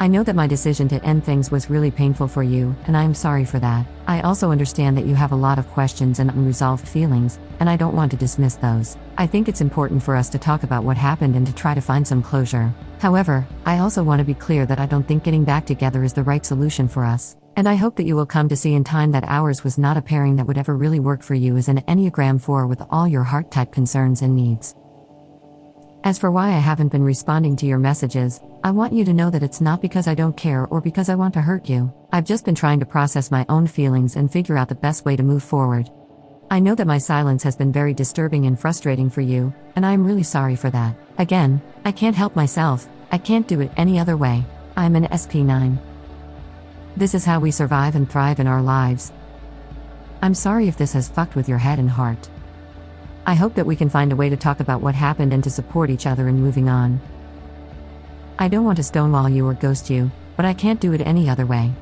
I 0.00 0.08
know 0.08 0.24
that 0.24 0.34
my 0.34 0.48
decision 0.48 0.88
to 0.88 1.04
end 1.04 1.24
things 1.24 1.52
was 1.52 1.70
really 1.70 1.90
painful 1.90 2.26
for 2.26 2.42
you, 2.42 2.74
and 2.86 2.96
I 2.96 3.04
am 3.04 3.14
sorry 3.14 3.44
for 3.44 3.60
that. 3.60 3.86
I 4.08 4.22
also 4.22 4.50
understand 4.50 4.98
that 4.98 5.06
you 5.06 5.14
have 5.14 5.30
a 5.30 5.36
lot 5.36 5.58
of 5.58 5.68
questions 5.68 6.18
and 6.18 6.30
unresolved 6.30 6.88
feelings, 6.88 7.38
and 7.60 7.70
I 7.70 7.76
don't 7.76 7.94
want 7.94 8.10
to 8.10 8.16
dismiss 8.16 8.56
those. 8.56 8.96
I 9.18 9.28
think 9.28 9.48
it's 9.48 9.60
important 9.60 10.02
for 10.02 10.16
us 10.16 10.28
to 10.30 10.38
talk 10.38 10.64
about 10.64 10.82
what 10.82 10.96
happened 10.96 11.36
and 11.36 11.46
to 11.46 11.54
try 11.54 11.74
to 11.74 11.80
find 11.80 12.06
some 12.06 12.24
closure. 12.24 12.74
However, 12.98 13.46
I 13.66 13.78
also 13.78 14.02
want 14.02 14.18
to 14.18 14.24
be 14.24 14.34
clear 14.34 14.66
that 14.66 14.80
I 14.80 14.86
don't 14.86 15.06
think 15.06 15.22
getting 15.22 15.44
back 15.44 15.64
together 15.64 16.02
is 16.02 16.12
the 16.12 16.24
right 16.24 16.44
solution 16.44 16.88
for 16.88 17.04
us. 17.04 17.36
And 17.56 17.68
I 17.68 17.76
hope 17.76 17.94
that 17.96 18.06
you 18.06 18.16
will 18.16 18.26
come 18.26 18.48
to 18.48 18.56
see 18.56 18.74
in 18.74 18.82
time 18.82 19.12
that 19.12 19.24
ours 19.28 19.62
was 19.62 19.78
not 19.78 19.96
a 19.96 20.02
pairing 20.02 20.34
that 20.36 20.46
would 20.46 20.58
ever 20.58 20.76
really 20.76 20.98
work 20.98 21.22
for 21.22 21.34
you 21.34 21.56
as 21.56 21.68
an 21.68 21.82
Enneagram 21.82 22.40
4 22.40 22.66
with 22.66 22.82
all 22.90 23.06
your 23.06 23.22
heart 23.22 23.52
type 23.52 23.70
concerns 23.70 24.22
and 24.22 24.34
needs. 24.34 24.74
As 26.04 26.18
for 26.18 26.30
why 26.30 26.48
I 26.48 26.58
haven't 26.58 26.92
been 26.92 27.02
responding 27.02 27.56
to 27.56 27.64
your 27.64 27.78
messages, 27.78 28.42
I 28.62 28.72
want 28.72 28.92
you 28.92 29.06
to 29.06 29.14
know 29.14 29.30
that 29.30 29.42
it's 29.42 29.62
not 29.62 29.80
because 29.80 30.06
I 30.06 30.14
don't 30.14 30.36
care 30.36 30.66
or 30.66 30.82
because 30.82 31.08
I 31.08 31.14
want 31.14 31.32
to 31.32 31.40
hurt 31.40 31.66
you. 31.66 31.90
I've 32.12 32.26
just 32.26 32.44
been 32.44 32.54
trying 32.54 32.78
to 32.80 32.86
process 32.86 33.30
my 33.30 33.46
own 33.48 33.66
feelings 33.66 34.16
and 34.16 34.30
figure 34.30 34.58
out 34.58 34.68
the 34.68 34.74
best 34.74 35.06
way 35.06 35.16
to 35.16 35.22
move 35.22 35.42
forward. 35.42 35.88
I 36.50 36.60
know 36.60 36.74
that 36.74 36.86
my 36.86 36.98
silence 36.98 37.42
has 37.44 37.56
been 37.56 37.72
very 37.72 37.94
disturbing 37.94 38.44
and 38.44 38.60
frustrating 38.60 39.08
for 39.08 39.22
you, 39.22 39.54
and 39.76 39.86
I 39.86 39.92
am 39.92 40.04
really 40.04 40.22
sorry 40.22 40.56
for 40.56 40.68
that. 40.68 40.94
Again, 41.16 41.62
I 41.86 41.92
can't 41.92 42.14
help 42.14 42.36
myself, 42.36 42.86
I 43.10 43.16
can't 43.16 43.48
do 43.48 43.62
it 43.62 43.72
any 43.78 43.98
other 43.98 44.18
way. 44.18 44.44
I'm 44.76 44.96
an 44.96 45.06
SP9. 45.06 45.78
This 46.98 47.14
is 47.14 47.24
how 47.24 47.40
we 47.40 47.50
survive 47.50 47.96
and 47.96 48.10
thrive 48.10 48.40
in 48.40 48.46
our 48.46 48.60
lives. 48.60 49.10
I'm 50.20 50.34
sorry 50.34 50.68
if 50.68 50.76
this 50.76 50.92
has 50.92 51.08
fucked 51.08 51.34
with 51.34 51.48
your 51.48 51.58
head 51.58 51.78
and 51.78 51.88
heart. 51.88 52.28
I 53.26 53.34
hope 53.34 53.54
that 53.54 53.66
we 53.66 53.76
can 53.76 53.88
find 53.88 54.12
a 54.12 54.16
way 54.16 54.28
to 54.28 54.36
talk 54.36 54.60
about 54.60 54.82
what 54.82 54.94
happened 54.94 55.32
and 55.32 55.42
to 55.44 55.50
support 55.50 55.88
each 55.88 56.06
other 56.06 56.28
in 56.28 56.40
moving 56.40 56.68
on. 56.68 57.00
I 58.38 58.48
don't 58.48 58.64
want 58.64 58.76
to 58.76 58.82
stonewall 58.82 59.28
you 59.28 59.46
or 59.46 59.54
ghost 59.54 59.88
you, 59.88 60.10
but 60.36 60.44
I 60.44 60.52
can't 60.52 60.80
do 60.80 60.92
it 60.92 61.00
any 61.00 61.30
other 61.30 61.46
way. 61.46 61.72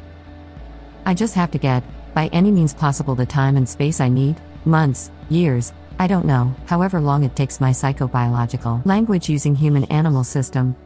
I 1.04 1.14
just 1.14 1.34
have 1.34 1.50
to 1.50 1.58
get, 1.58 1.82
by 2.14 2.28
any 2.28 2.52
means 2.52 2.74
possible, 2.74 3.16
the 3.16 3.26
time 3.26 3.56
and 3.56 3.68
space 3.68 4.00
I 4.00 4.08
need 4.08 4.40
months, 4.64 5.10
years, 5.30 5.72
I 5.98 6.06
don't 6.06 6.26
know, 6.26 6.54
however 6.66 7.00
long 7.00 7.24
it 7.24 7.34
takes 7.34 7.60
my 7.60 7.70
psychobiological 7.70 8.84
language 8.86 9.28
using 9.28 9.56
human 9.56 9.84
animal 9.84 10.22
system 10.22 10.76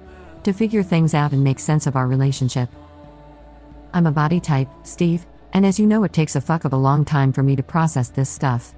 to 0.44 0.52
figure 0.52 0.82
things 0.82 1.12
out 1.12 1.32
and 1.32 1.44
make 1.44 1.58
sense 1.58 1.86
of 1.86 1.96
our 1.96 2.06
relationship. 2.06 2.70
I'm 3.92 4.06
a 4.06 4.12
body 4.12 4.40
type, 4.40 4.68
Steve, 4.84 5.26
and 5.52 5.66
as 5.66 5.78
you 5.78 5.86
know, 5.86 6.04
it 6.04 6.12
takes 6.12 6.36
a 6.36 6.40
fuck 6.40 6.64
of 6.64 6.72
a 6.72 6.76
long 6.78 7.04
time 7.04 7.32
for 7.32 7.42
me 7.42 7.56
to 7.56 7.62
process 7.62 8.08
this 8.08 8.30
stuff. 8.30 8.74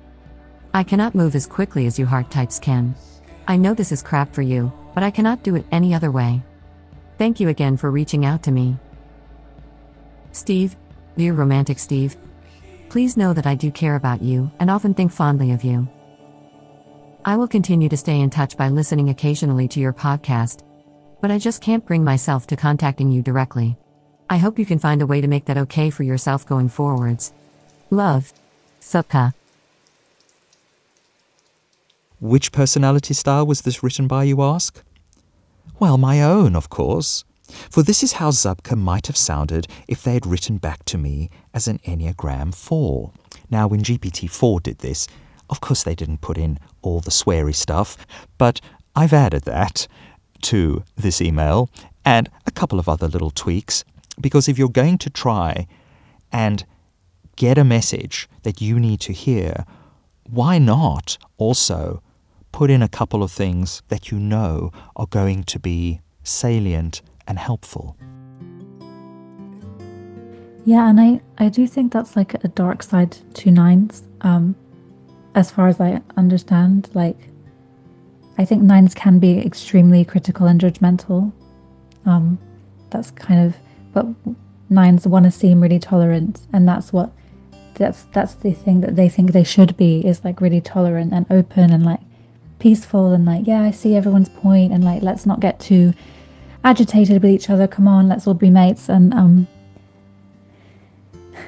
I 0.75 0.83
cannot 0.83 1.15
move 1.15 1.35
as 1.35 1.47
quickly 1.47 1.87
as 1.87 1.99
you 1.99 2.07
heart 2.07 2.31
types 2.31 2.59
can. 2.59 2.95
I 3.47 3.57
know 3.57 3.75
this 3.75 3.93
is 3.93 4.03
crap 4.03 4.35
for 4.35 4.43
you, 4.43 4.73
but 4.95 5.03
I 5.03 5.11
cannot 5.11 5.43
do 5.43 5.57
it 5.57 5.65
any 5.73 5.95
other 5.95 6.11
way. 6.11 6.43
Thank 7.17 7.41
you 7.41 7.49
again 7.49 7.77
for 7.77 7.91
reaching 7.91 8.25
out 8.25 8.43
to 8.45 8.53
me. 8.53 8.77
Steve, 10.33 10.77
dear 11.17 11.33
romantic 11.33 11.79
Steve, 11.79 12.17
please 12.91 13.17
know 13.17 13.33
that 13.33 13.47
I 13.47 13.55
do 13.55 13.71
care 13.71 13.97
about 13.97 14.23
you 14.23 14.51
and 14.61 14.71
often 14.71 14.95
think 14.95 15.11
fondly 15.11 15.53
of 15.53 15.65
you. 15.65 15.89
I 17.25 17.37
will 17.37 17.49
continue 17.49 17.89
to 17.89 17.97
stay 17.97 18.21
in 18.21 18.31
touch 18.31 18.57
by 18.57 18.69
listening 18.69 19.09
occasionally 19.09 19.69
to 19.69 19.81
your 19.81 19.93
podcast, 19.93 20.63
but 21.21 21.31
I 21.31 21.39
just 21.39 21.61
can't 21.61 21.85
bring 21.85 22.05
myself 22.05 22.47
to 22.49 22.57
contacting 22.57 23.11
you 23.11 23.23
directly. 23.23 23.77
I 24.31 24.37
hope 24.37 24.59
you 24.59 24.67
can 24.67 24.79
find 24.79 25.03
a 25.03 25.07
way 25.07 25.21
to 25.21 25.27
make 25.27 25.47
that 25.47 25.59
okay 25.59 25.91
for 25.91 26.03
yourself 26.03 26.47
going 26.47 26.69
forwards. 26.69 27.33
Love. 27.91 28.33
Zabka. 28.81 29.35
Which 32.21 32.51
personality 32.51 33.15
style 33.15 33.47
was 33.47 33.63
this 33.63 33.83
written 33.83 34.09
by, 34.09 34.25
you 34.25 34.43
ask? 34.43 34.83
Well, 35.79 35.99
my 35.99 36.21
own, 36.21 36.57
of 36.57 36.69
course. 36.69 37.25
For 37.71 37.83
this 37.83 38.03
is 38.03 38.15
how 38.15 38.31
Zabka 38.31 38.77
might 38.77 39.07
have 39.07 39.17
sounded 39.17 39.69
if 39.87 40.03
they 40.03 40.15
had 40.15 40.27
written 40.27 40.59
back 40.59 40.85
to 40.87 40.99
me 40.99 41.31
as 41.55 41.69
an 41.69 41.79
Enneagram 41.87 42.55
4. 42.55 43.13
Now, 43.51 43.69
when 43.69 43.83
GPT 43.83 44.29
4 44.29 44.61
did 44.61 44.79
this, 44.79 45.07
of 45.49 45.61
course 45.61 45.85
they 45.85 45.95
didn't 45.95 46.21
put 46.21 46.37
in 46.37 46.59
all 46.83 47.01
the 47.01 47.13
sweary 47.13 47.55
stuff, 47.55 47.97
but 48.37 48.61
I've 48.97 49.13
added 49.13 49.45
that 49.45 49.87
to 50.43 50.83
this 50.97 51.23
email 51.23 51.71
and 52.05 52.29
a 52.47 52.51
couple 52.51 52.79
of 52.79 52.89
other 52.89 53.09
little 53.09 53.31
tweaks 53.31 53.85
because 54.21 54.49
if 54.49 54.59
you're 54.59 54.69
going 54.69 54.99
to 54.99 55.11
try 55.11 55.69
and 56.33 56.67
get 57.37 57.59
a 57.59 57.65
message 57.65 58.29
that 58.43 58.61
you 58.61 58.81
need 58.81 59.01
to 59.01 59.13
hear, 59.13 59.65
why 60.29 60.59
not 60.59 61.17
also 61.37 62.03
put 62.53 62.71
in 62.71 62.83
a 62.83 62.89
couple 62.89 63.23
of 63.23 63.31
things 63.31 63.83
that 63.89 64.11
you 64.11 64.19
know 64.19 64.71
are 64.97 65.07
going 65.07 65.45
to 65.45 65.59
be 65.59 66.01
salient 66.23 67.03
and 67.27 67.39
helpful? 67.39 67.97
Yeah, 70.65 70.91
and 70.91 71.01
I, 71.01 71.21
I 71.39 71.49
do 71.49 71.67
think 71.67 71.93
that's 71.93 72.15
like 72.17 72.35
a 72.45 72.49
dark 72.49 72.83
side 72.83 73.17
to 73.35 73.51
nines. 73.51 74.03
Um, 74.21 74.55
as 75.35 75.51
far 75.51 75.69
as 75.69 75.81
I 75.81 76.03
understand, 76.17 76.91
like 76.95 77.17
I 78.37 78.45
think 78.45 78.63
nines 78.63 78.95
can 78.95 79.19
be 79.19 79.39
extremely 79.39 80.05
critical 80.05 80.47
and 80.47 80.61
judgmental. 80.61 81.33
Um, 82.07 82.39
that's 82.91 83.11
kind 83.11 83.47
of, 83.47 83.57
but 83.93 84.07
nines 84.71 85.07
want 85.07 85.25
to 85.25 85.31
seem 85.31 85.61
really 85.61 85.79
tolerant, 85.79 86.47
and 86.53 86.69
that's 86.69 86.93
what 86.93 87.13
that's 87.75 88.05
that's 88.13 88.35
the 88.35 88.53
thing 88.53 88.81
that 88.81 88.97
they 88.97 89.09
think 89.09 89.33
they 89.33 89.45
should 89.45 89.77
be 89.77 90.07
is 90.07 90.25
like 90.25 90.41
really 90.41 90.61
tolerant 90.61 91.13
and 91.13 91.27
open 91.31 91.73
and 91.73 91.85
like 91.85 92.01
peaceful 92.59 93.13
and 93.13 93.25
like 93.25 93.47
yeah, 93.47 93.63
I 93.63 93.71
see 93.71 93.97
everyone's 93.97 94.29
point 94.29 94.73
and 94.73 94.85
like 94.85 95.03
let's 95.03 95.27
not 95.27 95.41
get 95.41 95.61
too 95.61 95.93
agitated 96.65 97.23
with 97.23 97.31
each 97.31 97.51
other. 97.51 97.67
Come 97.67 97.89
on, 97.89 98.09
let's 98.09 98.27
all 98.27 98.35
be 98.35 98.51
mates 98.51 98.89
and 98.89 99.15
um 99.15 99.47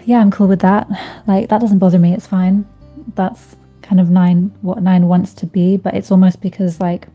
yeah, 0.04 0.20
I'm 0.20 0.30
cool 0.30 0.48
with 0.48 0.60
that. 0.60 0.88
Like 1.26 1.48
that 1.48 1.60
doesn't 1.60 1.78
bother 1.78 1.98
me. 1.98 2.12
It's 2.12 2.26
fine. 2.26 2.66
That's 3.14 3.56
kind 3.82 4.00
of 4.00 4.10
nine 4.10 4.52
what 4.62 4.82
nine 4.82 5.08
wants 5.08 5.34
to 5.34 5.46
be, 5.46 5.76
but 5.76 5.94
it's 5.94 6.10
almost 6.10 6.40
because 6.40 6.80
like 6.80 7.08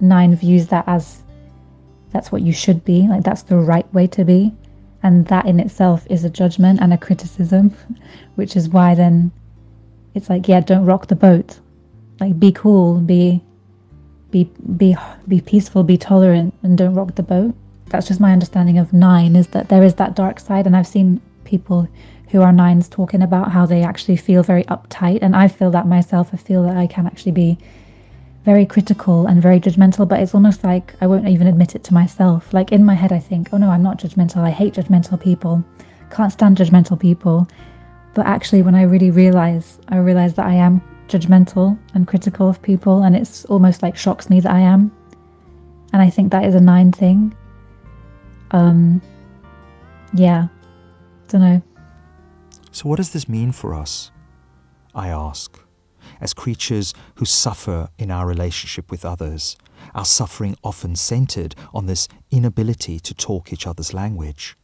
nine 0.00 0.36
views 0.36 0.68
that 0.68 0.84
as 0.86 1.22
that's 2.12 2.30
what 2.32 2.42
you 2.42 2.52
should 2.52 2.84
be. 2.84 3.06
Like 3.08 3.24
that's 3.24 3.42
the 3.42 3.56
right 3.56 3.92
way 3.92 4.06
to 4.08 4.24
be. 4.24 4.54
And 5.02 5.26
that 5.26 5.46
in 5.46 5.60
itself 5.60 6.06
is 6.10 6.24
a 6.24 6.30
judgment 6.30 6.80
and 6.80 6.92
a 6.92 6.98
criticism, 6.98 7.74
which 8.36 8.56
is 8.56 8.68
why 8.68 8.94
then 8.94 9.30
it's 10.14 10.30
like, 10.30 10.48
yeah, 10.48 10.60
don't 10.60 10.86
rock 10.86 11.08
the 11.08 11.16
boat. 11.16 11.60
Like 12.20 12.38
be 12.38 12.52
cool, 12.52 13.00
be 13.00 13.42
be 14.30 14.50
be 14.76 14.96
be 15.28 15.40
peaceful, 15.40 15.82
be 15.82 15.98
tolerant, 15.98 16.54
and 16.62 16.78
don't 16.78 16.94
rock 16.94 17.14
the 17.14 17.22
boat. 17.22 17.54
That's 17.88 18.08
just 18.08 18.20
my 18.20 18.32
understanding 18.32 18.78
of 18.78 18.92
nine 18.92 19.36
is 19.36 19.48
that 19.48 19.68
there 19.68 19.82
is 19.82 19.94
that 19.94 20.16
dark 20.16 20.40
side, 20.40 20.66
and 20.66 20.76
I've 20.76 20.86
seen 20.86 21.20
people 21.44 21.88
who 22.30 22.42
are 22.42 22.52
nines 22.52 22.88
talking 22.88 23.22
about 23.22 23.52
how 23.52 23.66
they 23.66 23.82
actually 23.82 24.16
feel 24.16 24.42
very 24.42 24.64
uptight, 24.64 25.20
and 25.22 25.36
I 25.36 25.48
feel 25.48 25.70
that 25.72 25.86
myself. 25.86 26.30
I 26.32 26.36
feel 26.36 26.62
that 26.64 26.76
I 26.76 26.86
can 26.86 27.06
actually 27.06 27.32
be 27.32 27.58
very 28.44 28.64
critical 28.64 29.26
and 29.26 29.42
very 29.42 29.60
judgmental, 29.60 30.08
but 30.08 30.20
it's 30.20 30.34
almost 30.34 30.64
like 30.64 30.94
I 31.00 31.06
won't 31.06 31.28
even 31.28 31.48
admit 31.48 31.74
it 31.74 31.84
to 31.84 31.94
myself. 31.94 32.54
Like 32.54 32.72
in 32.72 32.84
my 32.84 32.94
head, 32.94 33.12
I 33.12 33.18
think, 33.18 33.48
oh 33.52 33.58
no, 33.58 33.70
I'm 33.70 33.82
not 33.82 33.98
judgmental. 33.98 34.38
I 34.38 34.50
hate 34.50 34.74
judgmental 34.74 35.20
people. 35.20 35.62
Can't 36.10 36.32
stand 36.32 36.56
judgmental 36.56 36.98
people. 36.98 37.48
But 38.14 38.26
actually, 38.26 38.62
when 38.62 38.74
I 38.74 38.82
really 38.82 39.10
realize, 39.10 39.78
I 39.88 39.98
realize 39.98 40.34
that 40.34 40.46
I 40.46 40.54
am 40.54 40.80
judgmental 41.08 41.78
and 41.94 42.06
critical 42.06 42.48
of 42.48 42.60
people, 42.62 43.02
and 43.02 43.16
it's 43.16 43.44
almost 43.46 43.82
like 43.82 43.96
shocks 43.96 44.28
me 44.28 44.40
that 44.40 44.52
I 44.52 44.60
am. 44.60 44.92
And 45.92 46.02
I 46.02 46.10
think 46.10 46.32
that 46.32 46.44
is 46.44 46.54
a 46.54 46.60
nine 46.60 46.92
thing. 46.92 47.34
Um, 48.50 49.00
yeah, 50.14 50.48
don't 51.28 51.40
know. 51.40 51.62
So, 52.72 52.88
what 52.88 52.96
does 52.96 53.10
this 53.12 53.28
mean 53.28 53.52
for 53.52 53.74
us? 53.74 54.10
I 54.94 55.08
ask. 55.08 55.58
As 56.20 56.32
creatures 56.32 56.94
who 57.16 57.24
suffer 57.24 57.88
in 57.98 58.10
our 58.10 58.26
relationship 58.26 58.90
with 58.90 59.04
others, 59.04 59.56
our 59.94 60.04
suffering 60.04 60.56
often 60.64 60.96
centered 60.96 61.54
on 61.74 61.86
this 61.86 62.08
inability 62.30 62.98
to 63.00 63.14
talk 63.14 63.52
each 63.52 63.66
other's 63.66 63.92
language. 63.92 64.56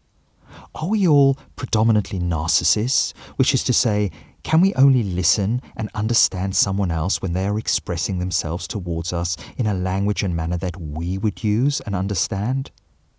Are 0.75 0.89
we 0.89 1.07
all 1.07 1.39
predominantly 1.57 2.19
narcissists, 2.19 3.15
which 3.37 3.55
is 3.55 3.65
to 3.65 3.73
say, 3.73 4.11
can 4.43 4.61
we 4.61 4.75
only 4.75 5.03
listen 5.03 5.63
and 5.77 5.89
understand 5.95 6.57
someone 6.57 6.91
else 6.91 7.23
when 7.23 7.33
they 7.33 7.47
are 7.47 7.59
expressing 7.59 8.19
themselves 8.19 8.67
towards 8.67 9.13
us 9.13 9.37
in 9.57 9.67
a 9.67 9.75
language 9.75 10.23
and 10.23 10.35
manner 10.35 10.57
that 10.57 10.81
we 10.81 11.17
would 11.19 11.45
use 11.45 11.81
and 11.83 11.95
understand? 11.95 12.71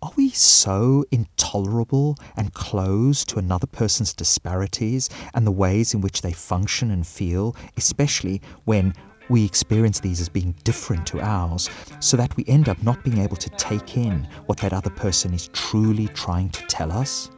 Are 0.02 0.12
we 0.16 0.28
so 0.28 1.04
intolerable 1.10 2.16
and 2.36 2.52
closed 2.52 3.30
to 3.30 3.38
another 3.38 3.66
person's 3.66 4.12
disparities 4.12 5.08
and 5.32 5.46
the 5.46 5.50
ways 5.50 5.94
in 5.94 6.02
which 6.02 6.20
they 6.20 6.32
function 6.32 6.90
and 6.90 7.06
feel, 7.06 7.56
especially 7.78 8.42
when 8.64 8.92
we 9.30 9.46
experience 9.46 10.00
these 10.00 10.20
as 10.20 10.28
being 10.28 10.54
different 10.62 11.06
to 11.06 11.20
ours, 11.22 11.70
so 12.00 12.18
that 12.18 12.36
we 12.36 12.44
end 12.46 12.68
up 12.68 12.82
not 12.82 13.02
being 13.02 13.16
able 13.16 13.36
to 13.36 13.48
take 13.50 13.96
in 13.96 14.28
what 14.44 14.58
that 14.58 14.74
other 14.74 14.90
person 14.90 15.32
is 15.32 15.48
truly 15.54 16.08
trying 16.08 16.50
to 16.50 16.66
tell 16.66 16.92
us? 16.92 17.30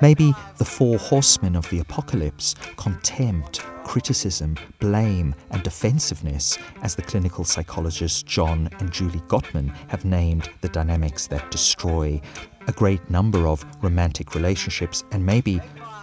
Maybe 0.00 0.34
the 0.58 0.64
four 0.64 0.98
horsemen 0.98 1.56
of 1.56 1.68
the 1.70 1.80
apocalypse 1.80 2.54
contempt, 2.76 3.60
criticism, 3.84 4.56
blame, 4.78 5.34
and 5.50 5.62
defensiveness, 5.62 6.58
as 6.82 6.94
the 6.94 7.02
clinical 7.02 7.44
psychologists 7.44 8.22
John 8.22 8.68
and 8.78 8.92
Julie 8.92 9.22
Gottman 9.28 9.74
have 9.88 10.04
named 10.04 10.48
the 10.60 10.68
dynamics 10.68 11.26
that 11.28 11.50
destroy 11.50 12.20
a 12.68 12.72
great 12.72 13.10
number 13.10 13.46
of 13.46 13.64
romantic 13.82 14.34
relationships 14.34 15.04
and 15.12 15.24
maybe 15.24 15.60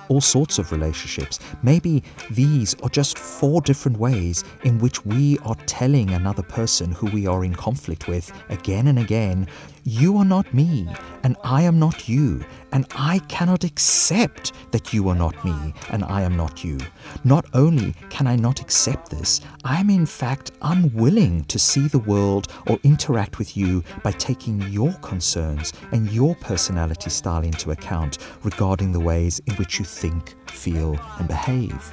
all 0.09 0.19
sorts 0.19 0.57
of 0.59 0.71
relationships. 0.71 1.39
Maybe 1.63 2.03
these 2.31 2.75
are 2.81 2.89
just 2.89 3.17
four 3.17 3.61
different 3.61 3.97
ways 3.97 4.43
in 4.63 4.79
which 4.79 5.05
we 5.05 5.37
are 5.39 5.55
telling 5.67 6.09
another 6.09 6.43
person 6.43 6.91
who 6.91 7.07
we 7.07 7.27
are 7.27 7.45
in 7.45 7.55
conflict 7.55 8.07
with 8.07 8.31
again 8.49 8.87
and 8.87 8.99
again, 8.99 9.47
you 9.89 10.17
are 10.17 10.25
not 10.25 10.53
me, 10.53 10.87
and 11.23 11.35
I 11.43 11.63
am 11.63 11.79
not 11.79 12.07
you, 12.07 12.45
and 12.71 12.85
I 12.95 13.19
cannot 13.27 13.63
accept 13.63 14.53
that 14.71 14.93
you 14.93 15.09
are 15.09 15.15
not 15.15 15.43
me, 15.43 15.73
and 15.89 16.03
I 16.03 16.21
am 16.21 16.37
not 16.37 16.63
you. 16.63 16.77
Not 17.23 17.45
only 17.55 17.95
can 18.09 18.27
I 18.27 18.35
not 18.35 18.61
accept 18.61 19.09
this, 19.09 19.41
I 19.63 19.79
am 19.79 19.89
in 19.89 20.05
fact 20.05 20.51
unwilling 20.61 21.43
to 21.45 21.57
see 21.57 21.87
the 21.87 21.99
world 21.99 22.49
or 22.67 22.77
interact 22.83 23.39
with 23.39 23.57
you 23.57 23.83
by 24.03 24.11
taking 24.11 24.61
your 24.71 24.93
concerns 25.01 25.73
and 25.91 26.11
your 26.11 26.35
personality 26.35 27.09
style 27.09 27.43
into 27.43 27.71
account 27.71 28.19
regarding 28.43 28.91
the 28.91 28.99
ways 28.99 29.41
in 29.47 29.55
which 29.55 29.79
you 29.79 29.85
think, 29.85 30.35
feel, 30.51 30.99
and 31.17 31.27
behave. 31.27 31.91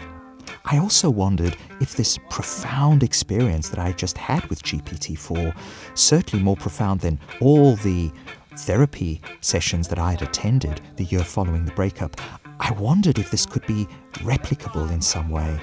I 0.69 0.79
also 0.79 1.09
wondered 1.09 1.57
if 1.81 1.95
this 1.95 2.19
profound 2.29 3.05
experience 3.05 3.69
that 3.69 3.79
I 3.79 3.93
just 3.93 4.19
had 4.19 4.45
with 4.47 4.65
GPT 4.65 5.17
4, 5.17 5.55
certainly 5.95 6.45
more 6.45 6.57
profound 6.57 7.01
than 7.01 7.21
all 7.41 7.77
the 7.77 8.11
therapy 8.57 9.21
sessions 9.41 9.87
that 9.89 10.01
I 10.01 10.13
had 10.13 10.23
attended 10.23 10.81
the 10.97 11.05
year 11.05 11.23
following 11.23 11.65
the 11.65 11.73
breakup, 11.73 12.21
I 12.59 12.73
wondered 12.73 13.21
if 13.21 13.31
this 13.31 13.47
could 13.47 13.65
be 13.67 13.87
replicable 14.15 14.91
in 14.91 15.01
some 15.01 15.31
way. 15.31 15.57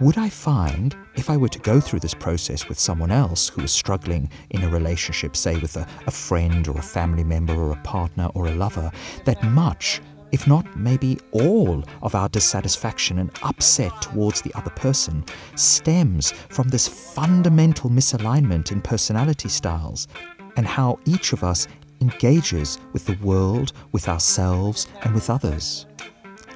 Would 0.00 0.18
I 0.18 0.28
find, 0.28 0.94
if 1.16 1.30
I 1.30 1.38
were 1.38 1.48
to 1.48 1.58
go 1.60 1.80
through 1.80 2.00
this 2.00 2.14
process 2.14 2.68
with 2.68 2.78
someone 2.78 3.10
else 3.10 3.48
who 3.48 3.62
was 3.62 3.72
struggling 3.72 4.30
in 4.50 4.62
a 4.62 4.68
relationship, 4.68 5.36
say 5.36 5.56
with 5.58 5.76
a, 5.76 5.86
a 6.06 6.10
friend 6.10 6.68
or 6.68 6.76
a 6.76 6.82
family 6.82 7.24
member 7.24 7.54
or 7.54 7.72
a 7.72 7.82
partner 7.82 8.28
or 8.34 8.46
a 8.46 8.54
lover, 8.54 8.92
that 9.24 9.42
much 9.42 10.02
if 10.32 10.46
not 10.46 10.76
maybe 10.76 11.18
all 11.32 11.84
of 12.02 12.14
our 12.14 12.28
dissatisfaction 12.28 13.18
and 13.18 13.30
upset 13.42 14.02
towards 14.02 14.42
the 14.42 14.54
other 14.54 14.70
person, 14.70 15.24
stems 15.56 16.32
from 16.50 16.68
this 16.68 16.86
fundamental 16.86 17.90
misalignment 17.90 18.72
in 18.72 18.80
personality 18.80 19.48
styles 19.48 20.08
and 20.56 20.66
how 20.66 20.98
each 21.04 21.32
of 21.32 21.44
us 21.44 21.66
engages 22.00 22.78
with 22.92 23.04
the 23.06 23.18
world, 23.22 23.72
with 23.92 24.08
ourselves, 24.08 24.86
and 25.02 25.14
with 25.14 25.30
others. 25.30 25.86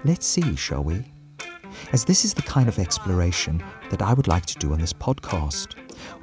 Let's 0.04 0.26
see, 0.26 0.56
shall 0.56 0.84
we? 0.84 1.04
As 1.92 2.04
this 2.04 2.24
is 2.24 2.34
the 2.34 2.42
kind 2.42 2.68
of 2.68 2.78
exploration 2.78 3.62
that 3.90 4.02
I 4.02 4.14
would 4.14 4.28
like 4.28 4.46
to 4.46 4.58
do 4.58 4.72
on 4.72 4.80
this 4.80 4.92
podcast, 4.92 5.76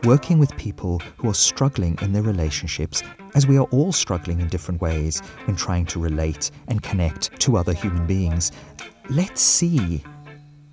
working 0.04 0.40
with 0.40 0.56
people 0.58 1.02
who 1.18 1.30
are 1.30 1.34
struggling 1.34 1.98
in 2.02 2.12
their 2.12 2.24
relationships 2.24 3.04
as 3.36 3.48
we 3.48 3.58
are 3.58 3.68
all 3.72 3.92
struggling 3.92 4.40
in 4.40 4.48
different 4.48 4.82
ways 4.82 5.22
when 5.46 5.56
trying 5.56 5.86
to 5.88 6.00
relate 6.00 6.52
and 6.68 6.82
connect 6.84 7.40
to 7.42 7.58
other 7.58 7.74
human 7.74 8.06
beings, 8.08 8.52
let's 9.10 9.42
see 9.42 10.04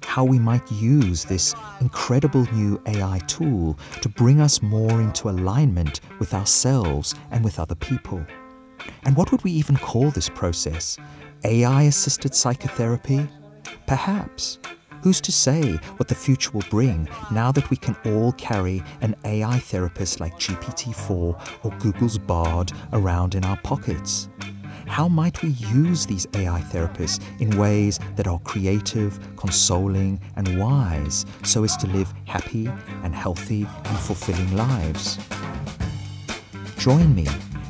how 0.02 0.24
we 0.24 0.38
might 0.38 0.70
use 0.70 1.24
this 1.24 1.54
incredible 1.80 2.46
new 2.52 2.80
AI 2.86 3.18
tool 3.26 3.78
to 4.00 4.08
bring 4.08 4.40
us 4.40 4.62
more 4.62 5.00
into 5.00 5.28
alignment 5.28 6.00
with 6.18 6.32
ourselves 6.32 7.14
and 7.30 7.44
with 7.44 7.58
other 7.58 7.74
people. 7.74 8.24
And 9.04 9.16
what 9.16 9.32
would 9.32 9.42
we 9.44 9.50
even 9.52 9.76
call 9.76 10.10
this 10.10 10.28
process? 10.28 10.96
AI 11.44 11.82
assisted 11.82 12.34
psychotherapy? 12.34 13.28
Perhaps. 13.86 14.58
Who's 15.02 15.20
to 15.22 15.32
say 15.32 15.74
what 15.96 16.08
the 16.08 16.14
future 16.14 16.50
will 16.52 16.64
bring 16.70 17.08
now 17.30 17.52
that 17.52 17.70
we 17.70 17.76
can 17.76 17.96
all 18.04 18.32
carry 18.32 18.82
an 19.00 19.14
AI 19.24 19.58
therapist 19.58 20.20
like 20.20 20.38
GPT 20.38 20.94
4 20.94 21.38
or 21.62 21.70
Google's 21.78 22.18
Bard 22.18 22.72
around 22.92 23.34
in 23.34 23.44
our 23.44 23.56
pockets? 23.58 24.28
How 24.86 25.08
might 25.08 25.42
we 25.42 25.50
use 25.50 26.06
these 26.06 26.26
AI 26.34 26.60
therapists 26.72 27.20
in 27.40 27.56
ways 27.58 27.98
that 28.14 28.26
are 28.26 28.38
creative, 28.40 29.18
consoling, 29.36 30.20
and 30.36 30.58
wise 30.58 31.26
so 31.44 31.64
as 31.64 31.76
to 31.78 31.86
live 31.88 32.12
happy 32.24 32.68
and 33.02 33.14
healthy 33.14 33.66
and 33.84 33.98
fulfilling 33.98 34.56
lives? 34.56 35.18
Join 36.78 37.14
me 37.14 37.26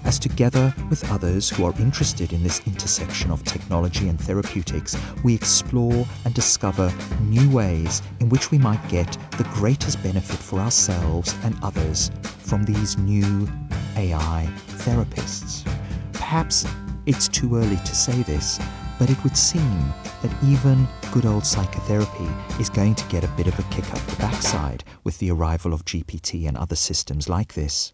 as 0.06 0.20
together 0.20 0.72
with 0.88 1.10
others 1.10 1.50
who 1.50 1.64
are 1.64 1.74
interested 1.80 2.32
in 2.32 2.42
this 2.42 2.64
intersection 2.66 3.30
of 3.32 3.42
technology 3.42 4.08
and 4.08 4.20
therapeutics, 4.20 4.96
we 5.24 5.34
explore 5.34 6.06
and 6.24 6.32
discover 6.32 6.92
new 7.22 7.50
ways 7.50 8.02
in 8.20 8.28
which 8.28 8.52
we 8.52 8.58
might 8.58 8.88
get 8.88 9.18
the 9.36 9.44
greatest 9.54 10.00
benefit 10.04 10.38
for 10.38 10.60
ourselves 10.60 11.34
and 11.42 11.56
others 11.62 12.12
from 12.22 12.64
these 12.64 12.96
new 12.98 13.48
AI 13.96 14.48
therapists. 14.68 15.66
Perhaps 16.12 16.64
it's 17.06 17.26
too 17.26 17.56
early 17.56 17.76
to 17.76 17.94
say 17.94 18.22
this, 18.22 18.60
but 19.00 19.10
it 19.10 19.22
would 19.24 19.36
seem 19.36 19.92
that 20.22 20.44
even 20.44 20.86
good 21.12 21.26
old 21.26 21.44
psychotherapy 21.44 22.28
is 22.60 22.70
going 22.70 22.94
to 22.94 23.04
get 23.08 23.24
a 23.24 23.28
bit 23.28 23.48
of 23.48 23.58
a 23.58 23.62
kick 23.64 23.92
up 23.92 24.00
the 24.06 24.16
backside 24.16 24.84
with 25.02 25.18
the 25.18 25.32
arrival 25.32 25.74
of 25.74 25.84
GPT 25.84 26.46
and 26.46 26.56
other 26.56 26.76
systems 26.76 27.28
like 27.28 27.54
this. 27.54 27.92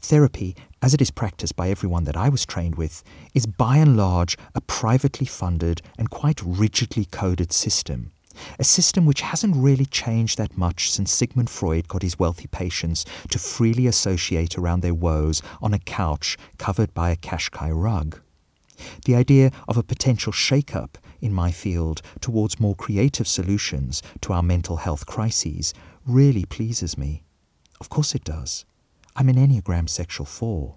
Therapy, 0.00 0.54
as 0.82 0.94
it 0.94 1.00
is 1.00 1.10
practiced 1.10 1.56
by 1.56 1.68
everyone 1.68 2.04
that 2.04 2.16
I 2.16 2.28
was 2.28 2.46
trained 2.46 2.76
with, 2.76 3.02
is 3.34 3.46
by 3.46 3.78
and 3.78 3.96
large 3.96 4.36
a 4.54 4.60
privately 4.60 5.26
funded 5.26 5.82
and 5.98 6.10
quite 6.10 6.40
rigidly 6.44 7.06
coded 7.06 7.52
system. 7.52 8.12
A 8.58 8.64
system 8.64 9.06
which 9.06 9.22
hasn't 9.22 9.56
really 9.56 9.86
changed 9.86 10.38
that 10.38 10.56
much 10.56 10.90
since 10.90 11.10
Sigmund 11.10 11.50
Freud 11.50 11.88
got 11.88 12.02
his 12.02 12.18
wealthy 12.18 12.46
patients 12.46 13.04
to 13.30 13.38
freely 13.38 13.86
associate 13.86 14.58
around 14.58 14.80
their 14.80 14.94
woes 14.94 15.42
on 15.62 15.72
a 15.72 15.78
couch 15.78 16.36
covered 16.58 16.92
by 16.94 17.10
a 17.10 17.16
Qashqai 17.16 17.70
rug. 17.72 18.20
The 19.06 19.14
idea 19.14 19.50
of 19.66 19.78
a 19.78 19.82
potential 19.82 20.32
shake-up 20.32 20.98
in 21.20 21.32
my 21.32 21.50
field 21.50 22.02
towards 22.20 22.60
more 22.60 22.74
creative 22.74 23.26
solutions 23.26 24.02
to 24.20 24.34
our 24.34 24.42
mental 24.42 24.76
health 24.76 25.06
crises 25.06 25.72
really 26.06 26.44
pleases 26.44 26.98
me. 26.98 27.22
Of 27.80 27.88
course 27.88 28.14
it 28.14 28.22
does. 28.22 28.66
I'm 29.18 29.30
an 29.30 29.36
Enneagram 29.36 29.88
Sexual 29.88 30.26
4. 30.26 30.76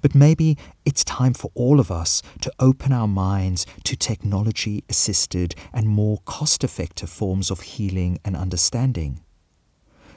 But 0.00 0.14
maybe 0.14 0.56
it's 0.84 1.02
time 1.02 1.34
for 1.34 1.50
all 1.56 1.80
of 1.80 1.90
us 1.90 2.22
to 2.42 2.52
open 2.60 2.92
our 2.92 3.08
minds 3.08 3.66
to 3.82 3.96
technology 3.96 4.84
assisted 4.88 5.56
and 5.72 5.88
more 5.88 6.18
cost 6.24 6.62
effective 6.62 7.10
forms 7.10 7.50
of 7.50 7.62
healing 7.62 8.20
and 8.24 8.36
understanding. 8.36 9.24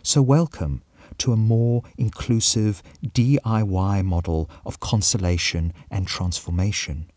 So, 0.03 0.21
welcome 0.21 0.83
to 1.17 1.33
a 1.33 1.35
more 1.35 1.81
inclusive 1.97 2.83
DIY 3.03 4.05
model 4.05 4.47
of 4.63 4.79
consolation 4.79 5.73
and 5.89 6.05
transformation. 6.05 7.09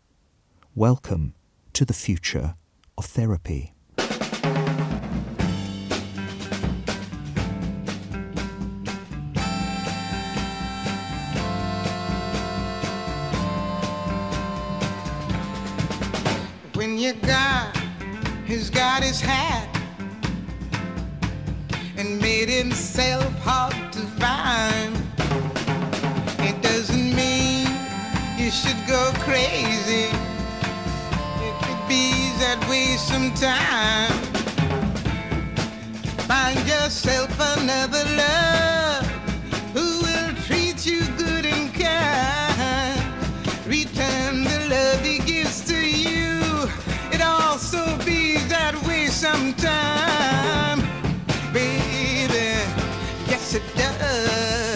Welcome 0.73 1.35
to 1.73 1.85
the 1.85 1.93
future 1.93 2.55
of 2.97 3.05
therapy. 3.05 3.74
Your 17.05 17.13
God 17.21 17.75
has 18.47 18.71
got 18.71 19.03
his 19.03 19.21
hat 19.21 19.69
and 21.97 22.19
made 22.19 22.49
himself 22.49 23.31
hard 23.43 23.75
to 23.93 23.99
find, 24.17 24.95
it 26.39 26.59
doesn't 26.63 27.15
mean 27.15 27.67
you 28.39 28.49
should 28.49 28.81
go 28.87 29.11
crazy. 29.19 30.09
It 31.45 31.55
could 31.61 31.83
be 31.87 32.09
that 32.41 32.59
way 32.67 32.97
sometime. 32.97 34.09
Find 36.25 36.57
yourself 36.67 37.29
another 37.39 38.03
love 38.17 39.04
sometime, 49.25 50.79
baby. 51.51 52.61
Yes, 53.27 53.55
it 53.55 53.63
does. 53.75 54.74